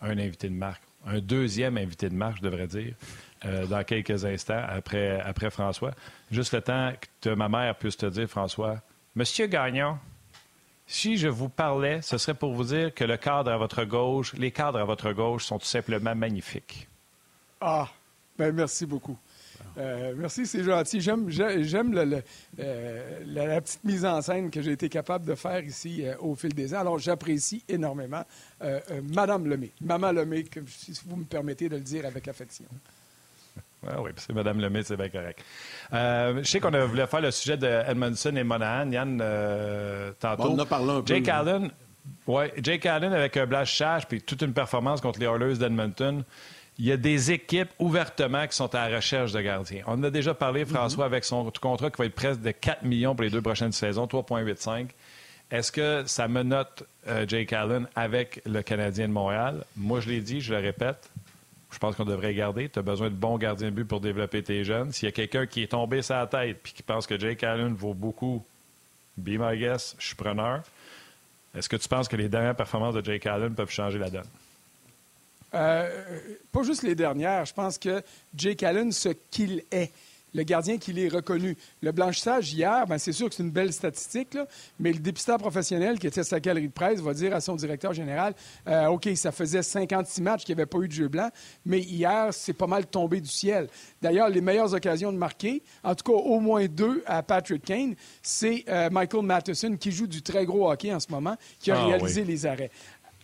un 0.00 0.18
invité 0.18 0.48
de 0.48 0.54
marque. 0.54 0.82
Un 1.04 1.18
deuxième 1.18 1.76
invité 1.76 2.08
de 2.08 2.14
marque, 2.14 2.38
je 2.38 2.42
devrais 2.42 2.66
dire, 2.66 2.94
euh, 3.44 3.66
dans 3.66 3.82
quelques 3.84 4.24
instants 4.24 4.62
après, 4.68 5.20
après 5.20 5.50
François. 5.50 5.92
Juste 6.30 6.54
le 6.54 6.62
temps 6.62 6.92
que 7.20 7.30
ma 7.30 7.48
mère 7.48 7.74
puisse 7.76 7.96
te 7.96 8.06
dire, 8.06 8.28
François, 8.28 8.80
Monsieur 9.14 9.46
Gagnon, 9.46 9.98
si 10.86 11.16
je 11.16 11.28
vous 11.28 11.48
parlais, 11.48 12.00
ce 12.02 12.18
serait 12.18 12.34
pour 12.34 12.54
vous 12.54 12.64
dire 12.64 12.94
que 12.94 13.04
le 13.04 13.16
cadre 13.16 13.50
à 13.50 13.56
votre 13.56 13.84
gauche, 13.84 14.34
les 14.34 14.52
cadres 14.52 14.78
à 14.78 14.84
votre 14.84 15.12
gauche 15.12 15.44
sont 15.44 15.58
tout 15.58 15.66
simplement 15.66 16.14
magnifiques. 16.14 16.86
Ah, 17.60 17.88
ben 18.38 18.54
merci 18.54 18.86
beaucoup. 18.86 19.18
Euh, 19.78 20.14
merci, 20.16 20.46
c'est 20.46 20.64
gentil. 20.64 21.00
J'aime, 21.00 21.28
j'aime 21.28 22.22
euh, 22.58 23.20
la, 23.26 23.60
petite 23.60 23.84
mise 23.84 24.04
en 24.04 24.22
scène 24.22 24.50
que 24.50 24.62
j'ai 24.62 24.72
été 24.72 24.88
capable 24.88 25.26
de 25.26 25.34
faire 25.34 25.62
ici 25.62 26.06
euh, 26.06 26.14
au 26.20 26.34
fil 26.34 26.54
des 26.54 26.74
ans. 26.74 26.80
Alors, 26.80 26.98
j'apprécie 26.98 27.62
énormément 27.68 28.24
Madame 29.14 29.46
Lemay, 29.46 29.72
Maman 29.80 30.12
Lemay, 30.12 30.44
si 30.66 30.98
vous 31.06 31.16
me 31.16 31.24
permettez 31.24 31.68
de 31.68 31.76
le 31.76 31.82
dire 31.82 32.06
avec 32.06 32.26
affection. 32.28 32.64
Ah 33.86 34.00
oui, 34.00 34.10
c'est 34.16 34.32
Mme 34.32 34.60
Lemay, 34.60 34.82
c'est 34.82 34.96
bien 34.96 35.10
correct. 35.10 35.44
je 35.92 36.42
sais 36.44 36.58
qu'on 36.58 36.70
voulait 36.86 37.06
faire 37.06 37.20
le 37.20 37.30
sujet 37.30 37.56
de 37.56 37.66
Edmondson 37.66 38.34
et 38.34 38.44
Monahan, 38.44 38.90
Yann, 38.90 39.22
tantôt. 40.18 40.44
on 40.44 40.54
en 40.54 40.58
a 40.60 40.66
parlé 40.66 40.90
un 40.90 41.02
peu. 41.02 41.14
Jake 41.14 41.28
Allen, 41.28 41.70
ouais, 42.26 42.52
Jake 42.62 42.86
Allen 42.86 43.12
avec 43.12 43.36
un 43.36 43.46
blast 43.46 43.72
charge 43.72 44.06
puis 44.06 44.22
toute 44.22 44.40
une 44.42 44.54
performance 44.54 45.00
contre 45.00 45.20
les 45.20 45.26
Oilers 45.26 45.58
d'Edmonton 45.58 46.24
il 46.78 46.84
y 46.84 46.92
a 46.92 46.96
des 46.96 47.30
équipes 47.32 47.70
ouvertement 47.78 48.46
qui 48.46 48.54
sont 48.54 48.74
à 48.74 48.88
la 48.88 48.96
recherche 48.96 49.32
de 49.32 49.40
gardiens. 49.40 49.82
On 49.86 49.92
en 49.92 50.02
a 50.02 50.10
déjà 50.10 50.34
parlé, 50.34 50.64
François, 50.64 51.06
avec 51.06 51.24
son 51.24 51.50
contrat 51.60 51.90
qui 51.90 51.96
va 51.98 52.04
être 52.04 52.14
presque 52.14 52.42
de 52.42 52.50
4 52.50 52.82
millions 52.82 53.14
pour 53.14 53.22
les 53.22 53.30
deux 53.30 53.40
prochaines 53.40 53.72
saisons, 53.72 54.06
3,85. 54.06 54.88
Est-ce 55.50 55.72
que 55.72 56.02
ça 56.06 56.28
menote 56.28 56.82
euh, 57.06 57.24
Jake 57.26 57.52
Allen 57.52 57.86
avec 57.94 58.42
le 58.44 58.62
Canadien 58.62 59.08
de 59.08 59.12
Montréal? 59.12 59.64
Moi, 59.76 60.00
je 60.00 60.10
l'ai 60.10 60.20
dit, 60.20 60.40
je 60.40 60.52
le 60.52 60.60
répète. 60.60 61.08
Je 61.70 61.78
pense 61.78 61.96
qu'on 61.96 62.04
devrait 62.04 62.34
garder. 62.34 62.68
Tu 62.68 62.78
as 62.78 62.82
besoin 62.82 63.08
de 63.10 63.14
bons 63.14 63.38
gardiens 63.38 63.70
de 63.70 63.74
but 63.74 63.84
pour 63.84 64.00
développer 64.00 64.42
tes 64.42 64.64
jeunes. 64.64 64.92
S'il 64.92 65.06
y 65.06 65.08
a 65.08 65.12
quelqu'un 65.12 65.46
qui 65.46 65.62
est 65.62 65.68
tombé 65.68 66.02
sur 66.02 66.16
la 66.16 66.26
tête 66.26 66.58
et 66.66 66.70
qui 66.70 66.82
pense 66.82 67.06
que 67.06 67.18
Jake 67.18 67.42
Allen 67.42 67.74
vaut 67.74 67.94
beaucoup, 67.94 68.44
be 69.16 69.38
my 69.38 69.58
guess, 69.58 69.94
je 69.98 70.06
suis 70.06 70.16
preneur. 70.16 70.62
Est-ce 71.56 71.68
que 71.68 71.76
tu 71.76 71.88
penses 71.88 72.08
que 72.08 72.16
les 72.16 72.28
dernières 72.28 72.56
performances 72.56 72.94
de 72.94 73.04
Jake 73.04 73.26
Allen 73.26 73.54
peuvent 73.54 73.70
changer 73.70 73.98
la 73.98 74.10
donne? 74.10 74.26
Euh, 75.54 76.20
pas 76.52 76.62
juste 76.62 76.82
les 76.82 76.94
dernières. 76.94 77.44
Je 77.44 77.54
pense 77.54 77.78
que 77.78 78.02
Jake 78.34 78.62
Allen, 78.62 78.92
ce 78.92 79.10
qu'il 79.30 79.62
est, 79.70 79.92
le 80.36 80.42
gardien 80.42 80.76
qu'il 80.76 80.98
est 80.98 81.08
reconnu. 81.08 81.56
Le 81.80 81.92
blanchissage 81.92 82.52
hier, 82.52 82.86
ben 82.86 82.98
c'est 82.98 83.12
sûr 83.12 83.28
que 83.28 83.34
c'est 83.34 83.42
une 83.42 83.50
belle 83.50 83.72
statistique, 83.72 84.36
mais 84.78 84.92
le 84.92 84.98
dépisteur 84.98 85.38
professionnel 85.38 85.98
qui 85.98 86.06
était 86.06 86.22
sa 86.22 86.38
galerie 86.40 86.68
de 86.68 86.72
presse 86.72 87.00
va 87.00 87.14
dire 87.14 87.34
à 87.34 87.40
son 87.40 87.56
directeur 87.56 87.94
général 87.94 88.34
euh, 88.68 88.86
OK, 88.88 89.08
ça 89.14 89.32
faisait 89.32 89.62
56 89.62 90.20
matchs 90.20 90.44
qu'il 90.44 90.54
n'y 90.54 90.60
avait 90.60 90.66
pas 90.66 90.78
eu 90.78 90.88
de 90.88 90.92
jeu 90.92 91.08
blanc, 91.08 91.30
mais 91.64 91.80
hier, 91.80 92.28
c'est 92.32 92.52
pas 92.52 92.66
mal 92.66 92.86
tombé 92.86 93.20
du 93.20 93.28
ciel. 93.28 93.68
D'ailleurs, 94.02 94.28
les 94.28 94.42
meilleures 94.42 94.74
occasions 94.74 95.10
de 95.10 95.18
marquer, 95.18 95.62
en 95.82 95.94
tout 95.94 96.12
cas 96.12 96.18
au 96.18 96.38
moins 96.40 96.66
deux 96.66 97.02
à 97.06 97.22
Patrick 97.22 97.64
Kane, 97.64 97.94
c'est 98.22 98.64
euh, 98.68 98.90
Michael 98.90 99.22
Matheson 99.22 99.76
qui 99.76 99.90
joue 99.90 100.06
du 100.06 100.20
très 100.22 100.44
gros 100.44 100.70
hockey 100.70 100.92
en 100.92 101.00
ce 101.00 101.10
moment, 101.10 101.36
qui 101.60 101.70
a 101.70 101.78
ah 101.78 101.86
réalisé 101.86 102.24
les 102.24 102.44
arrêts. 102.44 102.70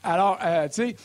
Alors, 0.04 0.38
tu 0.38 0.72
sais, 0.72 0.96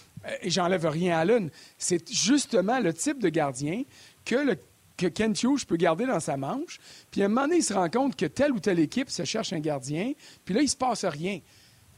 et 0.42 0.50
j'enlève 0.50 0.86
rien 0.86 1.18
à 1.18 1.26
l'une, 1.26 1.50
c'est 1.78 2.08
justement 2.10 2.80
le 2.80 2.94
type 2.94 3.20
de 3.20 3.30
gardien 3.30 3.84
que, 4.26 4.36
le, 4.36 4.58
que 4.98 5.08
Kent 5.08 5.44
Hughes 5.44 5.66
peut 5.68 5.78
garder 5.78 6.06
dans 6.06 6.20
sa 6.20 6.38
manche. 6.38 6.80
Puis 7.12 7.22
à 7.22 7.26
un 7.26 7.28
moment 7.30 7.44
donné, 7.44 7.58
il 7.58 7.64
se 7.64 7.74
rend 7.74 7.90
compte 7.90 8.16
que 8.16 8.26
telle 8.26 8.52
ou 8.52 8.60
telle 8.60 8.80
équipe 8.80 9.10
se 9.10 9.26
cherche 9.26 9.54
un 9.54 9.60
gardien, 9.60 10.14
puis 10.46 10.54
là, 10.54 10.62
il 10.62 10.70
se 10.70 10.76
passe 10.76 11.06
rien. 11.06 11.40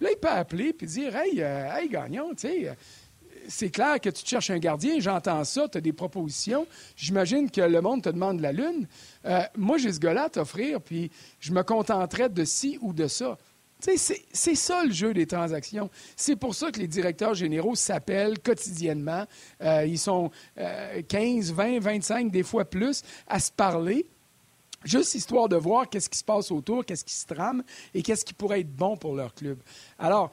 Là, 0.01 0.09
il 0.11 0.17
peut 0.17 0.29
appeler 0.29 0.73
puis 0.73 0.87
dire 0.87 1.15
Hey, 1.15 1.41
euh, 1.41 1.75
hey 1.75 1.89
sais. 2.37 2.69
Euh, 2.69 2.73
c'est 3.47 3.71
clair 3.71 3.99
que 3.99 4.09
tu 4.09 4.23
cherches 4.23 4.51
un 4.51 4.59
gardien, 4.59 4.99
j'entends 4.99 5.43
ça, 5.43 5.67
tu 5.67 5.79
as 5.79 5.81
des 5.81 5.93
propositions. 5.93 6.67
J'imagine 6.95 7.49
que 7.49 7.61
le 7.61 7.81
monde 7.81 8.03
te 8.03 8.09
demande 8.09 8.41
la 8.41 8.51
lune. 8.51 8.87
moi, 9.57 9.79
j'ai 9.79 9.91
ce 9.91 9.99
gars-là 9.99 10.25
à 10.25 10.29
t'offrir, 10.29 10.79
puis 10.79 11.09
je 11.39 11.51
me 11.51 11.63
contenterais 11.63 12.29
de 12.29 12.45
ci 12.45 12.77
ou 12.81 12.93
de 12.93 13.07
ça. 13.07 13.39
C'est 13.79 14.55
ça 14.55 14.83
le 14.83 14.91
jeu 14.91 15.13
des 15.13 15.25
transactions. 15.25 15.89
C'est 16.17 16.35
pour 16.35 16.53
ça 16.53 16.71
que 16.71 16.79
les 16.79 16.87
directeurs 16.87 17.33
généraux 17.33 17.75
s'appellent 17.75 18.39
quotidiennement. 18.39 19.25
Euh, 19.61 19.85
ils 19.85 19.99
sont 19.99 20.31
15, 21.07 21.53
20, 21.53 21.79
25, 21.79 22.31
des 22.31 22.43
fois 22.43 22.65
plus, 22.65 23.03
à 23.27 23.39
se 23.39 23.51
parler. 23.51 24.05
Juste 24.83 25.15
histoire 25.15 25.49
de 25.49 25.55
voir 25.55 25.89
qu'est-ce 25.89 26.09
qui 26.09 26.17
se 26.17 26.23
passe 26.23 26.51
autour, 26.51 26.85
qu'est-ce 26.85 27.03
qui 27.03 27.13
se 27.13 27.25
trame 27.25 27.63
et 27.93 28.01
qu'est-ce 28.01 28.23
qui 28.23 28.33
pourrait 28.33 28.61
être 28.61 28.73
bon 28.73 28.95
pour 28.95 29.15
leur 29.15 29.33
club. 29.33 29.57
Alors, 29.97 30.31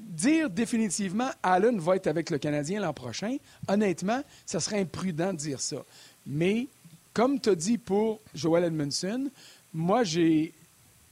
dire 0.00 0.50
définitivement 0.50 1.30
Allen 1.42 1.78
va 1.78 1.96
être 1.96 2.06
avec 2.06 2.30
le 2.30 2.38
Canadien 2.38 2.80
l'an 2.80 2.92
prochain, 2.92 3.36
honnêtement, 3.68 4.22
ça 4.46 4.60
serait 4.60 4.80
imprudent 4.80 5.32
de 5.32 5.38
dire 5.38 5.60
ça. 5.60 5.84
Mais, 6.26 6.68
comme 7.12 7.40
tu 7.40 7.50
as 7.50 7.54
dit 7.54 7.78
pour 7.78 8.20
Joel 8.34 8.64
Edmondson, 8.64 9.30
moi, 9.72 10.04
j'ai 10.04 10.52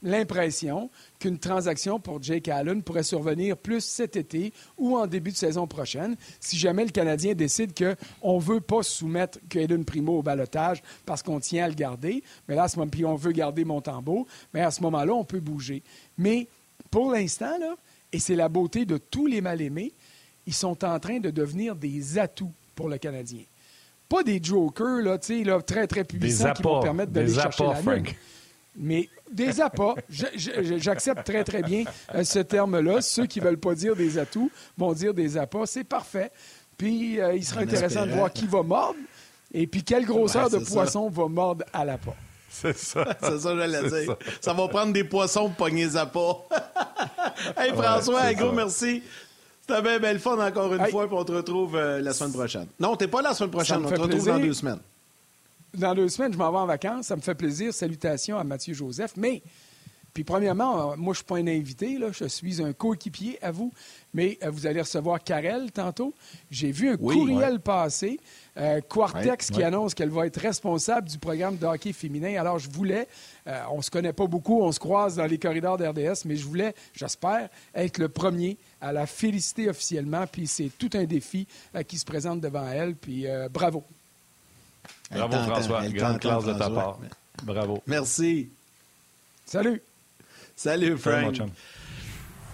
l'impression 0.03 0.89
qu'une 1.19 1.37
transaction 1.37 1.99
pour 1.99 2.21
Jake 2.21 2.47
Allen 2.47 2.81
pourrait 2.81 3.03
survenir 3.03 3.57
plus 3.57 3.83
cet 3.83 4.15
été 4.15 4.53
ou 4.77 4.97
en 4.97 5.07
début 5.07 5.31
de 5.31 5.37
saison 5.37 5.67
prochaine, 5.67 6.15
si 6.39 6.57
jamais 6.57 6.83
le 6.83 6.91
Canadien 6.91 7.33
décide 7.33 7.73
qu'on 7.77 8.37
ne 8.37 8.41
veut 8.41 8.61
pas 8.61 8.83
soumettre 8.83 9.39
Caden 9.49 9.85
Primo 9.85 10.19
au 10.19 10.23
balotage 10.23 10.81
parce 11.05 11.21
qu'on 11.21 11.39
tient 11.39 11.65
à 11.65 11.67
le 11.67 11.75
garder, 11.75 12.23
mais 12.47 12.55
là, 12.55 12.63
à 12.63 12.67
ce 12.67 12.77
moment, 12.77 12.89
puis 12.89 13.05
on 13.05 13.15
veut 13.15 13.31
garder 13.31 13.65
Montembeau, 13.65 14.27
mais 14.53 14.61
à 14.61 14.71
ce 14.71 14.81
moment-là, 14.81 15.13
on 15.13 15.23
peut 15.23 15.39
bouger. 15.39 15.83
Mais 16.17 16.47
pour 16.89 17.11
l'instant, 17.11 17.57
là, 17.59 17.75
et 18.11 18.19
c'est 18.19 18.35
la 18.35 18.49
beauté 18.49 18.85
de 18.85 18.97
tous 18.97 19.27
les 19.27 19.41
mal-aimés, 19.41 19.93
ils 20.45 20.53
sont 20.53 20.83
en 20.83 20.99
train 20.99 21.19
de 21.19 21.29
devenir 21.29 21.75
des 21.75 22.17
atouts 22.17 22.51
pour 22.75 22.89
le 22.89 22.97
Canadien. 22.97 23.43
Pas 24.09 24.23
des 24.23 24.43
jokers 24.43 25.01
là, 25.01 25.17
là, 25.45 25.61
très, 25.61 25.87
très 25.87 26.03
puissants 26.03 26.51
qui 26.53 26.63
vont 26.63 26.81
permettre 26.81 27.11
d'aller 27.11 27.33
chercher 27.33 27.63
la. 27.63 27.81
Mais 28.75 29.09
des 29.31 29.61
appâts, 29.61 29.95
j'accepte 30.09 31.23
très, 31.25 31.43
très 31.43 31.61
bien 31.61 31.83
euh, 32.15 32.23
ce 32.23 32.39
terme-là. 32.39 33.01
Ceux 33.01 33.25
qui 33.25 33.39
ne 33.39 33.45
veulent 33.45 33.59
pas 33.59 33.75
dire 33.75 33.95
des 33.95 34.17
atouts 34.17 34.51
vont 34.77 34.93
dire 34.93 35.13
des 35.13 35.37
appâts. 35.37 35.65
C'est 35.65 35.83
parfait. 35.83 36.31
Puis, 36.77 37.19
euh, 37.19 37.35
il 37.35 37.45
sera 37.45 37.61
intéressant 37.61 38.05
de 38.05 38.11
voir 38.11 38.31
qui 38.31 38.47
va 38.47 38.63
mordre 38.63 38.99
et 39.53 39.67
puis 39.67 39.83
quelle 39.83 40.05
grosseur 40.05 40.49
de 40.49 40.57
poisson 40.57 41.09
va 41.09 41.27
mordre 41.27 41.65
à 41.73 41.85
l'appât. 41.85 42.15
C'est 42.49 42.77
ça. 42.77 43.05
c'est 43.21 43.39
ça, 43.39 43.55
j'allais 43.55 43.89
dire. 43.89 44.15
Ça. 44.41 44.53
va 44.53 44.67
prendre 44.67 44.93
des 44.93 45.03
poissons 45.03 45.47
pour 45.47 45.67
pogner 45.67 45.85
les 45.85 45.97
appâts. 45.97 46.37
hey, 47.57 47.71
François, 47.73 48.21
un 48.21 48.33
gros 48.33 48.51
merci. 48.51 49.03
C'était 49.61 49.81
bien 49.81 49.99
belle 49.99 50.19
fun 50.19 50.37
encore 50.37 50.73
une 50.73 50.85
fois, 50.87 51.07
puis 51.07 51.15
on 51.17 51.23
te 51.23 51.31
retrouve 51.31 51.75
euh, 51.75 52.01
la 52.01 52.13
semaine 52.13 52.33
prochaine. 52.33 52.67
Non, 52.79 52.95
t'es 52.95 53.07
pas 53.07 53.21
là 53.21 53.29
la 53.29 53.35
semaine 53.35 53.51
prochaine, 53.51 53.85
on 53.85 53.89
te 53.89 53.99
retrouve 53.99 54.25
dans 54.25 54.39
deux 54.39 54.53
semaines 54.53 54.79
dans 55.73 55.95
deux 55.95 56.09
semaines, 56.09 56.33
je 56.33 56.37
m'en 56.37 56.51
vais 56.51 56.57
en 56.57 56.65
vacances. 56.65 57.07
Ça 57.07 57.15
me 57.15 57.21
fait 57.21 57.35
plaisir. 57.35 57.73
Salutations 57.73 58.37
à 58.37 58.43
Mathieu 58.43 58.73
Joseph. 58.73 59.13
Mais, 59.15 59.41
puis 60.13 60.23
premièrement, 60.25 60.91
euh, 60.91 60.95
moi, 60.97 61.13
je 61.13 61.21
ne 61.21 61.23
suis 61.23 61.23
pas 61.23 61.37
un 61.37 61.47
invité. 61.47 61.97
Là. 61.97 62.07
Je 62.11 62.25
suis 62.25 62.61
un 62.61 62.73
coéquipier 62.73 63.39
à 63.41 63.51
vous. 63.51 63.71
Mais 64.13 64.37
euh, 64.43 64.49
vous 64.49 64.67
allez 64.67 64.81
recevoir 64.81 65.23
Karel 65.23 65.71
tantôt. 65.71 66.13
J'ai 66.49 66.71
vu 66.71 66.89
un 66.89 66.97
courriel 66.97 67.61
passer. 67.61 68.19
Euh, 68.57 68.81
Quartex 68.81 69.49
qui 69.49 69.63
annonce 69.63 69.93
qu'elle 69.93 70.09
va 70.09 70.27
être 70.27 70.39
responsable 70.39 71.07
du 71.07 71.17
programme 71.17 71.57
de 71.57 71.65
hockey 71.65 71.93
féminin. 71.93 72.37
Alors, 72.37 72.59
je 72.59 72.69
voulais, 72.69 73.07
on 73.71 73.77
ne 73.77 73.81
se 73.81 73.89
connaît 73.89 74.11
pas 74.11 74.27
beaucoup, 74.27 74.61
on 74.61 74.73
se 74.73 74.79
croise 74.79 75.15
dans 75.15 75.25
les 75.25 75.37
corridors 75.37 75.77
d'RDS, 75.77 76.25
mais 76.25 76.35
je 76.35 76.45
voulais, 76.45 76.75
j'espère, 76.93 77.47
être 77.73 77.97
le 77.97 78.09
premier 78.09 78.57
à 78.81 78.91
la 78.91 79.07
féliciter 79.07 79.69
officiellement. 79.69 80.27
Puis 80.27 80.47
c'est 80.47 80.69
tout 80.77 80.89
un 80.95 81.05
défi 81.05 81.47
qui 81.87 81.97
se 81.97 82.03
présente 82.03 82.41
devant 82.41 82.67
elle. 82.69 82.95
Puis 82.95 83.25
bravo. 83.53 83.85
Bravo, 85.11 85.33
François. 85.33 85.87
Grande 85.89 86.19
classe 86.19 86.45
de 86.45 86.53
ta 86.53 86.69
part. 86.69 86.99
Bravo. 87.43 87.81
Merci. 87.87 88.49
Salut. 89.45 89.81
Salut, 90.55 90.97
Frank. 90.97 91.41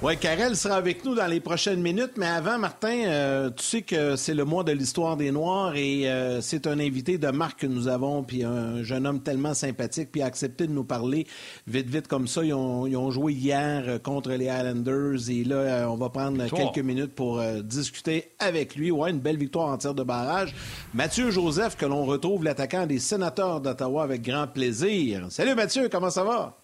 Oui, 0.03 0.15
Karel 0.15 0.55
sera 0.55 0.75
avec 0.75 1.03
nous 1.05 1.15
dans 1.15 1.25
les 1.25 1.39
prochaines 1.39 1.81
minutes, 1.81 2.17
mais 2.17 2.27
avant, 2.27 2.59
Martin, 2.59 3.05
euh, 3.07 3.49
tu 3.49 3.63
sais 3.63 3.81
que 3.81 4.15
c'est 4.15 4.35
le 4.35 4.45
mois 4.45 4.63
de 4.63 4.71
l'histoire 4.71 5.17
des 5.17 5.31
Noirs 5.31 5.75
et 5.75 6.07
euh, 6.07 6.39
c'est 6.39 6.67
un 6.67 6.79
invité 6.79 7.17
de 7.17 7.27
marque 7.29 7.61
que 7.61 7.65
nous 7.65 7.87
avons, 7.87 8.21
puis 8.21 8.43
un 8.43 8.83
jeune 8.83 9.07
homme 9.07 9.23
tellement 9.23 9.55
sympathique, 9.55 10.09
puis 10.11 10.21
a 10.21 10.27
accepté 10.27 10.67
de 10.67 10.71
nous 10.71 10.83
parler 10.83 11.25
vite, 11.65 11.89
vite 11.89 12.07
comme 12.07 12.27
ça. 12.27 12.43
Ils 12.43 12.53
ont, 12.53 13.09
joué 13.09 13.33
hier 13.33 13.85
euh, 13.87 13.97
contre 13.97 14.29
les 14.33 14.45
Islanders 14.45 15.31
et 15.31 15.43
là, 15.43 15.89
on 15.89 15.95
va 15.95 16.09
prendre 16.09 16.45
quelques 16.47 16.85
minutes 16.85 17.15
pour 17.15 17.41
discuter 17.63 18.29
avec 18.37 18.75
lui. 18.75 18.91
Ouais, 18.91 19.09
une 19.09 19.19
belle 19.19 19.37
victoire 19.37 19.69
en 19.69 19.77
tir 19.77 19.95
de 19.95 20.03
barrage. 20.03 20.53
Mathieu 20.93 21.31
Joseph, 21.31 21.75
que 21.75 21.87
l'on 21.87 22.05
retrouve 22.05 22.43
l'attaquant 22.43 22.85
des 22.85 22.99
sénateurs 22.99 23.61
d'Ottawa 23.61 24.03
avec 24.03 24.21
grand 24.21 24.45
plaisir. 24.45 25.25
Salut 25.31 25.55
Mathieu, 25.55 25.89
comment 25.89 26.11
ça 26.11 26.23
va? 26.23 26.55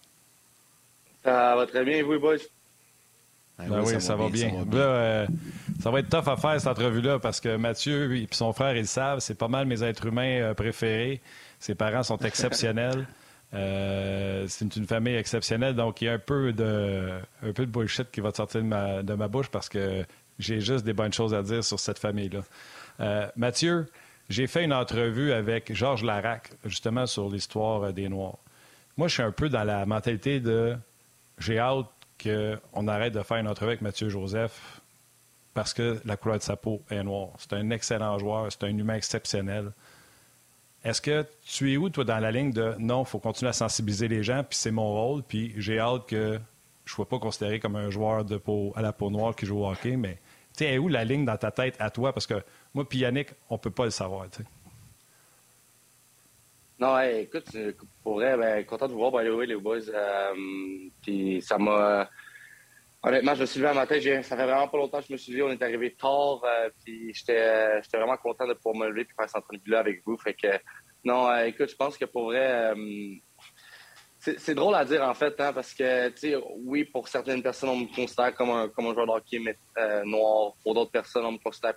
Ça 1.23 1.55
va 1.55 1.65
très 1.65 1.83
bien, 1.83 2.03
vous, 2.03 2.19
boys? 2.19 2.37
Ah 3.65 3.69
ben 3.69 3.83
oui, 3.85 4.01
ça, 4.01 4.15
va 4.15 4.29
bien. 4.29 4.51
Euh, 4.73 5.27
ça, 5.81 5.91
va 5.91 5.99
être 5.99 6.09
tough 6.09 6.27
à 6.27 6.37
faire 6.37 6.59
cette 6.59 6.67
entrevue-là 6.67 7.19
parce 7.19 7.39
que 7.39 7.55
Mathieu 7.55 8.15
et 8.15 8.27
son 8.31 8.53
frère, 8.53 8.75
ils 8.75 8.81
le 8.81 8.85
savent, 8.85 9.19
c'est 9.19 9.37
pas 9.37 9.47
mal 9.47 9.65
mes 9.65 9.83
êtres 9.83 10.05
humains 10.07 10.41
euh, 10.41 10.53
préférés. 10.53 11.21
Ses 11.59 11.75
parents 11.75 12.03
sont 12.03 12.17
exceptionnels. 12.17 13.05
Euh, 13.55 14.45
c'est 14.47 14.75
une, 14.77 14.87
famille 14.87 15.13
exceptionnelle, 15.13 15.75
donc 15.75 16.01
il 16.01 16.05
y 16.05 16.07
a 16.07 16.13
un 16.13 16.17
peu 16.17 16.53
de, 16.53 17.19
un 17.43 17.53
peu 17.53 17.67
de 17.67 17.71
bullshit 17.71 18.09
qui 18.09 18.19
va 18.19 18.31
sortir 18.33 18.63
de 18.63 18.65
ma, 18.65 19.03
de 19.03 19.13
ma 19.13 19.27
bouche 19.27 19.47
parce 19.49 19.69
que 19.69 20.03
j'ai 20.39 20.59
juste 20.59 20.83
des 20.83 20.93
bonnes 20.93 21.13
choses 21.13 21.35
à 21.35 21.43
dire 21.43 21.63
sur 21.63 21.79
cette 21.79 21.99
famille-là. 21.99 23.31
Mathieu, 23.35 23.85
j'ai 24.27 24.47
fait 24.47 24.63
une 24.63 24.73
entrevue 24.73 25.33
avec 25.33 25.71
Georges 25.71 26.03
Larac, 26.03 26.49
justement 26.65 27.05
sur 27.05 27.29
l'histoire 27.29 27.93
des 27.93 28.09
Noirs. 28.09 28.39
Moi, 28.97 29.07
je 29.07 29.13
suis 29.13 29.21
un 29.21 29.31
peu 29.31 29.49
dans 29.49 29.63
la 29.63 29.85
mentalité 29.85 30.39
de 30.39 30.75
j'ai 31.37 31.59
hâte 31.59 31.85
qu'on 32.23 32.87
arrête 32.87 33.13
de 33.13 33.21
faire 33.21 33.37
une 33.37 33.47
entrevue 33.47 33.71
avec 33.71 33.81
Mathieu 33.81 34.09
Joseph 34.09 34.81
parce 35.53 35.73
que 35.73 35.99
la 36.05 36.17
couleur 36.17 36.37
de 36.37 36.43
sa 36.43 36.55
peau 36.55 36.81
est 36.89 37.03
noire. 37.03 37.29
C'est 37.37 37.53
un 37.53 37.69
excellent 37.69 38.17
joueur, 38.17 38.51
c'est 38.51 38.63
un 38.63 38.77
humain 38.77 38.95
exceptionnel. 38.95 39.71
Est-ce 40.83 41.01
que 41.01 41.25
tu 41.45 41.71
es 41.71 41.77
où, 41.77 41.89
toi, 41.89 42.03
dans 42.03 42.19
la 42.19 42.31
ligne 42.31 42.51
de 42.51 42.75
non, 42.77 43.03
il 43.03 43.07
faut 43.07 43.19
continuer 43.19 43.49
à 43.49 43.53
sensibiliser 43.53 44.07
les 44.07 44.23
gens, 44.23 44.43
puis 44.43 44.57
c'est 44.57 44.71
mon 44.71 44.91
rôle, 44.91 45.23
puis 45.23 45.53
j'ai 45.57 45.79
hâte 45.79 46.07
que 46.07 46.39
je 46.85 46.91
ne 46.91 46.95
sois 46.95 47.07
pas 47.07 47.19
considéré 47.19 47.59
comme 47.59 47.75
un 47.75 47.89
joueur 47.89 48.25
de 48.25 48.37
peau, 48.37 48.73
à 48.75 48.81
la 48.81 48.91
peau 48.91 49.09
noire 49.09 49.35
qui 49.35 49.45
joue 49.45 49.59
au 49.59 49.69
hockey, 49.69 49.95
mais 49.95 50.19
tu 50.57 50.65
es 50.65 50.77
où 50.77 50.89
la 50.89 51.05
ligne 51.05 51.25
dans 51.25 51.37
ta 51.37 51.51
tête 51.51 51.75
à 51.79 51.89
toi? 51.89 52.13
Parce 52.13 52.27
que 52.27 52.43
moi, 52.73 52.87
puis 52.87 52.99
Yannick, 52.99 53.29
on 53.49 53.55
ne 53.55 53.59
peut 53.59 53.71
pas 53.71 53.85
le 53.85 53.91
savoir. 53.91 54.25
Non, 56.79 56.99
écoute, 56.99 57.45
pour 58.01 58.15
vrai, 58.15 58.35
ben, 58.35 58.65
content 58.65 58.87
de 58.87 58.93
vous 58.93 58.99
voir, 58.99 59.11
by 59.11 59.29
the 59.29 59.47
les 59.47 59.55
boys. 59.55 59.89
Euh, 59.89 60.33
puis 61.01 61.41
ça 61.41 61.57
m'a. 61.57 62.09
Honnêtement, 63.03 63.35
je 63.35 63.41
me 63.41 63.45
suis 63.45 63.59
levé 63.59 63.71
un 63.71 63.75
matin, 63.75 63.99
ça 64.21 64.37
fait 64.37 64.45
vraiment 64.45 64.67
pas 64.69 64.77
longtemps 64.77 64.99
que 64.99 65.07
je 65.07 65.11
me 65.11 65.17
suis 65.17 65.33
levé, 65.33 65.43
on 65.43 65.51
est 65.51 65.61
arrivé 65.61 65.93
tard, 65.93 66.41
euh, 66.45 66.69
puis 66.85 67.13
j'étais 67.13 67.81
vraiment 67.93 68.15
content 68.15 68.47
de 68.47 68.53
pouvoir 68.53 68.75
me 68.75 68.89
lever 68.89 69.01
et 69.01 69.05
faire 69.05 69.27
cette 69.27 69.43
entrevue-là 69.43 69.79
avec 69.79 70.01
vous. 70.05 70.17
Fait 70.17 70.33
que, 70.33 70.47
non, 71.03 71.29
euh, 71.29 71.43
écoute, 71.43 71.69
je 71.69 71.75
pense 71.75 71.97
que 71.97 72.05
pour 72.05 72.27
vrai, 72.27 72.73
c'est 74.19 74.55
drôle 74.55 74.73
à 74.75 74.85
dire 74.85 75.03
en 75.03 75.13
fait, 75.13 75.37
hein, 75.41 75.51
parce 75.51 75.73
que, 75.73 76.09
tu 76.09 76.17
sais, 76.17 76.35
oui, 76.63 76.85
pour 76.85 77.09
certaines 77.09 77.43
personnes, 77.43 77.69
on 77.69 77.75
me 77.75 77.93
considère 77.93 78.33
comme 78.35 78.51
un, 78.51 78.69
comme 78.69 78.85
un 78.85 78.93
joueur 78.93 79.07
de 79.07 79.11
hockey 79.11 79.39
mais, 79.39 79.57
noir. 80.05 80.53
Pour 80.63 80.73
d'autres 80.73 80.91
personnes, 80.91 81.25
on 81.25 81.33
me 81.33 81.43
considère 81.43 81.73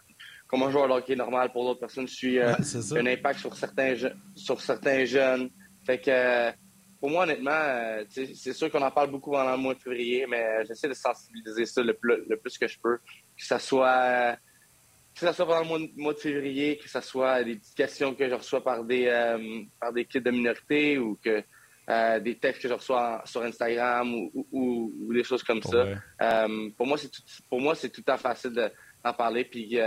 comme 0.47 0.63
un 0.63 0.71
joueur 0.71 0.89
de 0.89 0.93
hockey 0.93 1.17
normal. 1.17 1.51
Pour 1.53 1.65
d'autres 1.65 1.81
personnes, 1.81 2.07
je 2.07 2.15
suis 2.15 2.39
euh, 2.39 2.55
un 2.97 3.07
impact 3.07 3.41
sur 3.41 3.55
certains, 3.55 3.95
sur 4.35 4.61
certains 4.61 5.05
jeunes. 5.05 5.51
Fait 5.85 5.99
que, 5.99 6.11
euh, 6.11 6.53
pour 7.01 7.11
moi, 7.11 7.25
honnêtement, 7.25 7.51
euh, 7.53 8.05
c'est 8.09 8.53
sûr 8.53 8.71
qu'on 8.71 8.83
en 8.83 8.91
parle 8.91 9.11
beaucoup 9.11 9.33
pendant 9.33 9.53
le 9.53 9.59
mois 9.59 9.75
de 9.75 9.81
février, 9.81 10.27
mais 10.27 10.65
j'essaie 10.67 10.89
de 10.89 10.95
sensibiliser 10.95 11.67
ça 11.67 11.83
le 11.83 11.95
plus, 11.95 12.25
le 12.29 12.37
plus, 12.37 12.57
que 12.59 12.67
je 12.67 12.79
peux. 12.81 12.97
Que 13.37 13.45
ça 13.45 13.59
soit, 13.59 14.37
que 15.15 15.21
ça 15.21 15.33
soit 15.33 15.47
pendant 15.47 15.77
le 15.77 15.89
mois 15.97 16.15
de, 16.15 16.19
février, 16.19 16.79
que 16.79 16.89
ce 16.89 17.01
soit 17.01 17.43
des 17.45 17.57
petites 17.57 17.77
questions 17.77 18.15
que 18.15 18.29
je 18.29 18.35
reçois 18.35 18.63
par 18.63 18.85
des, 18.85 19.07
par 19.81 19.93
des 19.93 20.05
kids 20.05 20.21
de 20.21 20.31
minorité 20.31 20.99
ou 20.99 21.19
que 21.23 21.43
des 22.21 22.39
textes 22.39 22.63
que 22.63 22.69
je 22.69 22.75
reçois 22.75 23.23
sur 23.27 23.43
Instagram 23.43 24.13
ou, 24.51 25.13
des 25.13 25.23
choses 25.23 25.43
comme 25.43 25.63
ça. 25.63 25.87
pour 26.77 26.87
moi, 26.87 26.97
c'est 26.97 27.11
tout, 27.11 27.23
pour 27.51 27.61
moi, 27.61 27.75
c'est 27.75 27.91
tout 27.91 28.05
à 28.07 28.17
fait 28.17 28.23
facile 28.23 28.53
d'en 29.05 29.13
parler. 29.13 29.45
Puis 29.45 29.79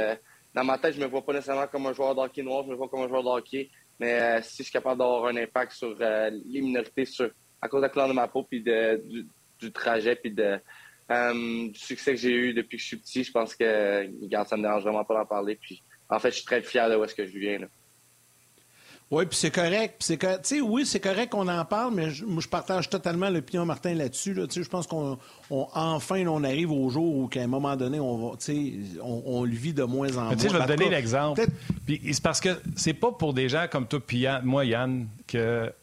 dans 0.54 0.64
ma 0.64 0.78
tête, 0.78 0.96
je 0.96 1.00
me 1.00 1.06
vois 1.06 1.24
pas 1.24 1.34
nécessairement 1.34 1.68
comme 1.68 1.86
un 1.88 1.94
joueur 1.94 2.16
de 2.16 2.22
hockey 2.22 2.42
noir, 2.42 2.64
je 2.64 2.70
me 2.72 2.76
vois 2.76 2.90
comme 2.90 3.02
un 3.02 3.08
joueur 3.08 3.24
de 3.24 3.30
hockey. 3.30 3.70
Mais 4.00 4.20
euh, 4.20 4.42
si 4.42 4.58
je 4.58 4.64
suis 4.64 4.72
capable 4.72 5.00
d'avoir 5.00 5.26
un 5.26 5.36
impact 5.36 5.74
sur 5.74 5.96
euh, 6.00 6.32
les 6.46 6.62
minorités 6.62 7.06
sur, 7.06 7.30
à 7.62 7.68
cause 7.68 7.82
de 7.82 7.86
la 7.86 7.90
couleur 7.90 8.08
de 8.08 8.14
ma 8.14 8.28
peau, 8.28 8.44
puis 8.44 8.64
du, 8.64 9.72
trajet, 9.74 10.16
puis 10.16 10.32
de, 10.32 10.60
euh, 11.12 11.68
du 11.68 11.80
succès 11.80 12.14
que 12.14 12.20
j'ai 12.20 12.32
eu 12.32 12.54
depuis 12.54 12.78
que 12.78 12.84
je 12.84 12.88
suis 12.88 12.98
petit, 12.98 13.24
je 13.24 13.32
pense 13.32 13.56
que 13.56 14.08
regarde, 14.22 14.48
ça 14.48 14.56
me 14.58 14.62
dérange 14.62 14.84
vraiment 14.84 15.04
pas 15.04 15.16
d'en 15.16 15.26
parler. 15.26 15.56
Puis 15.56 15.84
en 16.10 16.18
fait, 16.18 16.32
je 16.32 16.38
suis 16.38 16.46
très 16.46 16.62
fier 16.62 16.90
de 16.90 16.96
où 16.96 17.04
est-ce 17.04 17.16
que 17.16 17.26
je 17.26 17.38
viens. 17.38 17.60
Là. 17.60 17.68
Oui, 19.12 19.26
puis 19.26 19.36
c'est 19.36 19.50
correct. 19.50 19.96
c'est 20.44 20.62
oui, 20.62 20.86
c'est 20.86 21.00
correct 21.00 21.32
qu'on 21.32 21.48
en 21.48 21.66
parle, 21.66 21.96
mais 21.96 22.12
je, 22.12 22.26
je 22.40 22.48
partage 22.48 22.90
totalement 22.90 23.30
l'opinion 23.30 23.66
Martin 23.66 23.96
là-dessus. 23.96 24.36
Là. 24.36 24.46
Je 24.50 24.62
pense 24.64 24.86
qu'on 24.86 25.18
enfin 25.50 26.28
on 26.28 26.44
arrive 26.44 26.72
au 26.72 26.90
jour 26.90 27.16
où 27.18 27.28
qu'à 27.28 27.42
un 27.42 27.48
moment 27.48 27.76
donné, 27.76 28.00
on 28.00 28.30
va, 28.30 28.38
on, 29.02 29.24
on 29.26 29.44
le 29.46 29.52
vit 29.52 29.74
de 29.74 29.84
moins 29.84 30.16
en 30.16 30.26
moins. 30.26 30.38
Je 30.38 30.48
vais 30.48 30.60
te 30.60 30.68
donner 30.68 30.90
l'exemple. 30.90 31.44
Puis 31.88 32.02
c'est 32.14 32.22
parce 32.22 32.40
que 32.40 32.62
c'est 32.76 32.94
pas 32.94 33.12
pour 33.12 33.34
des 33.34 33.50
gens 33.50 33.66
comme 33.72 33.88
toi, 33.88 34.00
puis 34.00 34.28
moi, 34.44 34.64
Yann, 34.64 35.08
que 35.26 35.74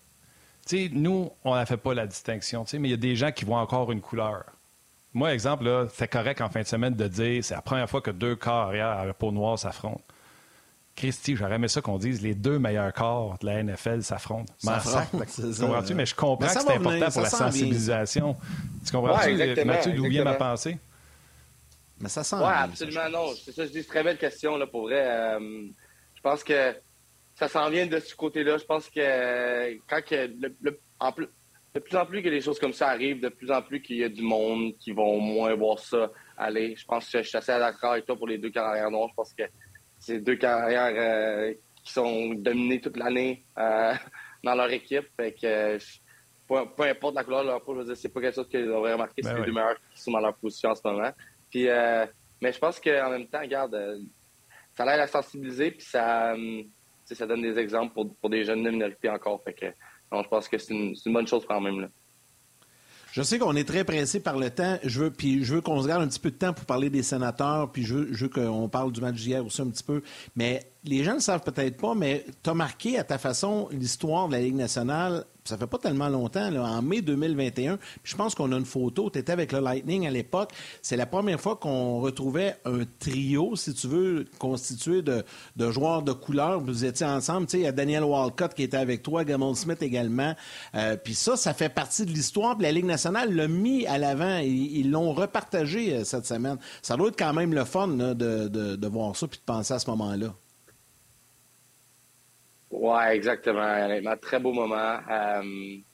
nous, 0.92 1.30
on 1.44 1.58
ne 1.58 1.64
fait 1.64 1.76
pas 1.76 1.94
la 1.94 2.06
distinction, 2.06 2.64
mais 2.74 2.88
il 2.88 2.90
y 2.92 2.94
a 2.94 2.98
des 2.98 3.16
gens 3.16 3.32
qui 3.32 3.44
voient 3.44 3.60
encore 3.60 3.90
une 3.90 4.00
couleur. 4.00 4.44
Moi, 5.14 5.32
exemple, 5.32 5.88
c'est 5.94 6.08
correct 6.08 6.40
en 6.42 6.48
fin 6.48 6.60
de 6.62 6.66
semaine 6.66 6.94
de 6.94 7.08
dire 7.08 7.42
c'est 7.42 7.54
la 7.54 7.62
première 7.62 7.88
fois 7.88 8.02
que 8.02 8.10
deux 8.10 8.36
corps 8.36 8.68
arrière 8.68 8.88
à 8.88 9.04
la 9.04 9.14
peau 9.14 9.32
noire 9.32 9.58
s'affrontent. 9.58 10.02
Christy, 10.96 11.36
j'aurais 11.36 11.56
aimé 11.56 11.68
ça 11.68 11.82
qu'on 11.82 11.98
dise 11.98 12.22
les 12.22 12.34
deux 12.34 12.58
meilleurs 12.58 12.92
corps 12.92 13.36
de 13.40 13.46
la 13.46 13.62
NFL 13.62 14.02
s'affrontent. 14.02 14.52
Comprends-tu? 14.64 15.94
Mais 15.94 16.06
je 16.06 16.14
comprends 16.14 16.46
que 16.46 16.52
c'est 16.52 16.70
important 16.70 17.10
pour 17.10 17.22
la 17.22 17.30
sensibilisation. 17.30 18.36
Tu 18.84 18.92
comprends-tu, 18.92 19.64
Mathieu, 19.64 19.92
d'où 19.92 20.08
vient 20.08 20.24
ma 20.24 20.34
pensée? 20.34 20.78
Mais 22.00 22.08
ça 22.08 22.24
sent. 22.24 22.36
Oui, 22.36 22.44
absolument 22.44 23.08
non. 23.10 23.32
C'est 23.42 23.52
ça, 23.52 23.64
je 23.64 23.70
dis, 23.70 23.84
très 23.84 24.02
belle 24.02 24.18
question, 24.18 24.56
là, 24.56 24.66
pour 24.66 24.82
vrai. 24.82 25.02
Euh, 25.06 25.66
je 26.14 26.20
pense 26.20 26.44
que 26.44 26.74
ça 27.36 27.48
s'en 27.48 27.70
vient 27.70 27.86
de 27.86 27.98
ce 28.00 28.14
côté-là. 28.14 28.58
Je 28.58 28.64
pense 28.64 28.88
que 28.90 29.76
quand 29.88 30.02
que 30.02 30.30
en 30.98 31.12
plus, 31.12 31.28
de 31.74 31.80
plus 31.80 31.96
en 31.96 32.06
plus 32.06 32.22
que 32.22 32.28
les 32.28 32.40
choses 32.40 32.58
comme 32.58 32.72
ça 32.72 32.88
arrivent, 32.88 33.20
de 33.20 33.28
plus 33.28 33.50
en 33.50 33.60
plus 33.60 33.82
qu'il 33.82 33.96
y 33.96 34.04
a 34.04 34.08
du 34.08 34.22
monde 34.22 34.72
qui 34.78 34.92
vont 34.92 35.20
moins 35.20 35.54
voir 35.54 35.78
ça 35.78 36.10
aller. 36.36 36.74
Je 36.76 36.84
pense 36.86 37.10
que 37.10 37.22
je 37.22 37.28
suis 37.28 37.36
assez 37.36 37.52
d'accord 37.52 37.92
avec 37.92 38.06
toi 38.06 38.16
pour 38.16 38.26
les 38.26 38.38
deux 38.38 38.50
carrières 38.50 38.90
noires. 38.90 39.08
Je 39.10 39.14
pense 39.14 39.34
que 39.34 39.44
c'est 39.98 40.20
deux 40.20 40.36
carrières 40.36 40.94
euh, 40.96 41.54
qui 41.82 41.92
sont 41.92 42.34
dominées 42.34 42.80
toute 42.80 42.96
l'année 42.96 43.44
euh, 43.58 43.94
dans 44.44 44.54
leur 44.54 44.70
équipe. 44.70 45.06
Fait 45.16 45.32
que, 45.32 45.78
peu, 46.48 46.82
importe 46.82 47.14
la 47.14 47.24
couleur 47.24 47.42
de 47.42 47.48
leur 47.48 47.62
peau, 47.62 47.74
je 47.74 47.80
veux 47.80 47.86
dire, 47.86 47.96
c'est 47.96 48.08
pas 48.08 48.20
quelque 48.20 48.34
chose 48.34 48.48
qu'ils 48.48 48.68
auraient 48.70 48.92
remarqué. 48.92 49.22
Ben 49.22 49.30
c'est 49.30 49.38
les 49.40 49.46
deux 49.46 49.52
meilleurs 49.52 49.76
qui 49.94 50.00
sont 50.00 50.12
dans 50.12 50.20
leur 50.20 50.34
position 50.34 50.70
en 50.70 50.74
ce 50.74 50.82
moment. 50.84 51.10
Puis, 51.50 51.68
euh, 51.68 52.06
mais 52.40 52.52
je 52.52 52.58
pense 52.58 52.80
qu'en 52.80 53.10
même 53.10 53.26
temps, 53.26 53.40
regarde, 53.40 54.00
ça 54.74 54.84
l'aide 54.84 55.00
à 55.00 55.06
sensibiliser, 55.06 55.70
puis 55.70 55.86
ça, 55.86 56.34
ça 57.04 57.26
donne 57.26 57.42
des 57.42 57.58
exemples 57.58 57.94
pour, 57.94 58.14
pour 58.16 58.30
des 58.30 58.44
jeunes 58.44 58.62
de 58.62 58.70
minorité 58.70 59.08
encore. 59.08 59.42
Fait 59.42 59.54
que, 59.54 59.66
je 59.66 60.28
pense 60.28 60.48
que 60.48 60.58
c'est 60.58 60.74
une, 60.74 60.94
une, 61.04 61.12
bonne 61.12 61.26
chose 61.26 61.44
quand 61.46 61.60
même. 61.60 61.80
Là. 61.80 61.88
Je 63.16 63.22
sais 63.22 63.38
qu'on 63.38 63.56
est 63.56 63.66
très 63.66 63.82
pressé 63.82 64.20
par 64.20 64.36
le 64.36 64.50
temps. 64.50 64.76
Je 64.84 65.04
veux, 65.04 65.10
puis 65.10 65.42
je 65.42 65.54
veux 65.54 65.62
qu'on 65.62 65.80
se 65.80 65.88
garde 65.88 66.02
un 66.02 66.06
petit 66.06 66.20
peu 66.20 66.30
de 66.30 66.36
temps 66.36 66.52
pour 66.52 66.66
parler 66.66 66.90
des 66.90 67.02
sénateurs, 67.02 67.72
puis 67.72 67.82
je 67.82 67.94
veux, 67.94 68.28
qu'on 68.28 68.68
parle 68.68 68.92
du 68.92 69.00
match 69.00 69.14
d'hier 69.14 69.42
aussi 69.42 69.62
un 69.62 69.68
petit 69.68 69.82
peu. 69.82 70.02
Mais 70.34 70.70
les 70.84 71.02
gens 71.02 71.14
ne 71.14 71.20
savent 71.20 71.40
peut-être 71.40 71.78
pas, 71.78 71.94
mais 71.94 72.26
tu 72.42 72.50
as 72.50 72.52
marqué 72.52 72.98
à 72.98 73.04
ta 73.04 73.16
façon 73.16 73.70
l'histoire 73.72 74.28
de 74.28 74.32
la 74.32 74.42
Ligue 74.42 74.56
nationale 74.56 75.24
ça 75.46 75.56
fait 75.56 75.66
pas 75.66 75.78
tellement 75.78 76.08
longtemps, 76.08 76.50
là, 76.50 76.62
en 76.62 76.82
mai 76.82 77.00
2021. 77.02 77.78
je 78.02 78.16
pense 78.16 78.34
qu'on 78.34 78.52
a 78.52 78.56
une 78.56 78.64
photo. 78.64 79.10
Tu 79.10 79.18
étais 79.18 79.32
avec 79.32 79.52
le 79.52 79.60
Lightning 79.60 80.06
à 80.06 80.10
l'époque. 80.10 80.52
C'est 80.82 80.96
la 80.96 81.06
première 81.06 81.40
fois 81.40 81.56
qu'on 81.56 82.00
retrouvait 82.00 82.56
un 82.64 82.80
trio, 82.98 83.56
si 83.56 83.74
tu 83.74 83.86
veux, 83.88 84.26
constitué 84.38 85.02
de, 85.02 85.24
joueurs 85.70 86.02
de 86.02 86.12
couleur. 86.12 86.60
Vous 86.60 86.84
étiez 86.84 87.06
ensemble. 87.06 87.46
Il 87.52 87.60
y 87.60 87.66
a 87.66 87.72
Daniel 87.72 88.04
Walcott 88.04 88.54
qui 88.54 88.62
était 88.62 88.76
avec 88.76 89.02
toi, 89.02 89.24
Gamon 89.24 89.54
Smith 89.54 89.82
également. 89.82 90.34
Euh, 90.74 90.96
puis 90.96 91.14
ça, 91.14 91.36
ça 91.36 91.54
fait 91.54 91.68
partie 91.68 92.04
de 92.04 92.10
l'histoire. 92.10 92.56
la 92.58 92.72
Ligue 92.72 92.86
nationale 92.86 93.34
l'a 93.34 93.48
mis 93.48 93.86
à 93.86 93.98
l'avant. 93.98 94.38
Ils 94.38 94.90
l'ont 94.90 95.12
repartagé 95.12 95.94
euh, 95.94 96.04
cette 96.04 96.26
semaine. 96.26 96.58
Ça 96.82 96.96
doit 96.96 97.08
être 97.08 97.18
quand 97.18 97.32
même 97.32 97.54
le 97.54 97.64
fun 97.64 97.88
de, 97.88 98.14
de 98.48 98.86
voir 98.88 99.16
ça 99.16 99.26
puis 99.26 99.38
de 99.38 99.44
penser 99.44 99.74
à 99.74 99.78
ce 99.78 99.90
moment-là. 99.90 100.34
Ouais, 102.70 103.14
exactement. 103.16 103.62
Un 103.62 104.16
très 104.16 104.38
beau 104.38 104.52
moment. 104.52 104.98
Euh, 105.10 105.42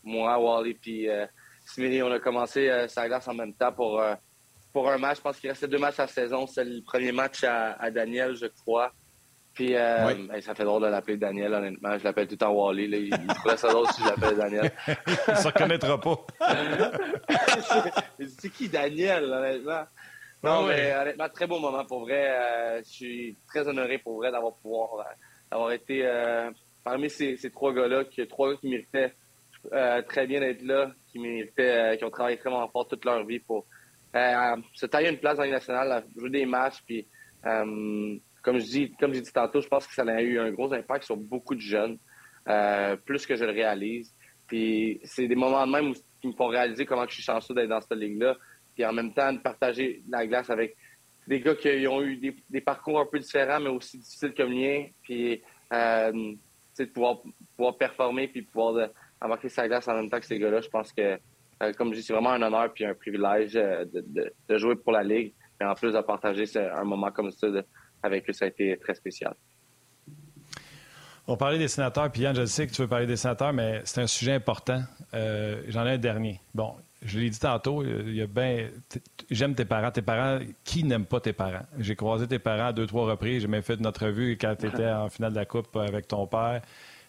moi, 0.02 0.38
Wally 0.38 0.74
puis 0.74 1.08
euh, 1.08 1.26
on 1.78 2.10
a 2.10 2.18
commencé 2.18 2.68
euh, 2.68 2.88
sa 2.88 3.06
glace 3.08 3.28
en 3.28 3.34
même 3.34 3.54
temps 3.54 3.72
pour, 3.72 4.00
euh, 4.00 4.14
pour 4.72 4.90
un 4.90 4.98
match. 4.98 5.18
Je 5.18 5.22
pense 5.22 5.38
qu'il 5.38 5.50
restait 5.50 5.68
deux 5.68 5.78
matchs 5.78 5.98
à 5.98 6.02
la 6.02 6.08
saison. 6.08 6.46
C'est 6.46 6.64
le 6.64 6.82
premier 6.82 7.12
match 7.12 7.44
à, 7.44 7.90
Daniel, 7.90 8.34
je 8.34 8.46
crois. 8.46 8.92
Puis 9.54 9.76
euh, 9.76 10.40
ça 10.40 10.54
fait 10.54 10.64
drôle 10.64 10.82
de 10.82 10.88
l'appeler 10.88 11.18
Daniel, 11.18 11.52
honnêtement. 11.52 11.98
Je 11.98 12.04
l'appelle 12.04 12.26
tout 12.26 12.34
le 12.34 12.38
temps 12.38 12.52
Wally. 12.52 12.88
Là. 12.88 12.96
Il, 12.96 13.06
il 13.08 13.58
ça 13.58 13.68
drôle 13.68 13.86
si 13.88 14.02
je 14.02 14.08
l'appelle 14.08 14.36
Daniel. 14.36 14.72
il 15.28 15.36
se 15.36 15.46
reconnaîtra 15.46 16.00
pas. 16.00 16.26
c'est 18.38 18.50
qui 18.50 18.68
Daniel, 18.70 19.24
honnêtement? 19.24 19.84
Non, 20.42 20.66
mais 20.66 20.94
honnêtement, 20.94 21.28
très 21.28 21.46
beau 21.46 21.60
moment 21.60 21.84
pour 21.84 22.00
vrai. 22.00 22.82
Je 22.82 22.88
suis 22.88 23.36
très 23.46 23.68
honoré 23.68 23.98
pour 23.98 24.16
vrai 24.16 24.32
d'avoir 24.32 24.54
pouvoir 24.54 25.04
d'avoir 25.50 25.70
été 25.70 26.02
parmi 26.84 27.10
ces, 27.10 27.36
ces 27.36 27.50
trois 27.50 27.72
gars-là, 27.72 28.04
trois 28.28 28.50
gars 28.50 28.58
qui 28.60 28.68
méritaient 28.68 29.14
très 30.08 30.26
bien 30.26 30.40
d'être 30.40 30.62
là, 30.62 30.92
qui 31.08 31.18
méritaient, 31.18 31.96
qui 31.96 32.04
ont 32.04 32.10
travaillé 32.10 32.36
vraiment 32.36 32.66
fort 32.68 32.88
toute 32.88 33.04
leur 33.04 33.24
vie 33.24 33.38
pour 33.38 33.66
se 34.12 34.86
tailler 34.86 35.08
une 35.08 35.18
place 35.18 35.36
dans 35.36 35.44
les 35.44 35.50
nationales, 35.50 36.04
jouer 36.16 36.30
des 36.30 36.46
matchs, 36.46 36.82
puis 36.84 37.06
comme 38.42 38.58
je 38.58 38.64
dis, 38.64 38.92
comme 38.98 39.14
j'ai 39.14 39.20
dit 39.20 39.32
tantôt, 39.32 39.60
je 39.60 39.68
pense 39.68 39.86
que 39.86 39.94
ça 39.94 40.02
a 40.02 40.20
eu 40.20 40.38
un 40.38 40.50
gros 40.50 40.72
impact 40.72 41.04
sur 41.04 41.16
beaucoup 41.16 41.54
de 41.54 41.60
jeunes, 41.60 41.98
euh, 42.48 42.96
plus 42.96 43.24
que 43.24 43.36
je 43.36 43.44
le 43.44 43.52
réalise. 43.52 44.12
Puis 44.48 45.00
c'est 45.04 45.28
des 45.28 45.36
moments 45.36 45.66
de 45.66 45.72
même 45.72 45.94
qui 46.20 46.26
me 46.26 46.32
font 46.32 46.48
réaliser 46.48 46.84
comment 46.84 47.06
je 47.06 47.14
suis 47.14 47.22
chanceux 47.22 47.54
d'être 47.54 47.68
dans 47.68 47.80
cette 47.80 47.96
ligue-là. 47.96 48.36
Puis 48.74 48.84
en 48.84 48.92
même 48.92 49.14
temps, 49.14 49.32
de 49.32 49.38
partager 49.38 50.02
la 50.08 50.26
glace 50.26 50.50
avec 50.50 50.76
des 51.26 51.40
gars 51.40 51.54
qui 51.54 51.86
ont 51.86 52.02
eu 52.02 52.16
des, 52.50 52.60
parcours 52.60 52.98
un 53.00 53.06
peu 53.06 53.18
différents, 53.20 53.60
mais 53.60 53.70
aussi 53.70 53.98
difficiles 53.98 54.34
comme 54.34 54.50
le 54.50 54.56
mien. 54.56 54.86
Puis 55.02 55.40
euh, 55.72 56.34
de 56.78 56.84
pouvoir, 56.86 57.18
pouvoir 57.56 57.76
performer 57.76 58.28
puis 58.28 58.42
pouvoir 58.42 58.88
embarquer 59.20 59.48
sa 59.48 59.68
glace 59.68 59.88
en 59.88 59.94
même 59.94 60.10
temps 60.10 60.20
que 60.20 60.26
ces 60.26 60.38
gars-là, 60.38 60.60
je 60.60 60.68
pense 60.68 60.92
que, 60.92 61.18
euh, 61.62 61.72
comme 61.76 61.92
je 61.92 61.98
dis, 61.98 62.02
c'est 62.02 62.12
vraiment 62.12 62.30
un 62.30 62.42
honneur 62.42 62.72
puis 62.72 62.84
un 62.84 62.94
privilège 62.94 63.54
de, 63.54 64.32
de, 64.48 64.58
jouer 64.58 64.76
pour 64.76 64.92
la 64.92 65.02
ligue. 65.02 65.32
Et 65.60 65.64
en 65.64 65.74
plus 65.74 65.92
de 65.92 66.00
partager 66.00 66.44
un 66.56 66.84
moment 66.84 67.10
comme 67.12 67.30
ça 67.30 67.48
de, 67.48 67.64
avec 68.02 68.28
eux, 68.28 68.32
ça 68.32 68.46
a 68.46 68.48
été 68.48 68.76
très 68.78 68.94
spécial. 68.94 69.34
On 71.28 71.36
parlait 71.36 71.58
des 71.58 71.68
sénateurs, 71.68 72.10
puis 72.10 72.22
Yann, 72.22 72.34
je 72.34 72.44
sais 72.44 72.66
que 72.66 72.72
tu 72.72 72.82
veux 72.82 72.88
parler 72.88 73.06
des 73.06 73.16
sénateurs, 73.16 73.52
mais 73.52 73.80
c'est 73.84 74.00
un 74.00 74.08
sujet 74.08 74.32
important. 74.32 74.82
Euh, 75.14 75.62
j'en 75.68 75.86
ai 75.86 75.92
un 75.92 75.98
dernier. 75.98 76.40
Bon, 76.52 76.74
je 77.04 77.18
l'ai 77.18 77.30
dit 77.30 77.38
tantôt, 77.38 77.82
il 77.84 78.14
y 78.14 78.22
a 78.22 78.26
ben, 78.26 78.70
j'aime 79.30 79.54
tes 79.54 79.64
parents. 79.64 79.90
Tes 79.90 80.02
parents, 80.02 80.38
qui 80.64 80.84
n'aime 80.84 81.04
pas 81.04 81.20
tes 81.20 81.32
parents? 81.32 81.66
J'ai 81.78 81.96
croisé 81.96 82.26
tes 82.26 82.38
parents 82.38 82.66
à 82.66 82.72
deux, 82.72 82.86
trois 82.86 83.06
reprises. 83.06 83.42
J'ai 83.42 83.48
même 83.48 83.62
fait 83.62 83.80
notre 83.80 84.06
revue 84.06 84.38
quand 84.40 84.54
tu 84.58 84.66
étais 84.66 84.88
en 84.88 85.08
finale 85.08 85.32
de 85.32 85.36
la 85.36 85.44
Coupe 85.44 85.74
avec 85.76 86.08
ton 86.08 86.26
père. 86.26 86.62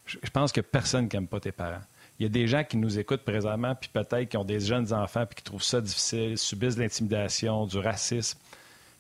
Je 0.06 0.30
pense 0.32 0.52
que 0.52 0.62
personne 0.62 1.08
n'aime 1.12 1.28
pas 1.28 1.40
tes 1.40 1.52
parents. 1.52 1.82
Il 2.20 2.24
y 2.24 2.26
a 2.26 2.30
des 2.30 2.48
gens 2.48 2.64
qui 2.64 2.78
nous 2.78 3.00
écoutent 3.00 3.24
présentement, 3.24 3.76
puis 3.76 3.90
peut-être 3.92 4.30
qui 4.30 4.38
ont 4.38 4.44
des 4.44 4.60
jeunes 4.60 4.94
enfants, 4.94 5.26
puis 5.26 5.36
qui 5.36 5.44
trouvent 5.44 5.64
ça 5.64 5.82
difficile, 5.82 6.38
subissent 6.38 6.78
l'intimidation, 6.78 7.66
du 7.66 7.78
racisme. 7.78 8.40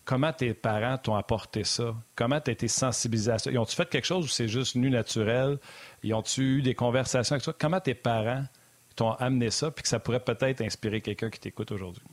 Comment 0.05 0.33
tes 0.33 0.53
parents 0.53 0.97
t'ont 0.97 1.15
apporté 1.15 1.63
ça? 1.63 1.95
Comment 2.15 2.41
tu 2.41 2.49
as 2.49 2.53
été 2.53 2.67
sensibilisé 2.67 3.31
à 3.31 3.39
ça? 3.39 3.51
Ils 3.51 3.57
ont-tu 3.57 3.75
fait 3.75 3.89
quelque 3.89 4.05
chose 4.05 4.25
ou 4.25 4.27
c'est 4.27 4.47
juste 4.47 4.75
nu 4.75 4.89
naturel? 4.89 5.59
Ils 6.03 6.13
ont-tu 6.13 6.57
eu 6.57 6.61
des 6.61 6.75
conversations 6.75 7.33
avec 7.33 7.43
toi? 7.43 7.55
Comment 7.57 7.79
tes 7.79 7.93
parents 7.93 8.43
t'ont 8.95 9.11
amené 9.11 9.49
ça 9.49 9.71
puis 9.71 9.83
que 9.83 9.89
ça 9.89 9.99
pourrait 9.99 10.23
peut-être 10.23 10.61
inspirer 10.61 11.01
quelqu'un 11.01 11.29
qui 11.29 11.39
t'écoute 11.39 11.71
aujourd'hui? 11.71 12.03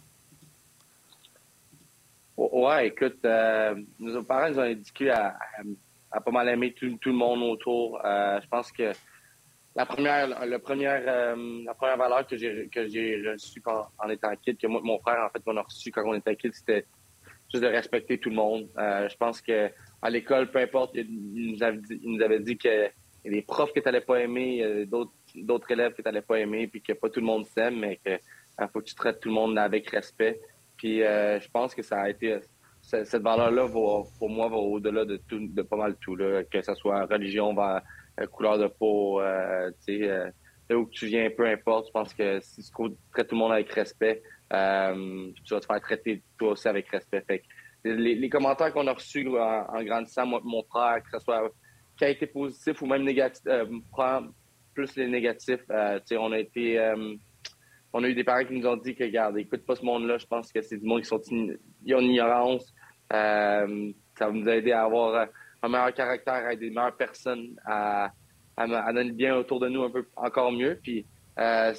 Ouais, 2.37 2.89
écoute, 2.89 3.19
euh, 3.25 3.75
nos 3.99 4.23
parents 4.23 4.49
nous 4.49 4.59
ont 4.59 4.65
éduqués 4.65 5.11
à, 5.11 5.39
pas 6.25 6.31
mal 6.31 6.49
aimer 6.49 6.73
tout, 6.73 6.99
le 7.05 7.13
monde 7.13 7.43
autour. 7.43 8.01
Euh, 8.05 8.41
je 8.43 8.49
pense 8.49 8.73
que 8.73 8.93
la 9.77 9.87
première, 9.87 10.29
première, 10.63 11.03
euh, 11.07 11.63
la 11.65 11.75
première 11.75 11.97
valeur 11.97 12.27
que 12.27 12.37
j'ai 12.37 12.69
que 12.69 12.89
j'ai 12.89 13.23
reçue 13.31 13.63
en, 13.99 14.09
étant 14.09 14.35
kid, 14.37 14.59
que 14.59 14.67
moi, 14.67 14.81
mon 14.83 14.99
frère 14.99 15.25
en 15.25 15.29
fait 15.29 15.43
on 15.47 15.57
a 15.57 15.63
reçu 15.63 15.91
quand 15.91 16.03
on 16.05 16.15
était 16.15 16.35
kid, 16.35 16.53
c'était 16.55 16.87
juste 17.53 17.63
de 17.63 17.69
respecter 17.69 18.19
tout 18.19 18.31
le 18.31 18.37
monde. 18.37 18.69
Euh, 18.79 19.09
je 19.09 19.17
pense 19.17 19.41
que 19.41 19.71
à 20.03 20.11
l'école, 20.11 20.51
peu 20.51 20.61
importe, 20.61 20.93
il 20.95 21.53
nous 21.53 21.63
avait 21.63 21.79
dit, 21.79 22.01
il 22.03 22.17
nous 22.17 22.23
avait 22.23 22.41
dit 22.41 22.57
qu'il 22.57 22.91
y 23.25 23.29
a 23.29 23.31
des 23.31 23.43
profs 23.43 23.73
que 23.73 23.81
tu 23.81 23.85
n'allais 23.85 24.01
pas 24.01 24.21
aimer, 24.21 24.87
d'autres 24.87 25.13
d'autres 25.35 25.71
élèves 25.71 25.93
que 25.93 26.03
tu 26.03 26.09
n'allais 26.09 26.23
pas 26.23 26.39
aimer, 26.39 26.67
puis 26.67 26.81
que 26.81 26.93
pas 26.93 27.09
tout 27.09 27.21
le 27.21 27.27
monde 27.27 27.47
s'aime, 27.47 27.79
mais 27.81 27.97
qu'il 27.97 28.13
euh, 28.61 28.69
faut 28.73 28.81
que 28.81 28.87
tu 28.87 28.95
traites 28.95 29.21
tout 29.21 29.29
le 29.29 29.35
monde 29.35 29.59
avec 29.59 29.89
respect. 29.91 30.41
Puis 30.77 31.03
euh, 31.03 31.41
je 31.41 31.49
pense 31.51 31.75
que 31.75 31.83
ça 31.83 32.01
a 32.01 32.11
été 32.11 32.39
cette 32.83 33.23
valeur-là 33.23 33.69
pour 33.69 34.31
moi 34.31 34.49
va 34.49 34.57
au-delà 34.57 35.05
de 35.05 35.21
de 35.31 35.63
pas 35.63 35.77
mal 35.77 35.97
tout 36.01 36.17
là, 36.17 36.43
que 36.45 36.63
ce 36.63 36.75
soit 36.75 37.05
religion, 37.07 37.55
couleur 38.33 38.59
de 38.59 38.67
peau, 38.67 39.21
tu 39.87 39.99
sais, 39.99 40.33
où 40.75 40.89
tu 40.91 41.07
viens, 41.07 41.29
peu 41.31 41.47
importe. 41.47 41.89
Je 41.89 41.93
pense 41.93 42.15
que 42.15 42.41
si 42.41 42.63
tu 42.63 42.73
traites 43.13 43.29
tout 43.29 43.35
le 43.35 43.39
monde 43.39 43.53
avec 43.53 43.71
respect, 43.73 44.23
euh, 44.53 45.31
tu 45.45 45.55
vas 45.55 45.61
te 45.61 45.67
faire 45.67 45.81
traiter 45.81 46.23
toi 46.39 46.51
aussi 46.53 46.69
avec 46.69 46.89
respect. 46.89 47.43
les, 47.85 48.29
commentaires 48.29 48.73
qu'on 48.73 48.87
a 48.87 48.93
reçus 48.93 49.27
en, 49.29 49.83
grandissant, 49.85 50.27
mon 50.27 50.63
frère, 50.65 51.03
que 51.03 51.19
ce 51.19 51.25
soit 51.25 51.51
qui 51.97 52.05
a 52.05 52.09
été 52.09 52.27
positif 52.27 52.81
ou 52.83 52.87
même 52.87 53.05
négatif, 53.05 53.43
euh, 53.47 53.67
plus 54.81 54.97
les 54.97 55.09
négatifs. 55.09 55.65
Euh, 55.71 55.99
on 56.13 56.33
a 56.33 56.39
été, 56.39 56.95
on 57.93 58.03
a 58.05 58.09
eu 58.09 58.15
des 58.15 58.25
parents 58.25 58.45
qui 58.45 58.59
nous 58.59 58.67
ont 58.67 58.77
dit 58.77 58.95
que, 58.95 59.05
regarde, 59.05 59.39
écoute 59.39 59.65
pas 59.67 59.77
ce 59.77 59.85
monde-là. 59.85 60.19
Je 60.19 60.27
pense 60.27 60.53
que 60.53 60.61
c'est 60.63 60.79
du 60.79 60.87
monde 60.87 61.03
qui 61.03 61.09
sont 61.09 61.21
in, 61.33 61.55
ignorance. 61.85 62.73
ça 63.11 63.67
va 64.21 64.31
nous 64.33 64.49
aider 64.49 64.73
à 64.73 64.85
avoir 64.85 65.29
un 65.63 65.69
meilleur 65.69 65.93
caractère, 65.93 66.35
à 66.47 66.53
être 66.53 66.61
des 66.61 66.71
meilleures 66.71 66.97
personnes, 66.97 67.57
à, 67.67 68.11
à, 68.57 68.93
donner 68.93 69.11
le 69.11 69.15
bien 69.15 69.37
autour 69.37 69.61
de 69.61 69.69
nous 69.69 69.83
un 69.83 69.91
peu 69.91 70.07
encore 70.17 70.53
mieux. 70.53 70.79
Puis 70.83 71.05
euh, 71.39 71.73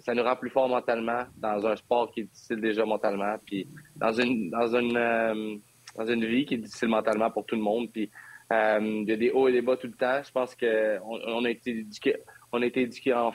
ça 0.00 0.14
nous 0.14 0.22
rend 0.22 0.36
plus 0.36 0.50
fort 0.50 0.68
mentalement 0.68 1.24
dans 1.36 1.66
un 1.66 1.76
sport 1.76 2.10
qui 2.10 2.20
est 2.20 2.24
difficile 2.24 2.60
déjà 2.60 2.84
mentalement, 2.84 3.36
puis 3.44 3.68
dans 3.96 4.12
une 4.12 4.50
dans 4.50 4.74
une 4.74 4.96
euh, 4.96 5.56
dans 5.96 6.06
une 6.06 6.24
vie 6.24 6.44
qui 6.44 6.54
est 6.54 6.58
difficile 6.58 6.88
mentalement 6.88 7.30
pour 7.30 7.46
tout 7.46 7.54
le 7.54 7.62
monde. 7.62 7.90
Puis 7.92 8.10
euh, 8.52 8.78
il 8.80 9.08
y 9.08 9.12
a 9.12 9.16
des 9.16 9.30
hauts 9.30 9.48
et 9.48 9.52
des 9.52 9.62
bas 9.62 9.76
tout 9.76 9.86
le 9.86 9.94
temps. 9.94 10.20
Je 10.24 10.32
pense 10.32 10.54
que 10.54 10.98
on, 11.02 11.44
a 11.44 11.50
été 11.50 11.70
éduqué 11.70 12.16
on 12.54 12.62
a 12.62 12.66
été 12.66 12.82
éduqué 12.82 13.12
en, 13.12 13.32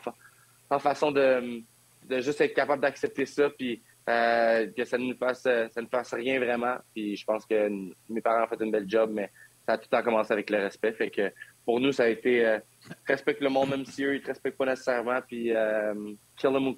en 0.69 0.79
façon 0.79 1.11
de, 1.11 1.61
de 2.07 2.19
juste 2.21 2.41
être 2.41 2.53
capable 2.53 2.81
d'accepter 2.81 3.25
ça, 3.25 3.49
puis 3.49 3.81
que 4.07 4.85
ça 4.85 4.97
ne 4.97 5.03
nous 5.03 5.17
fasse 5.17 5.43
ça 5.43 5.81
ne 5.81 5.87
fasse 5.87 6.13
rien 6.13 6.39
vraiment. 6.39 6.75
Puis 6.93 7.15
je 7.15 7.25
pense 7.25 7.45
que 7.45 7.69
mes 8.09 8.21
parents 8.21 8.43
ont 8.43 8.47
fait 8.47 8.63
une 8.63 8.71
belle 8.71 8.89
job, 8.89 9.11
mais 9.13 9.31
ça 9.65 9.73
a 9.73 9.77
tout 9.77 9.87
le 9.91 9.97
temps 9.97 10.03
commencé 10.03 10.33
avec 10.33 10.49
le 10.49 10.57
respect. 10.57 10.93
Fait 10.93 11.09
que 11.11 11.31
pour 11.63 11.79
nous, 11.79 11.91
ça 11.91 12.03
a 12.03 12.07
été 12.07 12.43
euh, 12.45 12.59
respecte 13.05 13.41
le 13.41 13.49
monde 13.49 13.69
même 13.69 13.85
si 13.85 14.03
eux, 14.03 14.15
ils 14.15 14.21
te 14.21 14.27
respectent 14.27 14.57
pas 14.57 14.65
nécessairement. 14.65 15.19
Puis 15.27 15.55
euh, 15.55 15.93
kill 16.35 16.51
them 16.51 16.73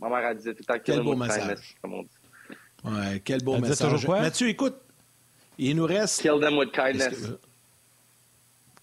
Ma 0.00 0.08
mère, 0.08 0.26
a 0.26 0.34
dit 0.34 0.42
tout 0.42 0.56
le 0.58 0.64
temps 0.64 0.78
kill 0.80 0.96
them 0.96 1.06
with 1.06 1.30
kindness, 1.30 1.74
comme 1.80 1.94
on 1.94 2.02
dit. 2.02 2.08
Ouais, 2.84 3.20
quel 3.24 3.44
beau 3.44 3.56
message. 3.58 4.08
Mathieu, 4.08 4.48
écoute, 4.48 4.74
il 5.56 5.76
nous 5.76 5.86
reste. 5.86 6.20
Kill 6.20 6.40
them 6.40 6.58
with 6.58 6.72
kindness. 6.72 7.30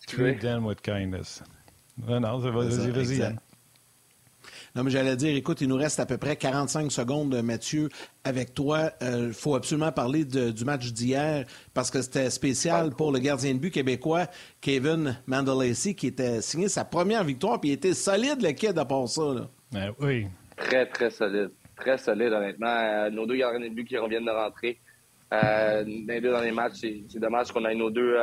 Kill 0.07 0.39
them 0.39 0.65
with 0.65 0.81
kindness. 0.81 1.43
Non, 2.07 2.19
non, 2.19 2.37
vas-y, 2.39 2.91
vas-y. 2.91 3.35
Non, 4.75 4.83
mais 4.83 4.91
j'allais 4.91 5.15
dire, 5.15 5.35
écoute, 5.35 5.61
il 5.61 5.67
nous 5.67 5.77
reste 5.77 5.99
à 5.99 6.05
peu 6.05 6.17
près 6.17 6.35
45 6.35 6.91
secondes, 6.91 7.41
Mathieu, 7.41 7.89
avec 8.23 8.53
toi. 8.53 8.91
Il 9.01 9.07
euh, 9.07 9.33
faut 9.33 9.55
absolument 9.55 9.91
parler 9.91 10.25
du 10.25 10.65
match 10.65 10.91
d'hier 10.93 11.45
parce 11.73 11.89
que 11.89 12.01
c'était 12.01 12.29
spécial 12.29 12.91
pour 12.91 13.11
le 13.11 13.19
gardien 13.19 13.53
de 13.53 13.59
but 13.59 13.71
québécois, 13.71 14.27
Kevin 14.61 15.17
Mandelacy, 15.25 15.95
qui 15.95 16.07
était 16.07 16.41
signé 16.41 16.69
sa 16.69 16.85
première 16.85 17.23
victoire, 17.23 17.59
puis 17.59 17.71
il 17.71 17.73
était 17.73 17.93
solide, 17.93 18.41
le 18.41 18.51
kid, 18.51 18.77
à 18.77 18.85
part 18.85 19.07
ça. 19.07 19.49
Ben 19.71 19.91
oui. 19.99 20.27
Très, 20.55 20.85
très 20.85 21.09
solide. 21.09 21.49
Très 21.75 21.97
solide, 21.97 22.33
honnêtement. 22.33 22.67
Euh, 22.67 23.09
nos 23.09 23.25
deux 23.25 23.37
gardiens 23.37 23.67
de 23.67 23.73
but 23.73 23.85
qui 23.85 23.97
reviennent 23.97 24.25
de 24.25 24.31
rentrer. 24.31 24.79
Euh, 25.33 25.83
dans 25.83 26.13
les 26.13 26.21
deux 26.21 26.31
derniers 26.31 26.51
matchs, 26.51 26.85
c'est 27.07 27.19
dommage 27.19 27.51
qu'on 27.51 27.65
ait 27.65 27.75
nos 27.75 27.89
deux, 27.89 28.15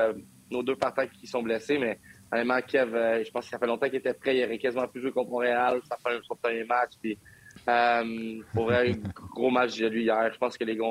nos 0.51 0.63
deux 0.63 0.77
partants 0.77 1.07
qui 1.21 1.27
sont 1.27 1.43
blessés, 1.43 1.79
mais 1.79 1.99
Honnêtement, 2.33 2.61
Kev, 2.61 2.95
euh, 2.95 3.25
je 3.25 3.31
pense 3.31 3.45
que 3.45 3.51
ça 3.51 3.59
fait 3.59 3.67
longtemps 3.67 3.87
qu'il 3.87 3.97
était 3.97 4.15
prêt. 4.15 4.37
Il 4.37 4.45
aurait 4.45 4.59
quasiment 4.59 4.89
plus 4.89 5.01
joué 5.01 5.13
contre 5.13 5.31
Montréal. 5.31 5.81
Ça 5.89 5.97
fait 5.97 6.19
son 6.27 6.35
premier 6.35 6.65
match. 6.65 6.93
Puis, 7.01 7.19
euh, 7.69 8.43
pour 8.53 8.65
vrai, 8.65 8.93
gros 9.35 9.51
match 9.51 9.79
de 9.79 9.87
lui 9.87 10.05
hier. 10.05 10.31
Je 10.33 10.39
pense 10.39 10.59
que 10.59 10.65
les 10.65 10.77
gars, 10.77 10.85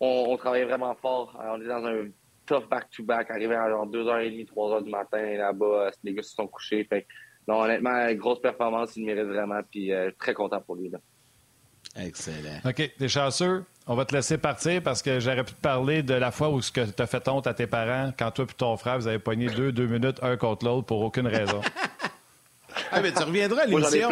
ont 0.00 0.36
travaillé 0.36 0.64
vraiment 0.64 0.94
fort. 0.94 1.38
Euh, 1.40 1.54
on 1.54 1.60
est 1.60 1.68
dans 1.68 1.84
un 1.86 2.08
tough 2.44 2.68
back-to-back, 2.68 3.30
arrivé 3.30 3.54
à 3.54 3.68
genre 3.70 3.86
2h30, 3.86 4.46
3h 4.46 4.84
du 4.84 4.90
matin 4.90 5.36
là-bas. 5.36 5.90
Les 6.02 6.14
gars 6.14 6.22
se 6.22 6.34
sont 6.34 6.48
couchés. 6.48 6.84
Fait 6.84 7.06
non, 7.46 7.62
honnêtement, 7.62 8.12
grosse 8.14 8.40
performance. 8.40 8.96
Il 8.96 9.04
mérite 9.04 9.26
vraiment. 9.26 9.60
Puis, 9.70 9.92
très 10.18 10.34
content 10.34 10.60
pour 10.60 10.74
lui. 10.74 10.90
Là. 10.90 10.98
Excellent. 11.98 12.60
OK, 12.64 12.90
t'es 12.98 13.08
chanceux. 13.08 13.64
On 13.86 13.94
va 13.94 14.04
te 14.04 14.14
laisser 14.14 14.36
partir 14.36 14.82
parce 14.82 15.00
que 15.00 15.20
j'aurais 15.20 15.44
pu 15.44 15.52
te 15.52 15.60
parler 15.60 16.02
de 16.02 16.14
la 16.14 16.30
fois 16.30 16.50
où 16.50 16.60
ce 16.60 16.72
que 16.72 16.80
t'as 16.80 17.06
fait 17.06 17.26
honte 17.28 17.46
à 17.46 17.54
tes 17.54 17.66
parents 17.66 18.12
quand 18.18 18.30
toi 18.32 18.44
et 18.48 18.54
ton 18.54 18.76
frère, 18.76 18.98
vous 18.98 19.06
avez 19.06 19.20
pogné 19.20 19.46
deux, 19.46 19.70
deux 19.70 19.86
minutes 19.86 20.18
un 20.22 20.36
contre 20.36 20.66
l'autre 20.66 20.86
pour 20.86 21.00
aucune 21.02 21.28
raison. 21.28 21.60
ah, 22.90 23.00
mais 23.00 23.12
tu 23.12 23.22
reviendras 23.22 23.62
à 23.62 23.66
l'émission. 23.66 24.10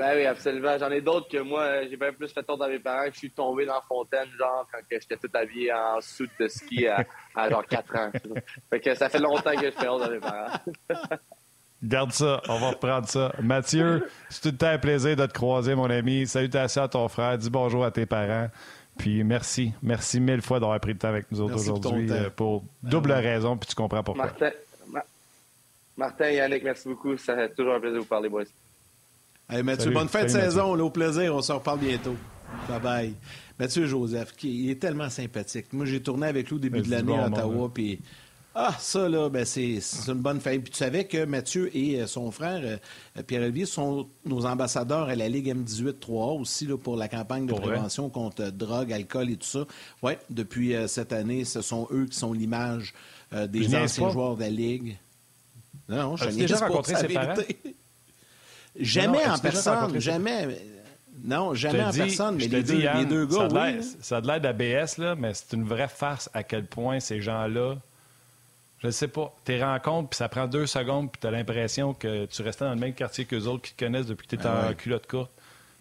Ben 0.00 0.16
oui, 0.16 0.24
absolument. 0.24 0.78
J'en 0.78 0.90
ai 0.90 1.02
d'autres 1.02 1.28
que 1.28 1.42
moi, 1.42 1.82
j'ai 1.82 1.96
bien 1.96 2.12
plus 2.12 2.32
fait 2.32 2.48
honte 2.48 2.62
à 2.62 2.68
mes 2.68 2.78
parents 2.78 3.04
que 3.06 3.12
je 3.12 3.18
suis 3.18 3.30
tombé 3.30 3.66
dans 3.66 3.74
la 3.74 3.82
fontaine, 3.82 4.28
genre, 4.38 4.66
quand 4.72 4.78
j'étais 4.90 5.16
tout 5.16 5.28
habillé 5.34 5.70
en 5.74 6.00
soute 6.00 6.30
de 6.38 6.48
ski 6.48 6.86
à, 6.86 7.04
genre 7.50 7.66
4 7.66 7.96
ans. 7.96 8.10
Fait 8.70 8.80
que 8.80 8.94
ça 8.94 9.10
fait 9.10 9.18
longtemps 9.18 9.54
que 9.54 9.66
je 9.66 9.72
fais 9.72 9.88
honte 9.88 10.02
à 10.02 10.08
mes 10.08 10.20
parents. 10.20 10.58
Garde 11.82 12.12
ça, 12.12 12.42
on 12.48 12.58
va 12.58 12.70
reprendre 12.70 13.08
ça. 13.08 13.32
Mathieu, 13.42 14.06
c'est 14.28 14.42
tout 14.42 14.48
le 14.50 14.56
temps 14.56 14.66
un 14.66 14.78
plaisir 14.78 15.16
de 15.16 15.24
te 15.24 15.32
croiser, 15.32 15.74
mon 15.74 15.88
ami. 15.88 16.26
Salutations 16.26 16.82
à 16.82 16.88
ton 16.88 17.08
frère, 17.08 17.38
dis 17.38 17.48
bonjour 17.48 17.84
à 17.84 17.90
tes 17.90 18.04
parents. 18.04 18.48
Puis 18.98 19.24
merci. 19.24 19.72
Merci 19.82 20.20
mille 20.20 20.42
fois 20.42 20.60
d'avoir 20.60 20.78
pris 20.78 20.92
le 20.92 20.98
temps 20.98 21.08
avec 21.08 21.32
nous 21.32 21.40
autres 21.40 21.54
aujourd'hui 21.54 22.10
pour, 22.36 22.64
double 22.82 23.12
raison, 23.12 23.56
puis 23.56 23.68
tu 23.68 23.74
comprends 23.74 24.02
pourquoi. 24.02 24.26
Martin, 24.26 24.50
Martin 25.96 26.30
Yannick, 26.30 26.64
merci 26.64 26.86
beaucoup. 26.86 27.16
Ça 27.16 27.34
fait 27.34 27.54
toujours 27.54 27.74
un 27.74 27.80
plaisir 27.80 27.96
de 27.96 28.02
vous 28.02 28.08
parler, 28.08 28.28
boys. 28.28 28.44
Hey, 29.48 29.62
Mathieu, 29.62 29.90
bonne 29.90 30.08
fin 30.08 30.24
de 30.24 30.28
saison. 30.28 30.78
au 30.78 30.90
plaisir. 30.90 31.34
On 31.34 31.40
se 31.40 31.52
reparle 31.52 31.80
bientôt. 31.80 32.16
Bye 32.68 32.80
bye. 32.80 33.14
Mathieu 33.58 33.86
Joseph, 33.86 34.32
qui, 34.36 34.64
il 34.64 34.70
est 34.70 34.80
tellement 34.80 35.08
sympathique. 35.08 35.72
Moi, 35.72 35.86
j'ai 35.86 36.02
tourné 36.02 36.26
avec 36.26 36.48
lui 36.48 36.56
au 36.56 36.58
début 36.58 36.80
de 36.80 36.90
l'année 36.90 37.16
à 37.16 37.26
Ottawa, 37.26 37.66
hein. 37.66 37.70
puis 37.72 38.00
ah, 38.68 38.76
ça, 38.78 39.08
là, 39.08 39.28
ben, 39.28 39.44
c'est 39.44 39.80
une 40.08 40.14
bonne 40.14 40.40
fête. 40.40 40.62
Puis 40.62 40.72
tu 40.72 40.78
savais 40.78 41.04
que 41.04 41.24
Mathieu 41.24 41.74
et 41.74 42.00
euh, 42.00 42.06
son 42.06 42.30
frère, 42.30 42.60
euh, 42.62 43.22
Pierre-Olivier, 43.22 43.64
sont 43.64 44.08
nos 44.24 44.44
ambassadeurs 44.44 45.08
à 45.08 45.14
la 45.14 45.28
Ligue 45.28 45.54
M18-3A 45.54 46.40
aussi 46.40 46.66
là, 46.66 46.76
pour 46.76 46.96
la 46.96 47.08
campagne 47.08 47.46
de 47.46 47.54
prévention 47.54 48.10
contre 48.10 48.42
euh, 48.42 48.50
drogue, 48.50 48.92
alcool 48.92 49.30
et 49.30 49.36
tout 49.36 49.46
ça. 49.46 49.64
Oui, 50.02 50.12
depuis 50.28 50.74
cette 50.88 51.12
année, 51.12 51.44
ce 51.44 51.62
sont 51.62 51.88
eux 51.90 52.06
qui 52.06 52.16
sont 52.16 52.32
l'image 52.32 52.92
des 53.48 53.74
anciens 53.76 54.10
joueurs 54.10 54.36
de 54.36 54.42
la 54.42 54.50
Ligue. 54.50 54.96
Non, 55.88 56.16
je 56.16 56.26
n'ai 56.26 56.36
déjà 56.42 56.56
rencontré 56.56 56.96
ses 56.96 57.08
parents? 57.08 57.34
Jamais 58.78 59.26
en 59.26 59.38
personne, 59.38 59.98
jamais. 59.98 60.48
Non, 61.22 61.54
jamais 61.54 61.82
en 61.82 61.92
personne, 61.92 62.36
mais 62.36 62.46
les, 62.46 62.62
deux, 62.62 62.78
les, 62.78 63.04
deux, 63.04 63.26
gars, 63.26 63.48
ça 63.50 63.62
a 63.62 63.72
Ça 64.00 64.16
a 64.16 64.20
de 64.20 64.26
l'air 64.26 64.40
d'ABS, 64.40 64.98
là, 64.98 65.14
mais 65.16 65.34
c'est 65.34 65.54
une 65.54 65.64
vraie 65.64 65.88
farce 65.88 66.30
à 66.32 66.42
quel 66.42 66.66
point 66.66 67.00
ces 67.00 67.20
gens-là 67.20 67.76
je 68.80 68.86
ne 68.86 68.92
sais 68.92 69.08
pas. 69.08 69.34
Tes 69.44 69.62
rencontres, 69.62 70.08
puis 70.08 70.16
ça 70.16 70.28
prend 70.28 70.46
deux 70.46 70.66
secondes, 70.66 71.10
puis 71.12 71.20
tu 71.20 71.26
as 71.26 71.30
l'impression 71.30 71.92
que 71.92 72.24
tu 72.26 72.42
restais 72.42 72.64
dans 72.64 72.74
le 72.74 72.80
même 72.80 72.94
quartier 72.94 73.26
qu'eux 73.26 73.44
autres 73.44 73.62
qui 73.62 73.74
te 73.74 73.84
connaissent 73.84 74.06
depuis 74.06 74.26
que 74.26 74.36
tu 74.36 74.42
es 74.42 74.46
ah 74.46 74.68
en 74.70 74.74
culotte 74.74 75.06
courte. 75.06 75.30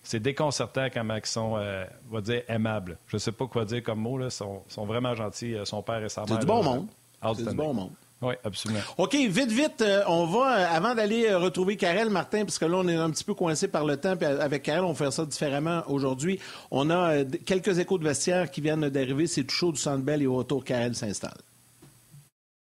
C'est 0.03 0.19
déconcertant 0.19 0.87
comment 0.93 1.15
ils 1.15 1.25
sont, 1.25 1.55
euh, 1.57 1.85
on 2.09 2.15
va 2.15 2.21
dire, 2.21 2.41
aimables. 2.47 2.97
Je 3.07 3.15
ne 3.15 3.19
sais 3.19 3.31
pas 3.31 3.47
quoi 3.47 3.65
dire 3.65 3.83
comme 3.83 3.99
mot. 3.99 4.19
Ils 4.21 4.31
sont, 4.31 4.85
vraiment 4.85 5.15
gentils, 5.15 5.55
euh, 5.55 5.65
son 5.65 5.81
père 5.81 6.03
et 6.03 6.09
sa 6.09 6.21
mère. 6.21 6.29
C'est 6.31 6.39
du 6.39 6.45
bon 6.45 6.63
monde. 6.63 6.87
C'est 7.35 7.49
du 7.49 7.55
bon 7.55 7.73
monde. 7.73 7.91
Oui, 8.21 8.33
absolument. 8.43 8.81
OK, 8.97 9.13
vite, 9.13 9.51
vite, 9.51 9.81
euh, 9.81 10.03
on 10.07 10.25
va, 10.25 10.69
avant 10.71 10.93
d'aller 10.93 11.33
retrouver 11.33 11.77
Karel 11.77 12.09
Martin, 12.09 12.43
parce 12.43 12.59
que 12.59 12.65
là, 12.65 12.77
on 12.77 12.87
est 12.89 12.95
un 12.95 13.09
petit 13.11 13.23
peu 13.23 13.33
coincé 13.33 13.69
par 13.69 13.85
le 13.85 13.95
temps, 13.95 14.17
puis 14.17 14.25
avec 14.25 14.63
Karel, 14.63 14.83
on 14.83 14.89
va 14.89 14.95
faire 14.95 15.13
ça 15.13 15.25
différemment 15.25 15.83
aujourd'hui. 15.87 16.37
On 16.69 16.89
a 16.89 17.23
quelques 17.45 17.79
échos 17.79 17.97
de 17.97 18.03
vestiaire 18.03 18.51
qui 18.51 18.59
viennent 18.59 18.89
d'arriver. 18.89 19.25
C'est 19.25 19.45
tout 19.45 19.55
chaud 19.55 19.71
du 19.71 19.79
Centre 19.79 20.03
Bell 20.03 20.21
et 20.21 20.27
au 20.27 20.35
retour, 20.35 20.65
Karel 20.65 20.95
s'installe. 20.95 21.37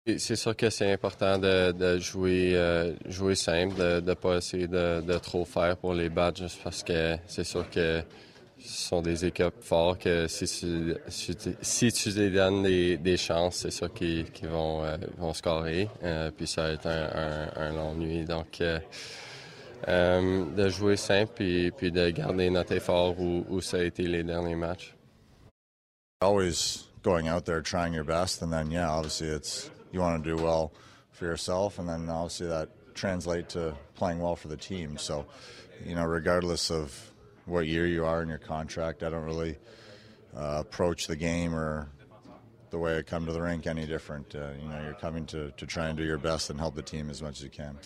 C'est 0.08 0.36
sûr 0.36 0.56
que 0.56 0.70
c'est 0.70 0.92
important 0.92 1.40
de, 1.40 1.98
jouer, 1.98 2.52
euh, 2.54 2.94
jouer 3.08 3.34
simple, 3.34 3.76
de 3.76 4.02
ne 4.02 4.14
pas 4.14 4.38
essayer 4.38 4.68
de, 4.68 5.18
trop 5.18 5.46
faire 5.46 5.78
pour 5.78 5.96
les 5.96 6.10
badges, 6.10 6.44
parce 6.64 6.84
que 6.84 7.18
c'est 7.26 7.44
sûr 7.44 7.68
que 7.72 8.04
ce 8.60 8.88
sont 8.88 9.02
des 9.02 9.26
équipes 9.26 9.62
fortes 9.62 10.04
que 10.04 10.28
si 10.28 10.46
tu, 10.46 10.94
si, 11.10 11.92
tu 11.92 12.10
les 12.10 12.30
donnes 12.30 12.62
des, 12.62 13.18
chances, 13.18 13.56
c'est 13.56 13.72
sûr 13.72 13.92
qu'ils 13.92 14.28
vont, 14.44 14.84
euh, 14.86 14.96
vont 15.18 15.34
scorer. 15.34 15.90
Euh, 16.04 16.30
puis 16.30 16.46
ça 16.46 16.68
va 16.68 16.70
être 16.74 16.88
un, 16.88 17.74
long 17.74 17.96
nuit. 17.96 18.26
Donc, 18.26 18.62
de 19.88 20.70
jouer 20.70 20.98
simple 20.98 21.42
et 21.42 21.72
puis 21.72 21.92
de 21.92 22.12
garder 22.12 22.52
notre 22.52 22.74
effort 22.74 23.20
où, 23.20 23.44
où 23.50 23.60
ça 23.60 23.78
a 23.78 23.84
été 23.84 24.04
les 24.04 24.24
derniers 24.24 24.54
matchs. 24.56 24.94
Always 26.22 26.90
going 27.02 27.28
out 27.28 27.46
there 27.46 27.64
trying 27.64 27.94
your 27.94 28.06
best, 28.06 28.44
and 28.44 28.52
then 28.52 28.72
yeah, 28.72 28.90
obviously 28.90 29.28
it's 29.28 29.72
you 29.96 30.02
want 30.02 30.24
to 30.24 30.36
do 30.36 30.44
well 30.44 30.74
for 31.12 31.26
yourself, 31.26 31.80
and 31.80 31.88
then 31.88 32.10
obviously 32.10 32.48
that 32.48 32.70
translate 32.94 33.50
to 33.50 33.74
playing 33.96 34.20
well 34.20 34.36
for 34.36 34.50
the 34.50 34.58
team. 34.58 34.98
So, 34.98 35.26
you 35.84 35.96
know, 35.96 36.04
regardless 36.04 36.70
of 36.70 37.12
what 37.46 37.66
year 37.68 37.88
you 37.88 38.06
are 38.06 38.22
in 38.22 38.30
your 38.30 38.38
contract, 38.38 39.04
I 39.04 39.10
don't 39.10 39.24
really 39.24 39.58
uh, 40.36 40.58
approach 40.60 41.08
the 41.08 41.16
game 41.16 41.56
or 41.56 41.90
the 42.72 42.78
way 42.78 42.98
I 42.98 43.02
come 43.04 43.26
to 43.26 43.32
the 43.32 43.42
rink 43.42 43.68
any 43.68 43.86
different. 43.86 44.36
Uh, 44.36 44.50
you 44.62 44.68
know, 44.68 44.82
you're 44.84 44.94
coming 44.96 45.26
to, 45.28 45.52
to 45.52 45.66
try 45.66 45.88
and 45.88 45.98
do 45.98 46.04
your 46.04 46.18
best 46.18 46.50
and 46.50 46.60
help 46.60 46.76
the 46.76 46.82
team 46.82 47.10
as 47.10 47.22
much 47.22 47.38
as 47.38 47.44
you 47.44 47.50
can. 47.50 47.78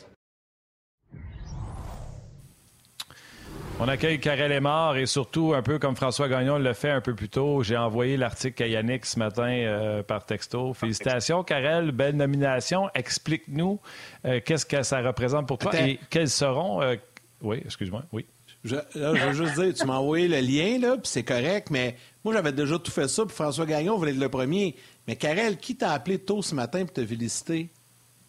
On 3.81 3.87
accueille 3.87 4.19
Karel 4.19 4.51
Aymar 4.51 4.97
et 4.97 5.05
surtout, 5.05 5.53
un 5.53 5.61
peu 5.61 5.79
comme 5.79 5.95
François 5.95 6.27
Gagnon 6.27 6.59
le 6.59 6.73
fait 6.73 6.89
un 6.89 6.99
peu 6.99 7.15
plus 7.15 7.29
tôt, 7.29 7.63
j'ai 7.63 7.77
envoyé 7.77 8.17
l'article 8.17 8.63
à 8.63 8.67
Yannick 8.67 9.05
ce 9.05 9.17
matin 9.17 9.49
euh, 9.49 10.03
par 10.03 10.25
texto. 10.25 10.73
Félicitations, 10.73 11.45
Karel, 11.45 11.93
belle 11.93 12.17
nomination. 12.17 12.89
Explique-nous 12.93 13.79
euh, 14.25 14.41
qu'est-ce 14.43 14.65
que 14.65 14.83
ça 14.83 14.99
représente 14.99 15.47
pour 15.47 15.59
toi 15.59 15.71
et 15.79 15.97
quels 16.09 16.27
seront. 16.27 16.81
Euh, 16.81 16.97
oui, 17.41 17.61
excuse-moi, 17.63 18.03
oui. 18.11 18.25
Je, 18.65 18.75
veux 18.75 19.31
juste 19.31 19.57
dire, 19.57 19.73
tu 19.73 19.85
m'as 19.85 19.95
envoyé 19.95 20.27
le 20.27 20.41
lien, 20.41 20.77
là, 20.77 20.97
puis 20.97 21.05
c'est 21.05 21.23
correct, 21.23 21.69
mais 21.71 21.95
moi, 22.25 22.33
j'avais 22.33 22.51
déjà 22.51 22.77
tout 22.77 22.91
fait 22.91 23.07
ça, 23.07 23.25
puis 23.25 23.33
François 23.33 23.65
Gagnon 23.65 23.95
voulait 23.95 24.11
être 24.11 24.19
le 24.19 24.27
premier. 24.27 24.75
Mais 25.07 25.15
Karel, 25.15 25.55
qui 25.55 25.77
t'a 25.77 25.91
appelé 25.91 26.19
tôt 26.19 26.41
ce 26.41 26.53
matin 26.53 26.83
pour 26.83 26.91
te 26.91 27.05
féliciter? 27.05 27.69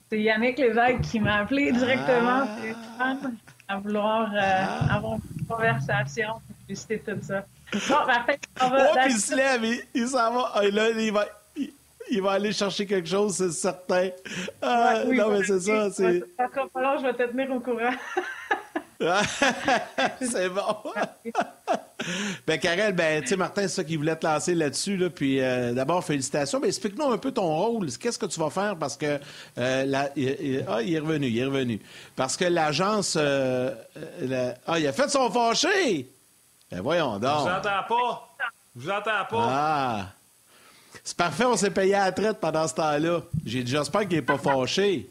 C'est 0.09 0.21
Yannick 0.21 0.59
Lévesque 0.59 1.01
qui 1.03 1.19
m'a 1.19 1.39
appelé 1.39 1.73
directement. 1.73 2.47
Ah 3.01 3.17
à 3.71 3.77
vouloir 3.77 4.31
euh, 4.33 4.39
ah. 4.41 4.97
avoir 4.97 5.15
une 5.15 5.47
conversation, 5.47 6.41
visiter 6.69 6.99
tout 6.99 7.19
ça. 7.23 7.45
Bon, 7.73 8.07
ben, 8.07 8.23
fait, 8.27 8.41
on 8.61 8.69
va. 8.69 8.91
Oh, 8.91 8.97
puis 9.05 9.13
il 9.13 9.21
se 9.21 9.35
lève, 9.35 9.65
il, 9.65 9.81
il 9.95 10.09
s'en 10.09 10.33
va. 10.33 10.51
Ah, 10.55 10.63
là, 10.63 10.91
il 10.91 11.13
va, 11.13 11.27
il, 12.11 12.21
va 12.21 12.33
aller 12.33 12.53
chercher 12.53 12.85
quelque 12.85 13.09
chose, 13.09 13.37
c'est 13.37 13.53
certain. 13.53 14.11
Ah, 14.61 15.03
oui, 15.07 15.17
non, 15.17 15.31
mais 15.31 15.45
c'est 15.45 15.61
ça. 15.61 15.91
C'est... 15.91 16.25
Alors, 16.75 16.99
je 16.99 17.07
vais 17.07 17.15
te 17.15 17.31
tenir 17.31 17.51
au 17.53 17.61
courant. 17.61 17.95
c'est 20.21 20.49
bon. 20.51 20.77
ben, 22.47 22.61
Karel, 22.61 22.95
ben, 22.95 23.23
tu 23.23 23.29
sais, 23.29 23.37
Martin, 23.37 23.63
c'est 23.63 23.69
ça 23.69 23.85
qu'il 23.85 23.97
voulait 23.97 24.17
te 24.17 24.27
lancer 24.27 24.55
là-dessus. 24.55 24.97
Là, 24.97 25.09
puis, 25.09 25.41
euh, 25.41 25.73
d'abord, 25.73 26.05
félicitations. 26.05 26.61
Mais 26.61 26.69
explique-nous 26.69 27.11
un 27.11 27.19
peu 27.19 27.33
ton 27.33 27.47
rôle. 27.47 27.91
Qu'est-ce 27.93 28.19
que 28.19 28.27
tu 28.27 28.39
vas 28.39 28.51
faire? 28.51 28.77
Parce 28.77 28.97
que, 28.97 29.19
euh, 29.59 29.85
la, 29.87 30.11
il, 30.17 30.65
ah, 30.69 30.83
il 30.83 30.95
est 30.95 30.99
revenu, 30.99 31.29
il 31.29 31.39
est 31.39 31.45
revenu. 31.45 31.81
Parce 32.15 32.37
que 32.37 32.45
l'agence, 32.45 33.17
euh, 33.19 33.75
ah, 34.67 34.79
il 34.79 34.87
a 34.87 34.93
fait 34.93 35.09
son 35.09 35.31
fâché. 35.31 36.07
Ben, 36.71 36.83
voyons 36.83 37.19
donc. 37.19 37.39
Je 37.39 37.51
vous 37.51 37.57
entends 37.57 37.83
pas. 37.89 38.29
Je 38.77 38.83
vous 38.83 38.91
entends 38.91 39.25
pas. 39.31 39.49
Ah. 39.51 40.07
C'est 41.03 41.17
parfait, 41.17 41.45
on 41.47 41.57
s'est 41.57 41.71
payé 41.71 41.95
à 41.95 42.05
la 42.07 42.13
traite 42.13 42.39
pendant 42.39 42.69
ce 42.69 42.75
temps-là. 42.75 43.23
J'espère 43.47 44.03
qu'il 44.03 44.17
n'est 44.17 44.23
pas 44.23 44.37
fâché. 44.37 45.09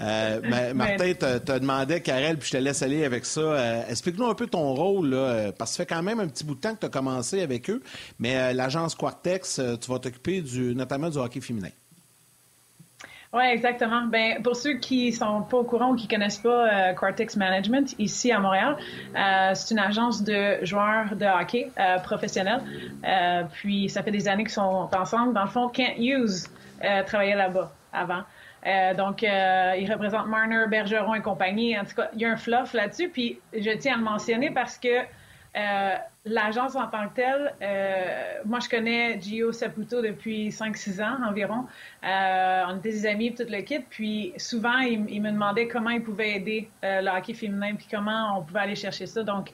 Euh, 0.00 0.40
Martin 0.74 1.14
te, 1.14 1.58
demandé, 1.58 2.00
Karel, 2.00 2.38
puis 2.38 2.48
je 2.48 2.58
te 2.58 2.62
laisse 2.62 2.82
aller 2.82 3.04
avec 3.04 3.24
ça. 3.24 3.40
Euh, 3.40 3.82
explique-nous 3.88 4.26
un 4.26 4.34
peu 4.34 4.46
ton 4.46 4.74
rôle, 4.74 5.12
euh, 5.12 5.50
parce 5.56 5.72
que 5.72 5.76
ça 5.76 5.82
fait 5.84 5.94
quand 5.94 6.02
même 6.02 6.20
un 6.20 6.28
petit 6.28 6.44
bout 6.44 6.54
de 6.54 6.60
temps 6.60 6.74
que 6.74 6.80
tu 6.80 6.86
as 6.86 6.90
commencé 6.90 7.42
avec 7.42 7.68
eux, 7.70 7.82
mais 8.18 8.54
l'agence 8.54 8.94
Quartex, 8.94 9.60
tu 9.80 9.90
vas 9.90 9.98
t'occuper 9.98 10.40
du, 10.40 10.74
notamment 10.74 11.10
du 11.10 11.18
hockey 11.18 11.40
féminin. 11.40 11.70
Oui, 13.30 13.42
exactement. 13.44 14.06
Ben, 14.06 14.42
pour 14.42 14.56
ceux 14.56 14.78
qui 14.78 15.12
sont 15.12 15.42
pas 15.42 15.58
au 15.58 15.64
courant 15.64 15.92
ou 15.92 15.96
qui 15.96 16.08
connaissent 16.08 16.38
pas 16.38 16.94
Quartex 16.94 17.36
Management, 17.36 17.94
ici 17.98 18.32
à 18.32 18.40
Montréal, 18.40 18.78
c'est 19.54 19.74
une 19.74 19.80
agence 19.80 20.22
de 20.22 20.64
joueurs 20.64 21.14
de 21.14 21.26
hockey 21.26 21.70
professionnels. 22.04 22.62
puis 23.52 23.90
ça 23.90 24.02
fait 24.02 24.12
des 24.12 24.28
années 24.28 24.44
qu'ils 24.44 24.52
sont 24.52 24.88
ensemble. 24.96 25.34
Dans 25.34 25.44
le 25.44 25.50
fond, 25.50 25.68
Kent 25.68 25.98
Hughes 25.98 26.48
travaillait 27.06 27.36
là-bas 27.36 27.70
avant. 27.92 28.22
Euh, 28.66 28.94
donc, 28.94 29.22
euh, 29.22 29.74
il 29.78 29.90
représente 29.90 30.26
Marner, 30.26 30.64
Bergeron 30.68 31.14
et 31.14 31.22
compagnie. 31.22 31.78
En 31.78 31.84
tout 31.84 31.94
cas, 31.94 32.10
il 32.14 32.20
y 32.20 32.24
a 32.24 32.30
un 32.30 32.36
fluff 32.36 32.72
là-dessus. 32.72 33.08
Puis, 33.08 33.40
je 33.52 33.70
tiens 33.76 33.94
à 33.94 33.96
le 33.98 34.04
mentionner 34.04 34.50
parce 34.50 34.78
que 34.78 34.88
euh, 35.56 35.94
l'agence 36.24 36.76
en 36.76 36.86
tant 36.88 37.08
que 37.08 37.14
telle, 37.14 37.54
moi, 38.44 38.58
je 38.60 38.68
connais 38.68 39.20
Gio 39.20 39.52
Saputo 39.52 40.02
depuis 40.02 40.48
5-6 40.48 41.02
ans 41.02 41.18
environ. 41.26 41.66
on 42.02 42.76
était 42.78 42.90
des 42.90 43.06
amis, 43.06 43.34
tout 43.34 43.46
le 43.48 43.60
kit. 43.62 43.80
Puis, 43.88 44.32
souvent, 44.36 44.78
il, 44.78 45.22
me 45.22 45.30
demandait 45.30 45.68
comment 45.68 45.90
il 45.90 46.02
pouvait 46.02 46.36
aider 46.36 46.68
le 46.82 47.08
hockey 47.08 47.34
féminin, 47.34 47.74
puis 47.76 47.86
comment 47.90 48.38
on 48.38 48.42
pouvait 48.42 48.60
aller 48.60 48.76
chercher 48.76 49.06
ça. 49.06 49.22
Donc, 49.22 49.50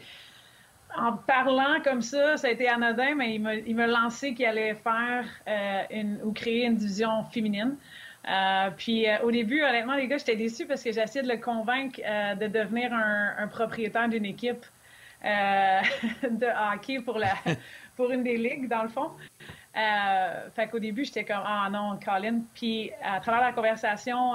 en 0.97 1.13
parlant 1.13 1.81
comme 1.83 2.03
ça, 2.03 2.37
ça 2.37 2.47
a 2.47 2.51
été 2.51 2.69
anodin, 2.69 3.17
mais 3.17 3.35
il 3.35 3.75
m'a 3.77 3.87
lancé 3.87 4.35
qu'il 4.35 4.47
allait 4.47 4.75
faire 4.75 5.25
une, 5.91 6.21
ou 6.25 6.33
créer 6.33 6.65
une 6.65 6.77
division 6.77 7.25
féminine. 7.25 7.77
Euh, 8.29 8.71
puis 8.77 9.09
euh, 9.09 9.19
au 9.23 9.31
début, 9.31 9.63
honnêtement, 9.63 9.95
les 9.95 10.09
gars, 10.09 10.19
j'étais 10.19 10.37
déçue 10.37 10.67
parce 10.67 10.83
que 10.83 10.93
j'essayais 10.93 11.23
de 11.23 11.29
le 11.29 11.39
convaincre 11.39 12.01
euh, 12.05 12.35
de 12.35 12.47
devenir 12.47 12.93
un, 12.93 13.47
propriétaire 13.49 14.09
d'une 14.09 14.25
équipe 14.25 14.65
de 15.25 16.75
hockey 16.75 17.01
pour, 17.01 17.19
la, 17.19 17.35
pour 17.97 18.11
une 18.11 18.23
des 18.23 18.37
ligues, 18.37 18.69
dans 18.69 18.83
le 18.83 18.89
fond. 18.89 19.11
fait 19.75 20.69
qu'au 20.69 20.79
début, 20.79 21.05
j'étais 21.05 21.25
comme 21.25 21.43
Ah 21.45 21.69
non, 21.71 21.99
Colin. 22.05 22.43
Puis 22.55 22.91
à 23.03 23.21
travers 23.21 23.41
la 23.41 23.53
conversation, 23.53 24.35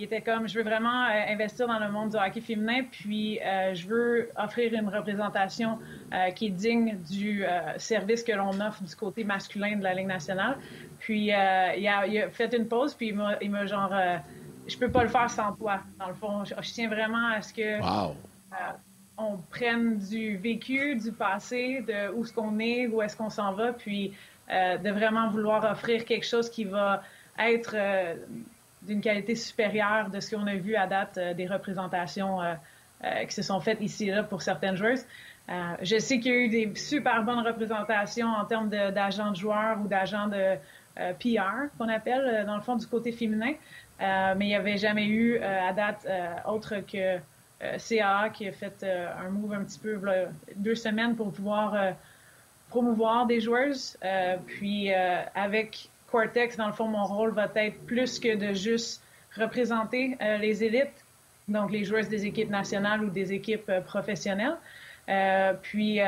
il 0.00 0.04
était 0.04 0.22
comme 0.22 0.48
Je 0.48 0.58
veux 0.58 0.64
vraiment 0.64 1.04
investir 1.28 1.66
dans 1.66 1.78
le 1.78 1.90
monde 1.90 2.10
du 2.10 2.16
hockey 2.16 2.40
féminin, 2.40 2.82
puis 2.90 3.38
je 3.72 3.86
veux 3.86 4.30
offrir 4.36 4.72
une 4.72 4.88
représentation 4.88 5.78
qui 6.34 6.46
est 6.46 6.50
digne 6.50 6.96
du 7.10 7.44
service 7.76 8.22
que 8.22 8.32
l'on 8.32 8.58
offre 8.60 8.82
du 8.82 8.96
côté 8.96 9.24
masculin 9.24 9.76
de 9.76 9.82
la 9.82 9.94
Ligue 9.94 10.06
nationale. 10.06 10.56
Puis 11.00 11.32
euh, 11.32 11.74
il, 11.76 11.88
a, 11.88 12.30
fait 12.30 12.54
une 12.54 12.68
pause, 12.68 12.94
puis 12.94 13.14
il 13.40 13.50
m'a 13.50 13.66
genre, 13.66 13.90
euh, 13.92 14.18
je 14.68 14.76
peux 14.76 14.90
pas 14.90 15.02
le 15.02 15.08
faire 15.08 15.30
sans 15.30 15.52
toi. 15.52 15.80
Dans 15.98 16.08
le 16.08 16.14
fond, 16.14 16.44
je, 16.44 16.54
tiens 16.72 16.88
vraiment 16.88 17.28
à 17.32 17.42
ce 17.42 17.52
que 17.52 17.80
wow. 17.80 18.14
Euh, 18.52 18.72
on 19.16 19.36
prenne 19.50 19.98
du 19.98 20.36
vécu, 20.36 20.96
du 20.96 21.12
passé, 21.12 21.84
de 21.86 22.12
où 22.12 22.24
est-ce 22.24 22.32
qu'on 22.32 22.58
est, 22.58 22.86
où 22.86 23.02
est-ce 23.02 23.16
qu'on 23.16 23.30
s'en 23.30 23.52
va, 23.52 23.72
puis 23.72 24.14
de 24.48 24.90
vraiment 24.90 25.28
vouloir 25.28 25.62
offrir 25.70 26.04
quelque 26.04 26.26
chose 26.26 26.50
qui 26.50 26.64
va 26.64 27.02
être 27.38 27.76
d'une 28.82 29.00
qualité 29.00 29.34
supérieure 29.34 30.10
de 30.10 30.20
ce 30.20 30.34
qu'on 30.34 30.46
a 30.46 30.54
vu 30.54 30.76
à 30.76 30.86
date 30.86 31.18
des 31.36 31.46
représentations 31.46 32.38
qui 33.28 33.34
se 33.34 33.42
sont 33.42 33.60
faites 33.60 33.80
ici 33.80 34.08
et 34.08 34.12
là 34.12 34.22
pour 34.22 34.42
certaines 34.42 34.76
joueuses. 34.76 35.04
je 35.82 35.98
sais 35.98 36.18
qu'il 36.18 36.32
y 36.32 36.34
a 36.34 36.38
eu 36.38 36.48
des 36.48 36.74
super 36.74 37.22
bonnes 37.22 37.46
représentations 37.46 38.28
en 38.28 38.44
termes 38.44 38.68
d'agents 38.68 39.30
de, 39.30 39.36
joueurs 39.36 39.78
ou 39.80 39.88
d'agents 39.88 40.28
de 40.28 40.56
PR, 40.96 41.68
qu'on 41.78 41.88
appelle, 41.88 42.44
dans 42.46 42.56
le 42.56 42.62
fond, 42.62 42.76
du 42.76 42.86
côté 42.86 43.12
féminin. 43.12 43.52
mais 43.98 44.34
il 44.40 44.48
n'y 44.48 44.54
avait 44.54 44.76
jamais 44.76 45.06
eu 45.06 45.38
à 45.38 45.72
date 45.72 46.06
autre 46.46 46.76
que 46.80 47.18
CAA 47.60 48.30
qui 48.30 48.48
a 48.48 48.52
fait 48.52 48.84
un 48.84 49.28
move 49.30 49.52
un 49.52 49.64
petit 49.64 49.78
peu 49.78 50.00
deux 50.56 50.74
semaines 50.74 51.16
pour 51.16 51.32
pouvoir 51.32 51.94
promouvoir 52.70 53.26
des 53.26 53.40
joueuses. 53.40 53.98
puis 54.46 54.92
avec 54.92 55.89
Cortex, 56.10 56.56
dans 56.56 56.66
le 56.66 56.72
fond, 56.72 56.86
mon 56.86 57.04
rôle 57.04 57.32
va 57.32 57.48
être 57.54 57.84
plus 57.86 58.18
que 58.18 58.34
de 58.36 58.52
juste 58.52 59.02
représenter 59.36 60.16
les 60.40 60.64
élites, 60.64 61.04
donc 61.46 61.70
les 61.70 61.84
joueuses 61.84 62.08
des 62.08 62.26
équipes 62.26 62.50
nationales 62.50 63.04
ou 63.04 63.10
des 63.10 63.32
équipes 63.32 63.70
professionnelles. 63.86 64.56
puis 65.62 66.00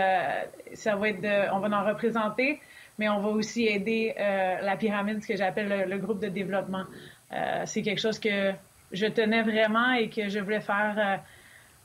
ça 0.75 0.97
va 0.97 1.09
être 1.09 1.21
de, 1.21 1.53
on 1.53 1.61
va 1.61 1.81
en 1.81 1.87
représenter, 1.87 2.61
mais 2.99 3.09
on 3.09 3.19
va 3.19 3.29
aussi 3.31 3.67
aider 3.67 4.15
euh, 4.19 4.61
la 4.61 4.77
pyramide, 4.77 5.23
ce 5.23 5.29
que 5.29 5.37
j'appelle 5.37 5.89
le, 5.89 5.99
groupe 5.99 6.21
de 6.21 6.29
développement. 6.29 6.85
Euh, 7.33 7.63
c'est 7.65 7.83
quelque 7.83 8.01
chose 8.01 8.19
que 8.19 8.53
je 8.93 9.07
tenais 9.07 9.43
vraiment 9.43 9.93
et 9.93 10.09
que 10.09 10.29
je 10.29 10.39
voulais 10.39 10.61
faire, 10.61 11.21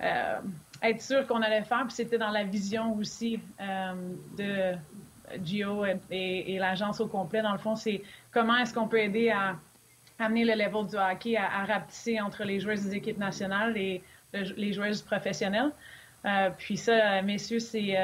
euh, 0.01 0.39
être 0.83 1.01
sûr 1.01 1.25
qu'on 1.25 1.41
allait 1.41 1.63
faire. 1.63 1.83
Puis 1.87 1.95
c'était 1.95 2.17
dans 2.17 2.29
la 2.29 2.43
vision 2.43 2.95
aussi 2.97 3.39
de 4.37 4.75
Gio 5.43 5.85
et, 6.09 6.57
l'agence 6.59 6.99
au 6.99 7.07
complet. 7.07 7.41
Dans 7.41 7.51
le 7.51 7.57
fond, 7.57 7.75
c'est 7.75 8.01
comment 8.31 8.57
est-ce 8.57 8.73
qu'on 8.73 8.87
peut 8.87 8.99
aider 8.99 9.29
à 9.29 9.55
amener 10.19 10.45
le 10.45 10.53
level 10.53 10.87
du 10.87 10.95
hockey 10.95 11.37
à, 11.37 11.65
rapetisser 11.65 12.19
entre 12.19 12.43
les 12.43 12.59
joueuses 12.59 12.83
des 12.83 12.95
équipes 12.95 13.19
nationales 13.19 13.77
et 13.77 14.01
les 14.33 14.73
joueuses 14.73 15.01
professionnelles. 15.01 15.71
puis 16.57 16.77
ça, 16.77 17.21
messieurs, 17.21 17.59
c'est 17.59 17.95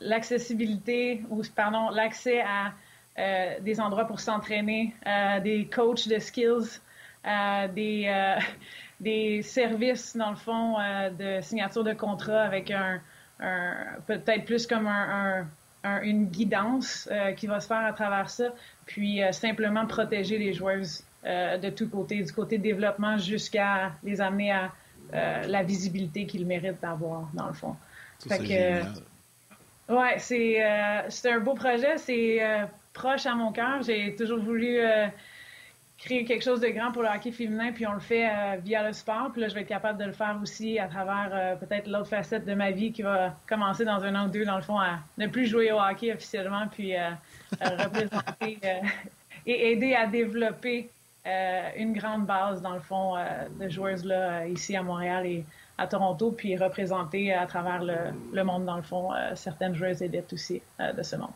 l'accessibilité 0.00 1.22
ou 1.30 1.42
pardon 1.54 1.90
l'accès 1.90 2.40
à 2.40 2.72
euh, 3.18 3.60
des 3.60 3.80
endroits 3.80 4.04
pour 4.04 4.20
s'entraîner, 4.20 4.94
euh, 5.06 5.40
des 5.40 5.66
coachs 5.66 6.06
de 6.06 6.18
skills, 6.18 6.80
euh, 7.26 7.68
des 7.68 8.36
des 9.00 9.42
services 9.42 10.16
dans 10.16 10.30
le 10.30 10.36
fond 10.36 10.76
de 11.18 11.40
signature 11.42 11.84
de 11.84 11.92
contrat 11.92 12.42
avec 12.42 12.70
un, 12.70 13.00
peut-être 14.06 14.46
plus 14.46 14.66
comme 14.66 14.86
un, 14.86 15.46
une 16.02 16.26
guidance 16.26 17.08
qui 17.36 17.46
va 17.46 17.60
se 17.60 17.66
faire 17.66 17.84
à 17.84 17.92
travers 17.92 18.30
ça, 18.30 18.52
puis 18.84 19.20
simplement 19.32 19.86
protéger 19.86 20.38
les 20.38 20.52
joueuses 20.52 21.04
de 21.24 21.70
tous 21.70 21.88
côtés, 21.88 22.22
du 22.22 22.32
côté 22.32 22.58
développement 22.58 23.18
jusqu'à 23.18 23.92
les 24.04 24.20
amener 24.20 24.52
à 24.52 24.72
la 25.12 25.62
visibilité 25.62 26.26
qu'ils 26.26 26.46
méritent 26.46 26.80
d'avoir 26.80 27.28
dans 27.34 27.46
le 27.46 27.54
fond. 27.54 27.76
Ça, 28.18 28.36
fait 28.36 28.82
oui, 29.88 30.08
c'est 30.18 30.64
euh, 30.64 31.08
un 31.24 31.40
beau 31.40 31.54
projet. 31.54 31.96
C'est 31.98 32.42
euh, 32.42 32.64
proche 32.92 33.26
à 33.26 33.34
mon 33.34 33.52
cœur. 33.52 33.82
J'ai 33.82 34.14
toujours 34.16 34.40
voulu 34.40 34.78
euh, 34.78 35.06
créer 35.98 36.24
quelque 36.24 36.44
chose 36.44 36.60
de 36.60 36.68
grand 36.68 36.92
pour 36.92 37.02
le 37.02 37.08
hockey 37.08 37.32
féminin, 37.32 37.72
puis 37.72 37.86
on 37.86 37.94
le 37.94 38.00
fait 38.00 38.28
euh, 38.28 38.56
via 38.62 38.86
le 38.86 38.92
sport. 38.92 39.30
Puis 39.32 39.40
là, 39.40 39.48
je 39.48 39.54
vais 39.54 39.62
être 39.62 39.68
capable 39.68 39.98
de 39.98 40.04
le 40.04 40.12
faire 40.12 40.38
aussi 40.42 40.78
à 40.78 40.88
travers 40.88 41.58
peut-être 41.58 41.88
l'autre 41.88 42.08
facette 42.08 42.44
de 42.44 42.54
ma 42.54 42.70
vie 42.70 42.92
qui 42.92 43.02
va 43.02 43.34
commencer 43.48 43.84
dans 43.84 44.04
un 44.04 44.14
an 44.14 44.26
ou 44.26 44.30
deux, 44.30 44.44
dans 44.44 44.56
le 44.56 44.62
fond, 44.62 44.78
à 44.78 44.98
ne 45.18 45.26
plus 45.26 45.46
jouer 45.46 45.72
au 45.72 45.80
hockey 45.80 46.12
officiellement, 46.12 46.66
puis 46.70 46.94
représenter 47.60 48.58
et 49.46 49.72
aider 49.72 49.94
à 49.94 50.06
développer 50.06 50.90
une 51.76 51.92
grande 51.92 52.26
base, 52.26 52.62
dans 52.62 52.74
le 52.74 52.80
fond, 52.80 53.14
de 53.58 53.68
joueuses 53.68 54.04
là, 54.04 54.46
ici 54.46 54.76
à 54.76 54.82
Montréal 54.82 55.26
et 55.26 55.44
à 55.78 55.86
Toronto, 55.86 56.32
puis 56.32 56.56
représenter 56.56 57.32
à 57.32 57.46
travers 57.46 57.82
le, 57.82 58.44
monde, 58.44 58.64
dans 58.64 58.76
le 58.76 58.82
fond, 58.82 59.12
euh, 59.14 59.34
certaines 59.34 59.74
joueuses 59.74 60.02
élites 60.02 60.32
aussi 60.32 60.62
euh, 60.80 60.92
de 60.92 61.02
ce 61.02 61.16
monde. 61.16 61.30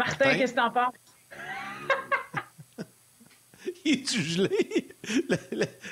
Martin, 0.00 0.34
qu'est-ce 0.34 0.52
que 0.52 0.56
t'en 0.56 0.70
penses? 0.70 0.94
il 3.84 3.92
est 4.00 4.16
gelé? 4.16 4.88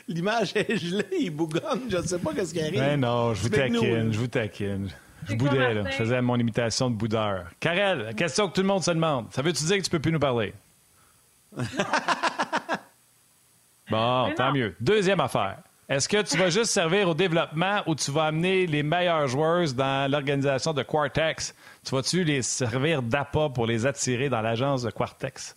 L'image 0.09 0.53
est 0.55 0.77
gelée, 0.77 1.05
il 1.21 1.31
bougonne, 1.31 1.83
je 1.91 1.99
ne 1.99 2.03
sais 2.03 2.19
pas 2.19 2.33
qu'est-ce 2.33 2.55
qui 2.55 2.61
arrive. 2.63 2.79
Ben 2.79 2.99
non, 2.99 3.35
je 3.35 3.43
vous 3.43 3.49
taquine, 3.51 4.13
je 4.13 4.19
vous 4.19 4.27
taquine. 4.29 4.89
Je 5.29 5.35
boudais, 5.35 5.75
là. 5.75 5.91
Je 5.91 5.97
faisais 5.97 6.23
mon 6.23 6.37
imitation 6.37 6.89
de 6.91 6.97
boudeur. 6.97 7.51
Karel, 7.61 8.15
question 8.15 8.49
que 8.49 8.55
tout 8.55 8.63
le 8.63 8.67
monde 8.67 8.83
se 8.83 8.91
demande. 8.93 9.27
Ça 9.31 9.43
veut-tu 9.43 9.63
dire 9.65 9.77
que 9.77 9.83
tu 9.83 9.91
peux 9.91 9.99
plus 9.99 10.13
nous 10.13 10.19
parler? 10.19 10.55
Bon, 13.91 14.31
tant 14.37 14.53
mieux. 14.53 14.77
Deuxième 14.81 15.21
affaire. 15.21 15.59
Est-ce 15.89 16.07
que 16.07 16.20
tu 16.20 16.36
vas 16.36 16.51
juste 16.51 16.70
servir 16.70 17.09
au 17.09 17.14
développement 17.14 17.80
ou 17.86 17.95
tu 17.95 18.11
vas 18.11 18.24
amener 18.24 18.66
les 18.66 18.82
meilleures 18.82 19.26
joueuses 19.26 19.74
dans 19.74 20.11
l'organisation 20.11 20.74
de 20.74 20.82
Quartex? 20.82 21.55
Tu 21.82 21.95
vas-tu 21.95 22.24
les 22.24 22.43
servir 22.43 23.01
d'appât 23.01 23.49
pour 23.49 23.66
les 23.66 23.86
attirer 23.86 24.28
dans 24.28 24.43
l'agence 24.43 24.82
de 24.82 24.91
Quartex? 24.91 25.57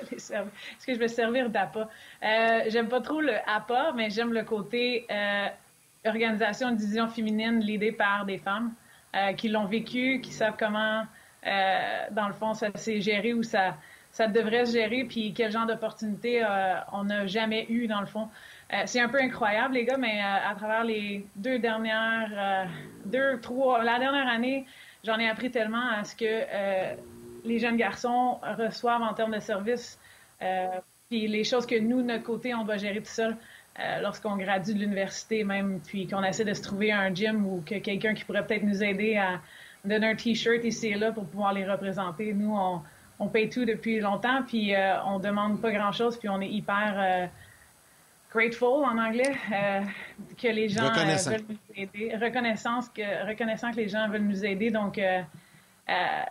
Est-ce 0.12 0.32
que 0.84 0.92
je 0.92 0.98
vais 0.98 1.06
servir 1.06 1.50
d'appât? 1.50 1.88
Euh, 2.20 2.62
j'aime 2.66 2.88
pas 2.88 3.00
trop 3.00 3.20
le 3.20 3.34
APA, 3.46 3.92
mais 3.94 4.10
j'aime 4.10 4.32
le 4.32 4.42
côté 4.42 5.06
euh, 5.08 5.46
organisation 6.04 6.72
division 6.72 7.06
féminine 7.06 7.60
l'idée 7.60 7.92
par 7.92 8.24
des 8.26 8.38
femmes 8.38 8.72
euh, 9.14 9.34
qui 9.34 9.48
l'ont 9.48 9.66
vécu, 9.66 10.20
qui 10.20 10.32
savent 10.32 10.56
comment, 10.58 11.04
dans 11.44 12.26
le 12.26 12.34
fond, 12.34 12.54
ça 12.54 12.70
s'est 12.74 13.00
géré 13.00 13.34
ou 13.34 13.44
ça, 13.44 13.76
ça 14.12 14.26
devrait 14.26 14.66
se 14.66 14.72
gérer, 14.72 15.04
puis 15.04 15.32
quel 15.32 15.52
genre 15.52 15.66
d'opportunité 15.66 16.42
euh, 16.42 16.74
on 16.92 17.04
n'a 17.04 17.26
jamais 17.26 17.66
eu, 17.68 17.86
dans 17.86 18.00
le 18.00 18.06
fond. 18.06 18.28
Euh, 18.72 18.82
c'est 18.86 19.00
un 19.00 19.08
peu 19.08 19.20
incroyable, 19.20 19.74
les 19.74 19.84
gars, 19.84 19.96
mais 19.96 20.20
euh, 20.20 20.50
à 20.50 20.54
travers 20.54 20.84
les 20.84 21.26
deux 21.36 21.58
dernières, 21.58 22.68
deux, 23.04 23.40
trois, 23.40 23.82
la 23.82 23.98
dernière 23.98 24.28
année, 24.28 24.66
j'en 25.04 25.18
ai 25.18 25.28
appris 25.28 25.50
tellement 25.50 25.90
à 25.90 26.04
ce 26.04 26.14
que 26.14 26.96
les 27.44 27.58
jeunes 27.58 27.76
garçons 27.76 28.38
reçoivent 28.42 29.02
en 29.02 29.14
termes 29.14 29.34
de 29.34 29.40
services, 29.40 29.98
puis 31.08 31.26
les 31.26 31.42
choses 31.42 31.66
que 31.66 31.78
nous, 31.78 32.02
notre 32.02 32.22
côté, 32.22 32.54
on 32.54 32.64
doit 32.64 32.76
gérer 32.76 33.00
tout 33.00 33.10
seul. 33.10 33.36
lorsqu'on 34.02 34.36
gradue 34.36 34.74
de 34.74 34.78
l'université 34.78 35.42
même, 35.42 35.80
puis 35.80 36.06
qu'on 36.06 36.22
essaie 36.22 36.44
de 36.44 36.54
se 36.54 36.62
trouver 36.62 36.92
un 36.92 37.12
gym 37.14 37.46
ou 37.46 37.62
que 37.64 37.76
quelqu'un 37.76 38.14
qui 38.14 38.24
pourrait 38.24 38.46
peut-être 38.46 38.64
nous 38.64 38.84
aider 38.84 39.16
à 39.16 39.40
donner 39.84 40.10
un 40.10 40.14
T-shirt 40.14 40.62
ici 40.64 40.88
et 40.88 40.96
là 40.96 41.12
pour 41.12 41.24
pouvoir 41.24 41.52
les 41.52 41.64
représenter. 41.64 42.32
Nous, 42.34 42.54
on, 42.54 42.82
on 43.20 43.28
paye 43.28 43.48
tout 43.48 43.64
depuis 43.64 44.00
longtemps, 44.00 44.42
puis 44.46 44.74
euh, 44.74 45.02
on 45.04 45.18
demande 45.18 45.60
pas 45.60 45.70
grand-chose, 45.70 46.18
puis 46.18 46.28
on 46.28 46.40
est 46.40 46.48
hyper 46.48 46.94
euh, 46.96 47.26
grateful 48.30 48.84
en 48.84 48.98
anglais 48.98 49.32
euh, 49.52 49.80
que 50.40 50.48
les 50.48 50.68
gens 50.68 50.92
veulent 50.92 51.40
nous 51.48 51.56
aider. 51.74 52.14
Reconnaissance 52.16 52.88
que, 52.88 53.28
reconnaissant 53.28 53.70
que 53.72 53.76
les 53.76 53.88
gens 53.88 54.08
veulent 54.08 54.22
nous 54.22 54.44
aider. 54.44 54.70
Donc, 54.70 55.00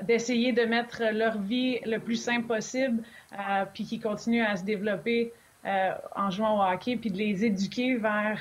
d'essayer 0.03 0.53
de 0.53 0.63
mettre 0.63 1.03
leur 1.11 1.37
vie 1.37 1.79
le 1.85 1.97
plus 1.99 2.15
simple 2.15 2.47
possible, 2.47 3.03
puis 3.73 3.83
qu'ils 3.83 4.01
continuent 4.01 4.45
à 4.45 4.55
se 4.55 4.63
développer 4.63 5.33
en 6.15 6.29
jouant 6.29 6.59
au 6.59 6.73
hockey, 6.73 6.95
puis 6.95 7.11
de 7.11 7.17
les 7.17 7.43
éduquer 7.43 7.97
vers 7.97 8.39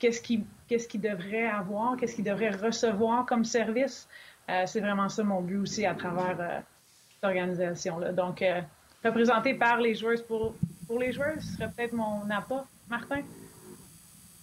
qu'est-ce 0.00 0.20
qu'ils 0.20 0.44
qu'est-ce 0.66 0.88
qu'ils 0.88 1.00
devraient 1.00 1.46
avoir, 1.46 1.96
qu'est-ce 1.96 2.16
qu'ils 2.16 2.24
devraient 2.24 2.50
recevoir 2.50 3.24
comme 3.26 3.44
service. 3.44 4.08
c'est 4.48 4.80
vraiment 4.80 5.08
ça 5.08 5.22
mon 5.22 5.40
but 5.40 5.58
aussi 5.58 5.86
à 5.86 5.94
travers 5.94 6.64
organisation-là. 7.22 8.12
Donc, 8.12 8.42
euh, 8.42 8.60
représenté 9.04 9.54
par 9.54 9.78
les 9.78 9.94
joueuses 9.94 10.22
pour, 10.22 10.54
pour 10.86 10.98
les 10.98 11.12
joueurs, 11.12 11.40
ce 11.40 11.56
serait 11.56 11.70
peut-être 11.70 11.92
mon 11.92 12.28
appât. 12.30 12.64
Martin? 12.88 13.20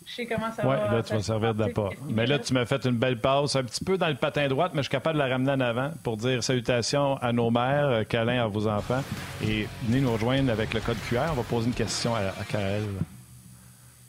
Je 0.05 0.13
sais 0.13 0.25
comment 0.25 0.51
ça 0.51 0.63
va. 0.63 0.69
Oui, 0.69 0.95
là, 0.95 1.01
tu 1.03 1.13
vas 1.13 1.21
servir 1.23 1.55
d'appât. 1.55 1.89
Mais 2.09 2.25
là, 2.25 2.37
tu 2.37 2.53
m'as 2.53 2.65
fait 2.65 2.83
une 2.85 2.97
belle 2.97 3.19
passe, 3.19 3.55
un 3.55 3.63
petit 3.63 3.83
peu 3.83 3.97
dans 3.97 4.09
le 4.09 4.15
patin 4.15 4.47
droit, 4.49 4.67
mais 4.73 4.79
je 4.79 4.83
suis 4.83 4.91
capable 4.91 5.17
de 5.17 5.23
la 5.23 5.29
ramener 5.29 5.51
en 5.53 5.59
avant 5.61 5.91
pour 6.03 6.17
dire 6.17 6.43
salutations 6.43 7.15
à 7.17 7.31
nos 7.31 7.49
mères, 7.49 7.87
euh, 7.87 8.03
câlins 8.03 8.43
à 8.43 8.47
vos 8.47 8.67
enfants. 8.67 9.01
Et 9.41 9.65
venez 9.83 10.01
nous 10.01 10.11
rejoindre 10.11 10.51
avec 10.51 10.73
le 10.73 10.81
code 10.81 10.97
QR. 11.09 11.27
On 11.31 11.35
va 11.35 11.43
poser 11.43 11.67
une 11.67 11.73
question 11.73 12.13
à, 12.15 12.19
à 12.19 12.43
Karel. 12.49 12.83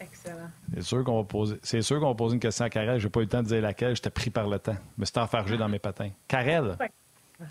Excellent. 0.01 0.51
C'est 0.75 0.83
sûr 0.83 1.05
qu'on 1.05 1.19
va 1.19 1.25
poser, 1.25 1.57
c'est 1.63 1.83
sûr 1.83 2.01
qu'on 2.01 2.09
va 2.09 2.15
poser 2.15 2.35
une 2.35 2.41
question 2.41 2.65
à 2.65 2.71
Karel. 2.71 2.99
J'ai 2.99 3.09
pas 3.09 3.21
eu 3.21 3.25
le 3.25 3.29
temps 3.29 3.43
de 3.43 3.49
dire 3.49 3.63
laquelle. 3.63 3.95
J'étais 3.95 4.11
pris 4.11 4.31
par 4.31 4.49
le 4.49 4.59
temps. 4.59 4.77
Me 4.99 5.05
suis 5.05 5.19
enfargé 5.19 5.57
dans 5.57 5.69
mes 5.69 5.79
patins. 5.79 6.11
Karel, 6.27 6.77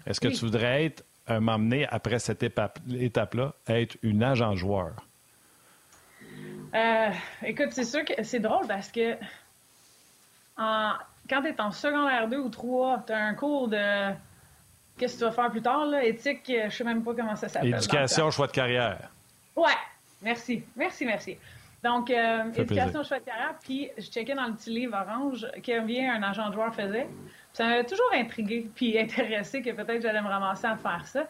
est-ce 0.05 0.19
que 0.19 0.27
tu 0.27 0.43
voudrais 0.43 0.85
être 0.85 1.05
m'amener 1.39 1.87
après 1.87 2.19
cette 2.19 2.43
étape-là 2.43 3.53
à 3.67 3.79
être 3.79 3.95
une 4.03 4.21
agent 4.21 4.53
joueur? 4.55 4.91
Euh, 6.73 7.09
écoute, 7.43 7.69
c'est 7.71 7.83
sûr 7.83 8.03
que 8.03 8.23
c'est 8.23 8.39
drôle 8.39 8.67
parce 8.67 8.91
que 8.91 9.15
quand 10.57 11.41
tu 11.41 11.47
es 11.47 11.61
en 11.61 11.71
secondaire 11.71 12.27
2 12.27 12.37
ou 12.37 12.49
3, 12.49 13.03
tu 13.07 13.13
as 13.13 13.17
un 13.17 13.33
cours 13.33 13.67
de 13.67 14.11
qu'est-ce 14.97 15.13
que 15.15 15.19
tu 15.19 15.25
vas 15.25 15.31
faire 15.31 15.51
plus 15.51 15.61
tard, 15.61 15.85
là, 15.85 16.03
éthique, 16.03 16.41
je 16.47 16.69
sais 16.69 16.83
même 16.83 17.03
pas 17.03 17.13
comment 17.13 17.35
ça 17.35 17.47
s'appelle. 17.47 17.75
Éducation, 17.75 18.29
choix 18.31 18.47
de 18.47 18.51
carrière. 18.51 19.09
Ouais, 19.55 19.71
merci, 20.21 20.63
merci, 20.75 21.05
merci. 21.05 21.37
Donc, 21.83 22.09
euh, 22.09 22.51
éducation, 22.55 23.03
choix 23.03 23.19
de 23.19 23.25
carrière. 23.25 23.55
Puis, 23.61 23.89
je 23.97 24.03
checkais 24.03 24.33
dans 24.33 24.45
le 24.45 24.53
petit 24.53 24.69
livre 24.69 24.97
orange 24.97 25.45
vient 25.85 26.15
un 26.15 26.23
agent 26.23 26.47
de 26.49 26.53
joueur 26.53 26.73
faisait. 26.73 27.07
Ça 27.51 27.65
m'avait 27.65 27.83
toujours 27.83 28.11
intrigué 28.13 28.69
puis 28.73 28.97
intéressé 28.99 29.61
que 29.61 29.71
peut-être 29.71 30.01
j'allais 30.01 30.21
me 30.21 30.27
ramasser 30.27 30.65
à 30.65 30.77
faire 30.77 31.05
ça. 31.05 31.27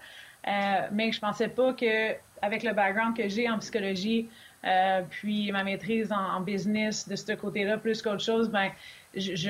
Euh, 0.48 0.88
mais 0.92 1.12
je 1.12 1.20
pensais 1.20 1.48
pas 1.48 1.74
que, 1.74 2.14
avec 2.42 2.64
le 2.64 2.74
background 2.74 3.16
que 3.16 3.28
j'ai 3.30 3.50
en 3.50 3.58
psychologie, 3.60 4.30
euh, 4.66 5.02
puis 5.10 5.52
ma 5.52 5.64
maîtrise 5.64 6.12
en, 6.12 6.40
business 6.40 7.08
de 7.08 7.16
ce 7.16 7.34
côté-là, 7.34 7.78
plus 7.78 8.02
qu'autre 8.02 8.24
chose, 8.24 8.50
ben, 8.50 8.70
je 9.14 9.50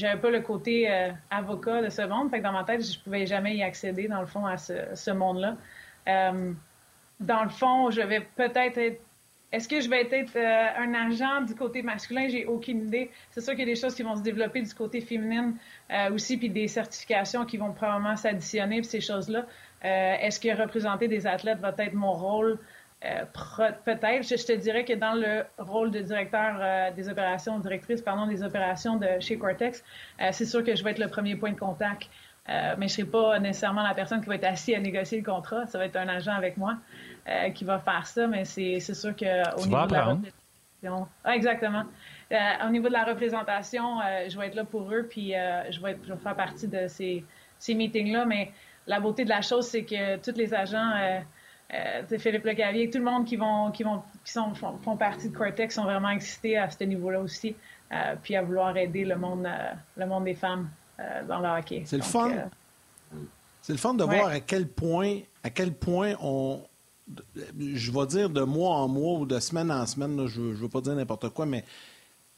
n'avais 0.00 0.20
pas 0.20 0.30
le 0.30 0.40
côté 0.40 0.90
euh, 0.90 1.10
avocat 1.30 1.82
de 1.82 1.88
ce 1.88 2.02
monde. 2.02 2.30
Fait 2.30 2.38
que 2.38 2.44
dans 2.44 2.52
ma 2.52 2.64
tête, 2.64 2.84
je 2.84 2.98
pouvais 3.00 3.26
jamais 3.26 3.56
y 3.56 3.62
accéder, 3.62 4.06
dans 4.06 4.20
le 4.20 4.26
fond, 4.26 4.46
à 4.46 4.56
ce, 4.56 4.74
ce 4.94 5.10
monde-là. 5.10 5.56
Euh, 6.08 6.52
dans 7.18 7.42
le 7.42 7.48
fond, 7.48 7.90
je 7.90 8.02
vais 8.02 8.20
peut-être 8.36 8.78
être 8.78 9.00
est-ce 9.52 9.68
que 9.68 9.80
je 9.80 9.88
vais 9.88 10.02
être 10.10 10.36
un 10.36 10.92
agent 10.92 11.42
du 11.42 11.54
côté 11.54 11.80
masculin? 11.80 12.28
J'ai 12.28 12.46
aucune 12.46 12.88
idée. 12.88 13.10
C'est 13.30 13.40
sûr 13.40 13.52
qu'il 13.52 13.60
y 13.60 13.70
a 13.70 13.72
des 13.72 13.80
choses 13.80 13.94
qui 13.94 14.02
vont 14.02 14.16
se 14.16 14.20
développer 14.20 14.60
du 14.60 14.74
côté 14.74 15.00
féminin 15.00 15.54
aussi, 16.12 16.36
puis 16.36 16.50
des 16.50 16.66
certifications 16.66 17.46
qui 17.46 17.56
vont 17.56 17.72
probablement 17.72 18.16
s'additionner, 18.16 18.80
puis 18.80 18.90
ces 18.90 19.00
choses-là. 19.00 19.46
Est-ce 19.82 20.40
que 20.40 20.48
représenter 20.60 21.06
des 21.06 21.28
athlètes 21.28 21.60
va 21.60 21.72
être 21.78 21.94
mon 21.94 22.12
rôle? 22.12 22.58
Peut-être. 23.84 24.22
Je, 24.22 24.46
te 24.46 24.52
dirais 24.52 24.84
que 24.84 24.92
dans 24.92 25.14
le 25.14 25.44
rôle 25.58 25.90
de 25.90 26.00
directeur 26.00 26.92
des 26.94 27.08
opérations, 27.08 27.58
directrice, 27.58 28.02
pardon, 28.02 28.26
des 28.26 28.42
opérations 28.42 28.96
de 28.96 29.06
chez 29.20 29.38
Cortex, 29.38 29.84
c'est 30.32 30.44
sûr 30.44 30.64
que 30.64 30.74
je 30.74 30.82
vais 30.82 30.92
être 30.92 30.98
le 30.98 31.08
premier 31.08 31.36
point 31.36 31.52
de 31.52 31.58
contact. 31.58 32.08
mais 32.48 32.74
je 32.78 32.82
ne 32.82 32.88
serai 32.88 33.04
pas 33.04 33.38
nécessairement 33.38 33.82
la 33.82 33.94
personne 33.94 34.20
qui 34.20 34.28
va 34.28 34.36
être 34.36 34.44
assise 34.44 34.74
à 34.74 34.80
négocier 34.80 35.18
le 35.18 35.24
contrat. 35.24 35.66
Ça 35.66 35.78
va 35.78 35.86
être 35.86 35.96
un 35.96 36.08
agent 36.08 36.32
avec 36.32 36.56
moi. 36.56 36.78
Euh, 37.28 37.50
qui 37.50 37.64
va 37.64 37.80
faire 37.80 38.06
ça, 38.06 38.28
mais 38.28 38.44
c'est 38.44 38.78
sûr 38.78 39.16
que 39.16 39.60
au 39.60 39.66
niveau 39.66 39.86
de 39.86 39.92
la 39.92 40.04
représentation. 40.04 41.08
Ah, 41.24 41.34
exactement. 41.34 41.82
Euh, 42.30 42.36
au 42.64 42.70
niveau 42.70 42.86
de 42.86 42.92
la 42.92 43.02
représentation, 43.02 44.00
euh, 44.00 44.28
je 44.28 44.38
vais 44.38 44.46
être 44.46 44.54
là 44.54 44.62
pour 44.62 44.92
eux, 44.92 45.08
puis 45.10 45.32
je, 45.32 45.80
vais 45.80 45.92
être, 45.92 46.16
faire 46.22 46.36
partie 46.36 46.68
de 46.68 46.86
ces, 46.86 47.24
ces 47.58 47.74
meetings-là. 47.74 48.26
Mais 48.26 48.52
la 48.86 49.00
beauté 49.00 49.24
de 49.24 49.30
la 49.30 49.42
chose, 49.42 49.66
c'est 49.66 49.82
que 49.82 50.18
tous 50.18 50.38
les 50.38 50.54
agents, 50.54 50.92
Philippe 52.18 52.44
Lecavier, 52.44 52.90
tout 52.90 52.98
le 52.98 53.04
monde 53.04 53.24
qui 53.24 53.36
vont 53.36 53.70
qui 53.70 53.82
vont 53.82 54.02
qui 54.24 54.32
sont 54.32 54.54
font, 54.54 54.96
partie 54.96 55.28
de 55.28 55.36
Cortex 55.36 55.74
sont 55.74 55.84
vraiment 55.84 56.10
excités 56.10 56.56
à 56.56 56.70
ce 56.70 56.84
niveau-là 56.84 57.20
aussi, 57.20 57.56
puis 58.22 58.36
à 58.36 58.42
vouloir 58.42 58.76
aider 58.76 59.04
le 59.04 59.16
monde 59.16 59.48
le 59.96 60.06
monde 60.06 60.24
des 60.24 60.34
femmes 60.34 60.70
dans 61.28 61.40
le 61.40 61.48
hockey. 61.48 61.82
C'est 61.84 61.96
le 61.96 62.02
fun. 62.02 62.30
c'est 63.60 63.72
le 63.72 63.78
fun 63.78 63.94
de 63.94 64.04
voir 64.04 64.28
à 64.28 64.40
quel 64.40 64.68
point 64.68 65.20
à 65.42 65.50
quel 65.50 65.72
point 65.72 66.14
on 66.20 66.62
je 67.58 67.92
vais 67.92 68.06
dire 68.06 68.30
de 68.30 68.42
mois 68.42 68.76
en 68.76 68.88
mois 68.88 69.18
ou 69.20 69.26
de 69.26 69.38
semaine 69.38 69.70
en 69.70 69.86
semaine, 69.86 70.26
je 70.26 70.40
ne 70.40 70.54
veux 70.54 70.68
pas 70.68 70.80
dire 70.80 70.94
n'importe 70.94 71.28
quoi, 71.30 71.46
mais 71.46 71.64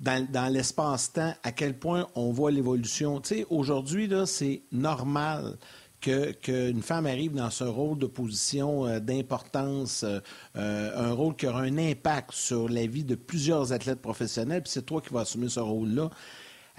dans, 0.01 0.53
l'espace-temps, 0.53 1.35
à 1.43 1.53
quel 1.53 1.77
point 1.77 2.07
on 2.15 2.31
voit 2.31 2.51
l'évolution. 2.51 3.21
Tu 3.21 3.29
sais, 3.29 3.47
aujourd'hui, 3.51 4.11
c'est 4.27 4.63
normal 4.71 5.57
qu'une 6.01 6.83
femme 6.83 7.07
arrive 7.07 7.35
dans 7.35 7.51
ce 7.51 7.65
rôle 7.65 7.99
de 7.99 8.07
position 8.07 8.87
euh, 8.87 9.01
d'importance, 9.01 10.05
euh, 10.05 10.21
euh, 10.57 11.11
un 11.11 11.13
rôle 11.13 11.35
qui 11.37 11.47
aura 11.47 11.63
un 11.63 11.79
impact 11.79 12.33
sur 12.33 12.69
la 12.69 12.87
vie 12.87 13.05
de 13.05 13.15
plusieurs 13.15 13.73
athlètes 13.73 14.01
professionnels, 14.01 14.63
puis 14.63 14.71
c'est 14.73 14.87
toi 14.87 15.01
qui 15.01 15.13
vas 15.13 15.21
assumer 15.21 15.49
ce 15.49 15.61
rôle-là 15.61 16.11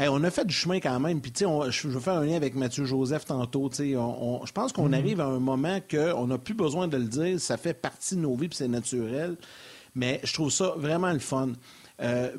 on 0.07 0.23
a 0.23 0.31
fait 0.31 0.45
du 0.45 0.53
chemin 0.53 0.79
quand 0.79 0.97
même. 1.01 1.19
Puis, 1.19 1.33
tu 1.33 1.43
sais, 1.43 1.71
je 1.71 1.87
veux 1.89 1.99
faire 1.99 2.13
un 2.13 2.25
lien 2.25 2.35
avec 2.35 2.55
Mathieu 2.55 2.85
Joseph 2.85 3.25
tantôt. 3.25 3.67
Tu 3.67 3.75
sais, 3.75 3.91
je 3.91 4.51
pense 4.53 4.71
qu'on 4.71 4.87
mhm. 4.87 4.93
arrive 4.93 5.19
à 5.19 5.25
un 5.25 5.39
moment 5.39 5.79
qu'on 5.91 6.27
n'a 6.27 6.37
plus 6.37 6.53
besoin 6.53 6.87
de 6.87 6.95
le 6.95 7.03
dire. 7.03 7.37
Ça 7.41 7.57
fait 7.57 7.73
partie 7.73 8.15
de 8.15 8.21
nos 8.21 8.35
vies, 8.35 8.47
puis 8.47 8.55
c'est 8.55 8.69
naturel. 8.69 9.35
Mais 9.95 10.21
je 10.23 10.33
trouve 10.33 10.51
ça 10.51 10.73
vraiment 10.77 11.11
le 11.11 11.19
fun. 11.19 11.49
Euh, 12.01 12.31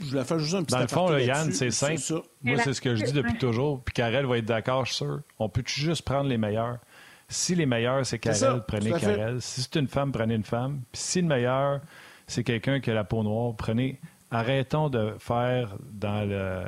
je 0.00 0.10
voulais 0.10 0.24
faire 0.24 0.38
juste 0.38 0.54
un 0.54 0.62
petit 0.62 0.74
Dans 0.74 0.80
le 0.80 0.88
fond, 0.88 1.16
Yann, 1.16 1.52
c'est 1.52 1.70
simple. 1.70 2.22
Moi, 2.42 2.58
c'est 2.62 2.72
ce 2.72 2.80
que 2.80 2.94
je 2.94 3.04
dis 3.04 3.12
depuis 3.12 3.36
toujours. 3.38 3.82
Puis 3.82 3.94
Karel 3.94 4.26
va 4.26 4.38
être 4.38 4.44
d'accord, 4.44 4.84
je 4.84 4.92
suis 4.92 5.04
sûr. 5.04 5.20
On 5.38 5.48
peut 5.48 5.62
juste 5.66 6.02
prendre 6.02 6.28
les 6.28 6.38
meilleurs? 6.38 6.78
Si 7.28 7.54
les 7.54 7.66
meilleurs, 7.66 8.06
c'est 8.06 8.18
Karel, 8.18 8.62
prenez 8.66 8.92
Karel. 8.92 9.40
Si 9.42 9.62
c'est 9.62 9.76
une 9.76 9.88
femme, 9.88 10.12
prenez 10.12 10.34
une 10.34 10.44
femme. 10.44 10.80
Puis 10.92 11.02
si 11.02 11.20
le 11.20 11.28
meilleur, 11.28 11.80
c'est 12.26 12.42
quelqu'un 12.44 12.80
qui 12.80 12.90
a 12.90 12.94
la 12.94 13.04
peau 13.04 13.22
noire, 13.22 13.54
prenez. 13.56 14.00
Arrêtons 14.30 14.88
de 14.88 15.14
faire 15.18 15.76
dans 15.90 16.28
le 16.28 16.64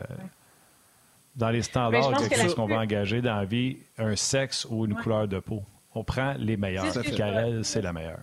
dans 1.37 1.51
les 1.51 1.62
standards 1.62 2.16
quelque 2.18 2.37
chose 2.37 2.55
qu'on 2.55 2.66
va 2.66 2.78
engager 2.78 3.22
dans 3.22 3.37
la 3.37 3.45
vie, 3.45 3.78
un 3.97 4.16
sexe 4.16 4.66
ou 4.68 4.85
une 4.85 4.95
couleur 4.95 5.28
de 5.28 5.39
peau. 5.39 5.62
On 5.95 6.05
prend 6.05 6.35
les 6.39 6.57
meilleurs. 6.57 6.93
Karel, 7.16 7.64
c'est 7.64 7.83
la 7.83 7.93
meilleure. 7.93 8.20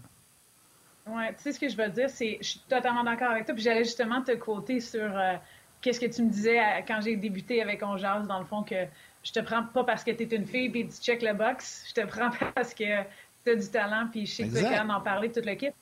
Oui, 1.10 1.24
tu 1.30 1.44
sais 1.44 1.52
ce 1.54 1.60
que 1.60 1.70
je 1.70 1.78
veux 1.78 1.90
dire, 1.90 2.10
c'est 2.10 2.38
je 2.42 2.48
suis 2.48 2.60
totalement 2.68 3.04
d'accord 3.04 3.32
avec 3.32 3.46
toi. 3.46 3.54
Puis 3.54 3.64
j'allais 3.64 3.84
justement 3.84 4.22
te 4.22 4.32
côté 4.34 4.80
sur 4.80 5.18
euh, 5.18 5.36
qu'est-ce 5.82 6.00
que 6.00 6.06
tu 6.06 6.24
me 6.24 6.30
disais 6.30 6.60
quand 6.88 7.00
j'ai 7.02 7.16
débuté 7.16 7.62
avec 7.62 7.82
On 7.84 7.96
dans 7.96 8.40
le 8.40 8.46
fond, 8.46 8.64
que 8.64 8.86
je 9.24 9.32
te 9.32 9.40
prends 9.40 9.64
pas 9.64 9.84
parce 9.84 10.04
que 10.04 10.12
tu 10.12 10.24
es 10.24 10.36
une 10.36 10.46
fille 10.46 10.70
puis 10.70 10.88
tu 10.88 11.02
check 11.02 11.22
le 11.22 11.34
box. 11.34 11.86
Je 11.90 12.02
te 12.02 12.08
prends 12.08 12.30
parce 12.56 12.74
que 12.74 13.04
tu 13.46 13.52
as 13.52 13.56
du 13.56 13.68
talent 13.70 14.08
puis 14.12 14.26
je 14.26 14.36
sais 14.36 14.44
que 14.48 14.58
tu 14.58 14.64
es 14.64 14.80
en 14.80 15.02
parler 15.02 15.32
toute 15.32 15.46
l'équipe. 15.46 15.74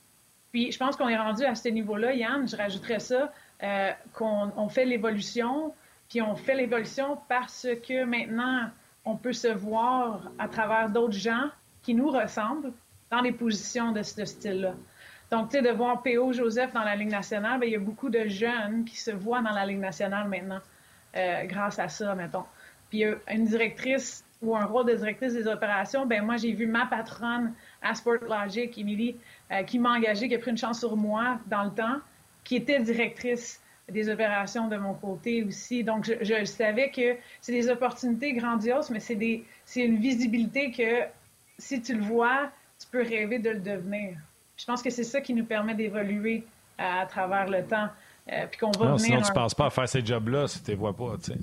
Puis 0.51 0.71
je 0.71 0.77
pense 0.77 0.95
qu'on 0.95 1.09
est 1.09 1.17
rendu 1.17 1.43
à 1.43 1.55
ce 1.55 1.69
niveau-là, 1.69 2.13
Yann. 2.13 2.47
Je 2.47 2.55
rajouterais 2.55 2.99
ça, 2.99 3.33
euh, 3.63 3.91
qu'on 4.13 4.69
fait 4.69 4.85
l'évolution 4.85 5.73
puis 6.09 6.21
on 6.21 6.35
fait 6.35 6.55
l'évolution 6.55 7.17
parce 7.27 7.67
que 7.87 8.03
maintenant, 8.05 8.69
on 9.03 9.15
peut 9.15 9.33
se 9.33 9.47
voir 9.47 10.31
à 10.37 10.47
travers 10.47 10.89
d'autres 10.89 11.17
gens 11.17 11.49
qui 11.81 11.93
nous 11.93 12.09
ressemblent 12.09 12.73
dans 13.11 13.21
des 13.21 13.31
positions 13.31 13.91
de 13.91 14.01
ce 14.01 14.25
style-là. 14.25 14.73
Donc, 15.31 15.49
tu 15.49 15.57
sais, 15.57 15.63
de 15.63 15.69
voir 15.69 16.01
P.O. 16.01 16.33
Joseph 16.33 16.71
dans 16.73 16.83
la 16.83 16.95
Ligue 16.95 17.09
nationale, 17.09 17.59
bien, 17.59 17.67
il 17.67 17.73
y 17.73 17.75
a 17.75 17.79
beaucoup 17.79 18.09
de 18.09 18.27
jeunes 18.27 18.85
qui 18.85 18.97
se 18.97 19.11
voient 19.11 19.41
dans 19.41 19.51
la 19.51 19.65
Ligue 19.65 19.79
nationale 19.79 20.27
maintenant, 20.29 20.61
euh, 21.15 21.45
grâce 21.45 21.79
à 21.79 21.89
ça, 21.89 22.13
mettons. 22.15 22.45
Puis, 22.89 23.03
une 23.31 23.45
directrice 23.45 24.23
ou 24.41 24.55
un 24.55 24.65
rôle 24.65 24.85
de 24.85 24.95
directrice 24.95 25.33
des 25.33 25.47
opérations, 25.47 26.05
ben 26.05 26.23
moi, 26.23 26.37
j'ai 26.37 26.51
vu 26.51 26.67
ma 26.67 26.85
patronne 26.85 27.53
à 27.81 27.95
Sport 27.95 28.23
Logic, 28.29 28.77
Émilie, 28.77 29.15
euh, 29.51 29.63
qui 29.63 29.79
m'a 29.79 29.91
engagée, 29.91 30.27
qui 30.27 30.35
a 30.35 30.39
pris 30.39 30.51
une 30.51 30.57
chance 30.57 30.79
sur 30.79 30.95
moi 30.95 31.39
dans 31.47 31.63
le 31.63 31.71
temps, 31.71 31.99
qui 32.43 32.57
était 32.57 32.79
directrice 32.79 33.61
des 33.89 34.09
opérations 34.09 34.67
de 34.67 34.77
mon 34.77 34.93
côté 34.93 35.43
aussi. 35.43 35.83
Donc, 35.83 36.05
je, 36.05 36.45
savais 36.45 36.89
que 36.89 37.17
c'est 37.41 37.51
des 37.51 37.69
opportunités 37.69 38.33
grandioses, 38.33 38.89
mais 38.89 38.99
c'est 38.99 39.15
des 39.15 39.43
c'est 39.65 39.81
une 39.81 39.97
visibilité 39.97 40.71
que 40.71 41.07
si 41.57 41.81
tu 41.81 41.95
le 41.95 42.03
vois, 42.03 42.51
tu 42.79 42.87
peux 42.87 43.03
rêver 43.03 43.39
de 43.39 43.51
le 43.51 43.59
devenir. 43.59 44.17
Je 44.57 44.65
pense 44.65 44.81
que 44.81 44.89
c'est 44.89 45.03
ça 45.03 45.21
qui 45.21 45.33
nous 45.33 45.45
permet 45.45 45.75
d'évoluer 45.75 46.43
à, 46.77 47.05
travers 47.05 47.47
le 47.47 47.63
temps. 47.65 47.87
Euh, 48.31 48.47
puis 48.49 48.59
qu'on 48.59 48.71
va 48.71 48.89
non, 48.89 48.97
Sinon, 48.97 49.21
tu 49.21 49.29
ne 49.29 49.33
penses 49.33 49.53
pas 49.53 49.67
à 49.67 49.69
faire 49.69 49.87
ces 49.87 50.03
jobs-là 50.03 50.47
si 50.47 50.63
tu 50.63 50.71
ne 50.71 50.75
les 50.75 50.79
vois 50.79 50.95
pas, 50.95 51.15
tu 51.17 51.33
sais. 51.33 51.39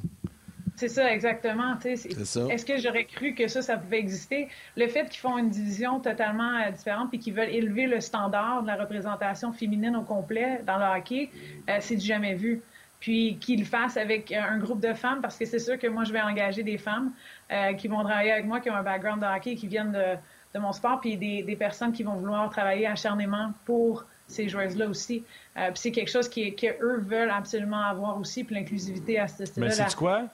C'est 0.77 0.89
ça, 0.89 1.13
exactement. 1.13 1.79
Est-ce 1.85 2.65
que 2.65 2.79
j'aurais 2.79 3.05
cru 3.05 3.35
que 3.35 3.47
ça, 3.47 3.63
ça 3.63 3.77
pouvait 3.77 3.99
exister? 3.99 4.49
Le 4.77 4.89
fait 4.89 5.09
qu'ils 5.09 5.21
font 5.21 5.39
une 5.39 5.51
division 5.51 6.01
totalement 6.01 6.59
euh, 6.59 6.71
différente 6.71 7.13
et 7.13 7.19
qu'ils 7.19 7.35
veulent 7.35 7.51
élever 7.51 7.87
le 7.87 8.01
standard 8.01 8.63
de 8.63 8.67
la 8.67 8.77
représentation 8.77 9.53
féminine 9.53 9.95
au 9.97 10.03
complet 10.03 10.61
dans 10.67 10.79
le 10.79 10.99
hockey, 10.99 11.31
euh, 11.69 11.77
c'est 11.81 11.97
du 11.97 12.07
jamais 12.07 12.35
vu. 12.35 12.63
Puis 13.01 13.37
qu'ils 13.39 13.61
le 13.61 13.65
fassent 13.65 13.97
avec 13.97 14.33
un 14.33 14.59
groupe 14.59 14.81
de 14.81 14.95
femmes, 14.95 15.21
parce 15.21 15.37
que 15.37 15.45
c'est 15.45 15.59
sûr 15.59 15.79
que 15.79 15.89
moi, 15.89 16.05
je 16.05 16.13
vais 16.13 16.21
engager 16.21 16.63
des 16.63 16.79
femmes 16.79 17.13
euh, 17.51 17.75
qui 17.75 17.89
vont 17.89 18.03
travailler 18.03 18.33
avec 18.33 18.47
moi, 18.47 18.61
qui 18.61 18.71
ont 18.71 18.77
un 18.77 18.83
background 18.83 19.21
de 19.21 19.27
hockey, 19.27 19.55
qui 19.57 19.67
viennent 19.67 19.93
de, 19.93 20.17
mon 20.59 20.73
sport, 20.73 21.01
puis 21.01 21.17
des, 21.17 21.43
des, 21.43 21.57
personnes 21.57 21.93
qui 21.93 22.03
vont 22.03 22.15
vouloir 22.15 22.49
travailler 22.51 22.87
acharnément 22.87 23.53
pour 23.65 24.05
ces 24.27 24.49
joueuses-là 24.49 24.89
aussi. 24.89 25.25
puis 25.55 25.65
c'est 25.75 25.93
quelque 25.93 26.11
chose 26.11 26.29
qui, 26.29 26.55
eux 26.81 27.01
veulent 27.01 27.31
absolument 27.31 27.83
avoir 27.83 28.19
aussi, 28.19 28.45
puis 28.45 28.55
l'inclusivité 28.55 29.19
à 29.19 29.29
ce 29.29 29.45
style-là. 29.45 29.69
Mais 29.69 29.75
c'est 29.75 29.95
quoi? 29.95 30.29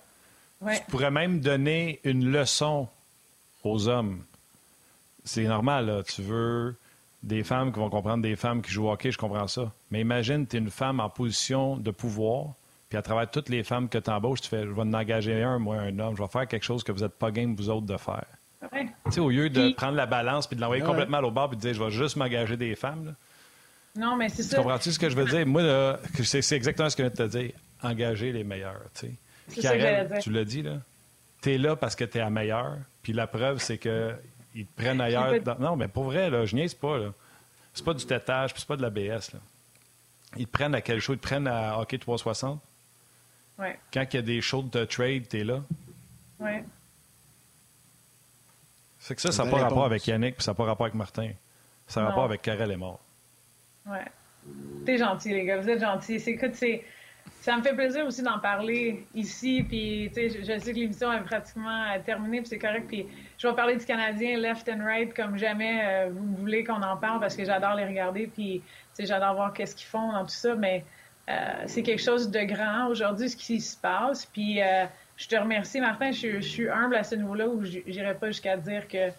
Tu 0.66 0.90
pourrais 0.90 1.10
même 1.10 1.40
donner 1.40 2.00
une 2.04 2.30
leçon 2.30 2.88
aux 3.64 3.88
hommes. 3.88 4.24
C'est 5.24 5.44
normal, 5.44 5.86
là. 5.86 6.02
Tu 6.02 6.22
veux 6.22 6.76
des 7.22 7.42
femmes 7.42 7.72
qui 7.72 7.78
vont 7.78 7.90
comprendre 7.90 8.22
des 8.22 8.36
femmes 8.36 8.62
qui 8.62 8.70
jouent 8.70 8.86
au 8.86 8.92
hockey, 8.92 9.10
je 9.10 9.18
comprends 9.18 9.48
ça. 9.48 9.72
Mais 9.90 10.00
imagine, 10.00 10.46
tu 10.46 10.56
es 10.56 10.58
une 10.58 10.70
femme 10.70 11.00
en 11.00 11.10
position 11.10 11.76
de 11.76 11.90
pouvoir, 11.90 12.54
puis 12.88 12.98
à 12.98 13.02
travers 13.02 13.30
toutes 13.30 13.48
les 13.48 13.64
femmes 13.64 13.88
que 13.88 13.98
tu 13.98 14.10
embauches, 14.10 14.40
tu 14.40 14.48
fais 14.48 14.62
Je 14.62 14.70
vais 14.70 14.82
en 14.82 14.94
engager 14.94 15.42
un, 15.42 15.58
moi, 15.58 15.76
un 15.76 15.98
homme, 15.98 16.16
je 16.16 16.22
vais 16.22 16.28
faire 16.28 16.46
quelque 16.46 16.62
chose 16.62 16.82
que 16.84 16.92
vous 16.92 17.00
n'êtes 17.00 17.18
pas 17.18 17.30
game, 17.30 17.54
vous 17.54 17.70
autres, 17.70 17.86
de 17.86 17.96
faire. 17.96 18.26
Tu 18.72 19.12
sais, 19.12 19.20
au 19.20 19.30
lieu 19.30 19.50
de 19.50 19.72
prendre 19.72 19.96
la 19.96 20.06
balance 20.06 20.46
puis 20.46 20.56
de 20.56 20.60
l'envoyer 20.60 20.82
complètement 20.82 21.18
au 21.18 21.30
bord 21.30 21.48
puis 21.48 21.56
de 21.56 21.62
dire 21.62 21.74
Je 21.74 21.82
vais 21.82 21.90
juste 21.90 22.16
m'engager 22.16 22.56
des 22.56 22.74
femmes. 22.74 23.14
Non, 23.96 24.16
mais 24.16 24.28
c'est 24.28 24.42
ça. 24.42 24.56
Tu 24.56 24.62
comprends-tu 24.62 24.92
ce 24.92 24.98
que 24.98 25.08
je 25.08 25.16
veux 25.16 25.24
dire? 25.24 25.46
Moi, 25.46 25.98
c'est 26.22 26.52
exactement 26.56 26.88
ce 26.88 26.96
que 26.96 27.02
je 27.02 27.08
viens 27.08 27.24
de 27.24 27.30
te 27.30 27.36
dire. 27.36 27.52
Engager 27.82 28.32
les 28.32 28.44
meilleurs, 28.44 28.82
tu 28.94 29.16
sais. 29.48 29.60
Karen, 29.62 30.18
tu 30.20 30.30
l'as 30.30 30.44
dit, 30.44 30.62
là. 30.62 30.78
Tu 31.40 31.54
es 31.54 31.58
là 31.58 31.76
parce 31.76 31.94
que 31.96 32.04
tu 32.04 32.18
es 32.18 32.20
la 32.20 32.30
meilleure. 32.30 32.78
Puis 33.02 33.12
la 33.12 33.26
preuve, 33.26 33.58
c'est 33.58 33.78
qu'ils 33.78 34.66
te 34.66 34.76
prennent 34.76 35.00
ailleurs. 35.00 35.32
Non, 35.58 35.76
mais 35.76 35.88
pour 35.88 36.04
vrai, 36.04 36.30
là, 36.30 36.44
je 36.44 36.54
niaise 36.54 36.74
pas. 36.74 36.98
Là. 36.98 37.12
C'est 37.72 37.84
pas 37.84 37.94
du 37.94 38.04
tétage, 38.04 38.52
puis 38.52 38.60
c'est 38.60 38.68
pas 38.68 38.76
de 38.76 38.82
la 38.82 38.90
BS. 38.90 39.32
Là. 39.32 39.40
Ils 40.36 40.46
te 40.46 40.52
prennent 40.52 40.74
à 40.74 40.80
quel 40.80 41.00
show? 41.00 41.14
Ils 41.14 41.18
te 41.18 41.22
prennent 41.22 41.46
à 41.46 41.78
Hockey 41.78 41.98
360? 41.98 42.60
Ouais. 43.58 43.78
Quand 43.92 44.04
il 44.12 44.16
y 44.16 44.18
a 44.18 44.22
des 44.22 44.40
shows 44.40 44.62
de 44.62 44.84
trade, 44.84 45.28
tu 45.28 45.40
es 45.40 45.44
là? 45.44 45.62
Oui. 46.40 46.50
C'est 49.08 49.14
que 49.14 49.22
ça, 49.22 49.32
ça 49.32 49.42
n'a 49.42 49.50
pas 49.50 49.56
rapport 49.56 49.86
avec 49.86 50.06
Yannick, 50.06 50.36
puis 50.36 50.44
ça 50.44 50.50
n'a 50.50 50.54
pas 50.54 50.64
rapport 50.64 50.84
avec 50.84 50.94
Martin. 50.94 51.30
Ça 51.86 52.02
a 52.02 52.08
rapport 52.08 52.24
avec 52.24 52.42
Karel 52.42 52.70
est 52.70 52.76
mort. 52.76 53.00
Oui. 53.86 53.96
T'es 54.84 54.98
gentil, 54.98 55.30
les 55.30 55.46
gars. 55.46 55.56
Vous 55.56 55.70
êtes 55.70 55.80
gentils. 55.80 56.16
Écoute, 56.26 56.50
c'est 56.52 56.84
ça 57.40 57.56
me 57.56 57.62
fait 57.62 57.72
plaisir 57.72 58.04
aussi 58.04 58.20
d'en 58.22 58.38
parler 58.38 59.06
ici. 59.14 59.64
Puis, 59.66 60.10
tu 60.14 60.28
sais, 60.28 60.40
je, 60.40 60.58
sais 60.58 60.72
que 60.74 60.78
l'émission 60.78 61.10
est 61.10 61.22
pratiquement 61.22 61.86
terminée, 62.04 62.40
puis 62.40 62.48
c'est 62.48 62.58
correct. 62.58 62.84
Puis, 62.86 63.06
je 63.38 63.48
vais 63.48 63.54
parler 63.54 63.76
du 63.76 63.86
Canadien 63.86 64.36
left 64.36 64.68
and 64.68 64.84
right 64.84 65.14
comme 65.14 65.38
jamais 65.38 65.80
euh, 65.84 66.10
vous 66.12 66.36
voulez 66.36 66.62
qu'on 66.62 66.82
en 66.82 66.98
parle 66.98 67.18
parce 67.18 67.34
que 67.34 67.46
j'adore 67.46 67.76
les 67.76 67.86
regarder. 67.86 68.26
Puis, 68.26 68.60
tu 68.60 68.66
sais, 68.92 69.06
j'adore 69.06 69.36
voir 69.36 69.54
qu'est-ce 69.54 69.74
qu'ils 69.74 69.88
font 69.88 70.12
dans 70.12 70.24
tout 70.24 70.28
ça. 70.28 70.54
Mais 70.54 70.84
euh, 71.30 71.62
c'est 71.64 71.82
quelque 71.82 72.02
chose 72.02 72.30
de 72.30 72.40
grand 72.40 72.88
aujourd'hui, 72.88 73.30
ce 73.30 73.36
qui 73.38 73.58
se 73.58 73.78
passe. 73.78 74.26
Puis, 74.26 74.60
euh, 74.60 74.84
je 75.18 75.28
te 75.28 75.36
remercie, 75.36 75.80
Martin. 75.80 76.10
Je, 76.12 76.40
suis 76.40 76.70
humble 76.70 76.96
à 76.96 77.04
ce 77.04 77.14
niveau-là 77.14 77.46
où 77.46 77.62
j'irai 77.64 78.14
pas 78.14 78.28
jusqu'à 78.28 78.56
dire 78.56 78.88
que 78.88 79.10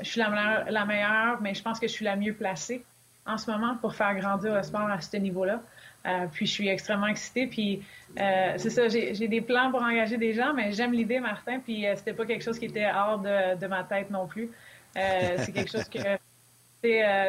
je 0.00 0.08
suis 0.08 0.20
la 0.20 0.84
meilleure, 0.84 1.40
mais 1.40 1.54
je 1.54 1.62
pense 1.62 1.80
que 1.80 1.88
je 1.88 1.92
suis 1.92 2.04
la 2.04 2.14
mieux 2.14 2.34
placée 2.34 2.84
en 3.26 3.38
ce 3.38 3.50
moment 3.50 3.76
pour 3.80 3.94
faire 3.94 4.14
grandir 4.14 4.54
le 4.54 4.62
sport 4.62 4.88
à 4.90 5.00
ce 5.00 5.16
niveau-là. 5.16 5.60
Euh, 6.06 6.26
puis 6.30 6.46
je 6.46 6.52
suis 6.52 6.68
extrêmement 6.68 7.06
excitée. 7.06 7.46
Puis 7.46 7.82
euh, 8.20 8.54
c'est 8.56 8.70
ça, 8.70 8.88
j'ai 8.88 9.28
des 9.28 9.40
plans 9.40 9.70
pour 9.70 9.82
engager 9.82 10.18
des 10.18 10.34
gens, 10.34 10.52
mais 10.52 10.72
j'aime 10.72 10.92
l'idée, 10.92 11.20
Martin. 11.20 11.60
Puis 11.60 11.86
euh, 11.86 11.94
c'était 11.96 12.12
pas 12.12 12.26
quelque 12.26 12.44
chose 12.44 12.58
qui 12.58 12.66
était 12.66 12.90
hors 12.94 13.18
de, 13.18 13.58
de 13.58 13.66
ma 13.66 13.84
tête 13.84 14.10
non 14.10 14.26
plus. 14.26 14.50
c'est 14.94 15.52
quelque 15.52 15.70
chose 15.70 15.88
que 15.88 15.98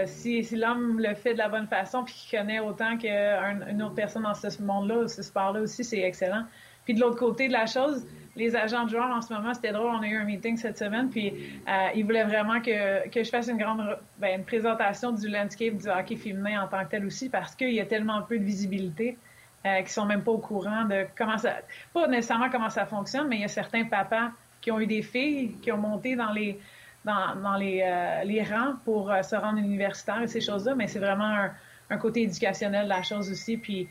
si, 0.05 0.43
si 0.43 0.55
l'homme 0.57 0.99
le 0.99 1.15
fait 1.15 1.33
de 1.33 1.37
la 1.37 1.47
bonne 1.47 1.67
façon, 1.67 2.03
puis 2.03 2.13
qu'il 2.13 2.37
connaît 2.37 2.59
autant 2.59 2.97
qu'une 2.97 3.81
autre 3.81 3.95
personne 3.95 4.23
dans 4.23 4.33
ce 4.33 4.61
monde-là, 4.61 5.07
ce 5.07 5.23
sport-là 5.23 5.61
aussi, 5.61 5.85
c'est 5.85 6.01
excellent. 6.01 6.43
Puis 6.85 6.93
de 6.93 7.01
l'autre 7.01 7.17
côté 7.17 7.47
de 7.47 7.53
la 7.53 7.65
chose, 7.65 8.05
les 8.35 8.55
agents 8.55 8.83
de 8.85 8.89
joueurs 8.89 9.09
en 9.09 9.21
ce 9.21 9.33
moment, 9.33 9.53
c'était 9.53 9.71
drôle, 9.71 9.91
on 9.95 10.01
a 10.01 10.07
eu 10.07 10.17
un 10.17 10.25
meeting 10.25 10.57
cette 10.57 10.77
semaine, 10.77 11.09
puis 11.09 11.33
euh, 11.67 11.87
ils 11.95 12.03
voulaient 12.03 12.25
vraiment 12.25 12.61
que, 12.61 13.07
que 13.09 13.23
je 13.23 13.29
fasse 13.29 13.47
une 13.47 13.57
grande 13.57 13.97
ben, 14.19 14.39
une 14.39 14.45
présentation 14.45 15.11
du 15.11 15.27
landscape 15.29 15.75
du 15.77 15.87
hockey 15.87 16.15
féminin 16.15 16.63
en 16.63 16.67
tant 16.67 16.83
que 16.83 16.91
tel 16.91 17.05
aussi, 17.05 17.29
parce 17.29 17.55
qu'il 17.55 17.71
y 17.71 17.79
a 17.79 17.85
tellement 17.85 18.21
peu 18.23 18.37
de 18.37 18.43
visibilité 18.43 19.17
euh, 19.65 19.81
qui 19.81 19.91
sont 19.91 20.05
même 20.05 20.21
pas 20.21 20.31
au 20.31 20.37
courant 20.37 20.85
de 20.85 21.07
comment 21.17 21.37
ça, 21.37 21.55
pas 21.93 22.07
nécessairement 22.07 22.49
comment 22.49 22.69
ça 22.69 22.85
fonctionne, 22.85 23.27
mais 23.27 23.37
il 23.37 23.41
y 23.41 23.45
a 23.45 23.49
certains 23.49 23.85
papas 23.85 24.31
qui 24.61 24.71
ont 24.71 24.79
eu 24.79 24.87
des 24.87 25.01
filles 25.01 25.55
qui 25.61 25.71
ont 25.71 25.77
monté 25.77 26.15
dans 26.15 26.31
les 26.31 26.59
dans, 27.05 27.35
dans 27.35 27.55
les, 27.55 27.81
euh, 27.83 28.23
les 28.23 28.43
rangs 28.43 28.75
pour 28.83 29.11
euh, 29.11 29.21
se 29.21 29.35
rendre 29.35 29.59
universitaire 29.59 30.21
et 30.23 30.27
ces 30.27 30.41
choses-là, 30.41 30.73
mais 30.75 30.87
c'est 30.87 30.99
vraiment 30.99 31.23
un, 31.25 31.51
un 31.91 31.97
côté 31.97 32.23
éducationnel 32.23 32.85
de 32.85 32.89
la 32.89 33.03
chose 33.03 33.29
aussi, 33.31 33.57
puis 33.57 33.87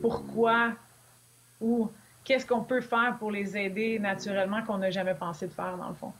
pourquoi 0.00 0.72
ou 1.60 1.90
qu'est-ce 2.24 2.46
qu'on 2.46 2.62
peut 2.62 2.80
faire 2.80 3.16
pour 3.18 3.30
les 3.30 3.56
aider 3.56 3.98
naturellement 3.98 4.62
qu'on 4.62 4.78
n'a 4.78 4.90
jamais 4.90 5.14
pensé 5.14 5.46
de 5.46 5.52
faire, 5.52 5.76
dans 5.76 5.88
le 5.88 5.94
fond. 5.94 6.12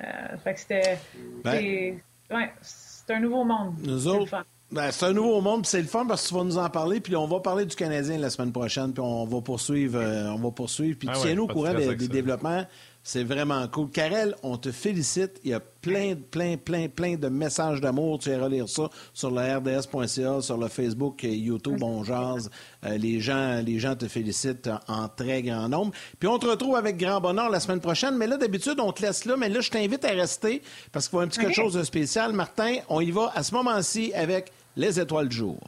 Euh, 0.00 0.36
fait 0.42 0.54
que 0.54 0.60
c'était. 0.60 0.98
Ben, 1.44 2.48
c'est 2.60 3.14
un 3.14 3.20
nouveau 3.20 3.44
monde. 3.44 3.74
Nous 3.82 4.08
autres. 4.08 4.44
Ben, 4.70 4.90
c'est 4.90 5.04
un 5.04 5.12
nouveau 5.12 5.42
monde, 5.42 5.66
c'est 5.66 5.82
le 5.82 5.86
fun 5.86 6.06
parce 6.06 6.22
que 6.22 6.28
tu 6.28 6.34
vas 6.34 6.44
nous 6.44 6.56
en 6.56 6.70
parler, 6.70 7.00
puis 7.00 7.14
on 7.14 7.26
va 7.26 7.40
parler 7.40 7.66
du 7.66 7.76
Canadien 7.76 8.16
la 8.16 8.30
semaine 8.30 8.52
prochaine, 8.52 8.94
puis 8.94 9.02
on 9.02 9.26
va 9.26 9.42
poursuivre, 9.42 9.98
euh, 9.98 10.30
on 10.30 10.38
va 10.38 10.50
poursuivre, 10.50 10.98
puis 10.98 11.10
ah 11.12 11.14
tiens-nous 11.14 11.42
au 11.42 11.46
courant 11.46 11.74
des, 11.74 11.94
des 11.94 12.08
développements. 12.08 12.64
C'est 13.04 13.24
vraiment 13.24 13.66
cool. 13.66 13.90
Karel, 13.90 14.36
on 14.44 14.56
te 14.56 14.70
félicite. 14.70 15.40
Il 15.42 15.50
y 15.50 15.54
a 15.54 15.60
plein, 15.60 16.14
plein, 16.14 16.56
plein, 16.56 16.88
plein 16.88 17.16
de 17.16 17.28
messages 17.28 17.80
d'amour. 17.80 18.20
Tu 18.20 18.30
iras 18.30 18.44
relire 18.44 18.68
ça 18.68 18.88
sur 19.12 19.32
le 19.32 19.40
RDS.ca, 19.40 20.40
sur 20.40 20.56
le 20.56 20.68
Facebook, 20.68 21.24
YouTube, 21.24 21.82
on 21.82 22.04
jase. 22.04 22.48
Euh, 22.84 22.96
les, 22.96 23.18
gens, 23.18 23.60
les 23.60 23.80
gens 23.80 23.96
te 23.96 24.06
félicitent 24.06 24.70
en 24.86 25.08
très 25.08 25.42
grand 25.42 25.68
nombre. 25.68 25.92
Puis 26.20 26.28
on 26.28 26.38
te 26.38 26.46
retrouve 26.46 26.76
avec 26.76 26.96
grand 26.96 27.20
bonheur 27.20 27.50
la 27.50 27.58
semaine 27.58 27.80
prochaine. 27.80 28.16
Mais 28.16 28.28
là, 28.28 28.36
d'habitude, 28.36 28.78
on 28.78 28.92
te 28.92 29.02
laisse 29.02 29.24
là. 29.24 29.36
Mais 29.36 29.48
là, 29.48 29.60
je 29.60 29.70
t'invite 29.70 30.04
à 30.04 30.10
rester 30.10 30.62
parce 30.92 31.08
qu'il 31.08 31.18
faut 31.18 31.20
un 31.20 31.26
petit 31.26 31.40
quelque 31.40 31.56
chose 31.56 31.74
de 31.74 31.82
spécial. 31.82 32.32
Martin, 32.32 32.76
on 32.88 33.00
y 33.00 33.10
va 33.10 33.32
à 33.34 33.42
ce 33.42 33.52
moment-ci 33.52 34.12
avec 34.14 34.52
les 34.76 35.00
étoiles 35.00 35.28
du 35.28 35.36
jour. 35.36 35.58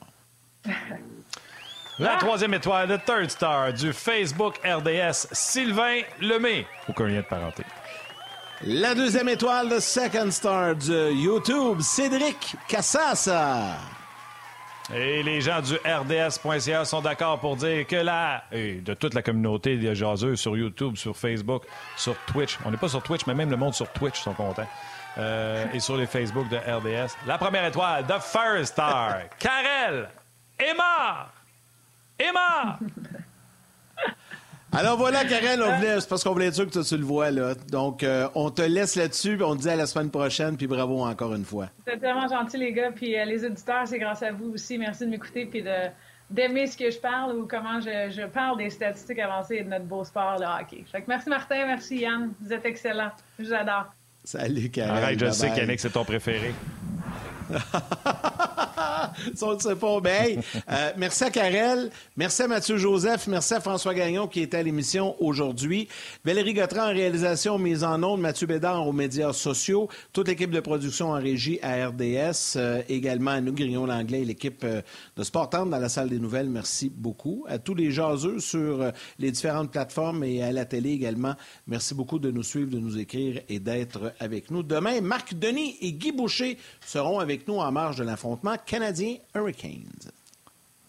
La 2.01 2.17
troisième 2.17 2.55
étoile, 2.55 2.89
le 2.89 2.99
third 2.99 3.31
star 3.31 3.73
du 3.73 3.93
Facebook 3.93 4.59
RDS, 4.65 5.29
Sylvain 5.31 6.01
Lemay. 6.21 6.67
Aucun 6.89 7.07
lien 7.07 7.21
de 7.21 7.27
parenté. 7.27 7.63
La 8.63 8.97
deuxième 8.97 9.29
étoile, 9.29 9.69
le 9.69 9.79
second 9.79 10.29
star 10.33 10.75
du 10.75 10.93
YouTube, 10.93 11.81
Cédric 11.81 12.57
Cassassa. 12.67 13.77
Et 14.93 15.23
les 15.23 15.41
gens 15.41 15.61
du 15.61 15.75
RDS.ca 15.77 16.85
sont 16.85 17.01
d'accord 17.01 17.39
pour 17.39 17.55
dire 17.55 17.87
que 17.87 17.97
là, 17.97 18.43
et 18.51 18.75
de 18.75 18.95
toute 18.95 19.15
la 19.15 19.23
communauté 19.23 19.77
des 19.77 19.95
jaseux 19.95 20.35
sur 20.35 20.57
YouTube, 20.57 20.97
sur 20.97 21.17
Facebook, 21.17 21.63
sur 21.97 22.17
Twitch, 22.27 22.59
on 22.65 22.73
n'est 22.73 22.77
pas 22.77 22.89
sur 22.89 23.03
Twitch, 23.05 23.25
mais 23.27 23.35
même 23.35 23.51
le 23.51 23.57
monde 23.57 23.73
sur 23.73 23.89
Twitch 23.93 24.21
sont 24.21 24.35
contents. 24.35 24.67
Euh, 25.17 25.65
et 25.73 25.79
sur 25.79 25.97
les 25.97 26.07
Facebook 26.07 26.49
de 26.49 26.57
RDS. 26.57 27.13
La 27.25 27.39
première 27.39 27.65
étoile, 27.67 28.05
The 28.05 28.21
First 28.21 28.73
Star, 28.73 29.29
Karel 29.39 30.09
Emma 30.59 31.29
Emma! 32.19 32.79
Alors 34.73 34.97
voilà, 34.97 35.25
Karen, 35.25 35.63
on 35.63 35.77
voulait, 35.77 36.01
c'est 36.01 36.09
parce 36.09 36.25
qu'on 36.25 36.33
voulait 36.33 36.47
être 36.47 36.57
sûr 36.57 36.69
que 36.69 36.83
tu 36.83 36.97
le 36.97 37.05
vois, 37.05 37.31
là. 37.31 37.55
Donc, 37.71 38.03
euh, 38.03 38.29
on 38.35 38.51
te 38.51 38.63
laisse 38.63 38.97
là-dessus, 38.97 39.41
on 39.41 39.55
te 39.55 39.63
dit 39.63 39.69
à 39.71 39.77
la 39.77 39.87
semaine 39.87 40.11
prochaine, 40.11 40.57
puis 40.57 40.67
bravo 40.67 41.05
encore 41.05 41.33
une 41.35 41.45
fois. 41.45 41.69
C'est 41.87 42.01
tellement 42.01 42.27
gentil, 42.27 42.57
les 42.57 42.73
gars, 42.73 42.91
puis 42.91 43.17
euh, 43.17 43.25
les 43.25 43.45
auditeurs, 43.45 43.87
c'est 43.87 44.01
grâce 44.01 44.25
à 44.25 44.33
vous 44.33 44.51
aussi. 44.55 44.77
Merci 44.77 45.05
de 45.05 45.11
m'écouter, 45.11 45.47
puis 45.47 45.63
de, 45.63 45.89
d'aimer 46.29 46.67
ce 46.67 46.77
que 46.77 46.91
je 46.91 46.99
parle 46.99 47.37
ou 47.37 47.47
comment 47.47 47.81
je, 47.81 48.27
parle 48.27 48.59
des 48.59 48.71
statistiques 48.71 49.21
avancées 49.21 49.63
de 49.63 49.69
notre 49.69 49.85
beau 49.85 50.03
sport, 50.03 50.39
le 50.41 50.47
hockey. 50.47 50.85
Fait 50.91 51.03
que 51.03 51.07
merci, 51.07 51.29
Martin, 51.29 51.67
merci, 51.67 51.99
Yann. 51.99 52.33
Vous 52.41 52.53
êtes 52.53 52.67
excellents. 52.67 53.13
Je 53.39 53.45
vous 53.45 53.55
adore. 53.55 53.95
Salut, 54.25 54.71
Karen. 54.71 54.97
Arrête, 54.97 55.21
je 55.21 55.31
sais 55.31 55.53
qu'Yannick, 55.53 55.79
c'est 55.79 55.91
ton 55.91 56.05
préféré. 56.05 56.53
Ça, 59.35 59.47
on 59.47 59.55
ne 59.55 59.61
sait 59.61 59.77
pas. 59.77 60.01
Ben, 60.01 60.41
euh, 60.71 60.91
merci 60.97 61.25
à 61.25 61.31
Karel, 61.31 61.91
merci 62.17 62.43
à 62.43 62.49
Mathieu 62.49 62.77
Joseph, 62.77 63.27
merci 63.27 63.55
à 63.55 63.61
François 63.61 63.95
Gagnon 63.95 64.27
qui 64.27 64.41
était 64.41 64.59
à 64.59 64.63
l'émission 64.63 65.17
aujourd'hui. 65.21 65.89
Valérie 66.25 66.55
Gautran 66.55 66.91
en 66.91 66.93
réalisation, 66.93 67.59
mise 67.59 67.85
en 67.85 68.03
onde, 68.03 68.21
Mathieu 68.21 68.47
Bédard 68.47 68.87
aux 68.87 68.93
médias 68.93 69.33
sociaux, 69.33 69.89
toute 70.13 70.29
l'équipe 70.29 70.51
de 70.51 70.61
production 70.61 71.11
en 71.11 71.21
régie 71.21 71.59
à 71.63 71.89
RDS, 71.89 72.57
euh, 72.57 72.83
également 72.89 73.33
à 73.33 73.41
nous, 73.41 73.53
Grillon 73.53 73.87
Langlais 73.87 74.23
et 74.23 74.25
l'équipe 74.25 74.63
euh, 74.65 74.83
de 75.17 75.23
Sport 75.23 75.51
dans 75.51 75.67
la 75.67 75.89
salle 75.89 76.09
des 76.09 76.19
nouvelles. 76.19 76.49
Merci 76.49 76.93
beaucoup. 76.95 77.45
À 77.49 77.59
tous 77.59 77.75
les 77.75 77.91
jaseux 77.91 78.41
sur 78.41 78.93
les 79.19 79.31
différentes 79.31 79.71
plateformes 79.71 80.25
et 80.25 80.43
à 80.43 80.53
la 80.53 80.65
télé 80.65 80.91
également. 80.91 81.35
Merci 81.67 81.95
beaucoup 81.95 82.19
de 82.19 82.31
nous 82.31 82.43
suivre, 82.43 82.71
de 82.71 82.79
nous 82.79 82.99
écrire 82.99 83.41
et 83.49 83.59
d'être 83.59 84.13
avec 84.21 84.51
nous. 84.51 84.63
Demain, 84.63 85.01
Marc 85.01 85.35
Denis 85.35 85.77
et 85.81 85.93
Guy 85.93 86.13
Boucher 86.13 86.59
seront 86.85 87.19
avec 87.19 87.34
nous 87.47 87.59
en 87.59 87.73
marge 87.73 87.97
de 87.97 88.05
l'affrontement 88.05 88.57
Canadien-Hurricanes. 88.65 90.13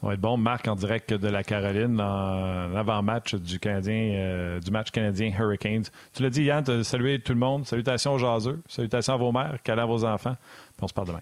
Ça 0.02 0.08
va 0.08 0.14
être 0.14 0.22
bon, 0.22 0.38
Marc, 0.38 0.68
en 0.68 0.76
direct 0.76 1.14
de 1.14 1.28
la 1.28 1.44
Caroline, 1.44 1.96
dans 1.96 2.68
l'avant-match 2.68 3.36
du, 3.36 3.60
Canadien, 3.60 4.12
euh, 4.14 4.60
du 4.60 4.70
match 4.70 4.92
Canadien-Hurricanes. 4.92 5.86
Tu 6.14 6.22
l'as 6.22 6.30
dit, 6.30 6.44
Yann, 6.44 6.84
salué 6.84 7.20
tout 7.20 7.34
le 7.34 7.40
monde. 7.40 7.66
Salutations 7.66 8.14
aux 8.14 8.20
jaseux, 8.20 8.62
salutations 8.68 9.14
à 9.14 9.18
vos 9.18 9.32
mères, 9.32 9.58
câlins 9.64 9.84
à 9.84 9.88
vos 9.88 10.06
enfants. 10.06 10.36
On 10.82 10.88
se 10.88 10.94
parle 10.94 11.08
demain. 11.08 11.22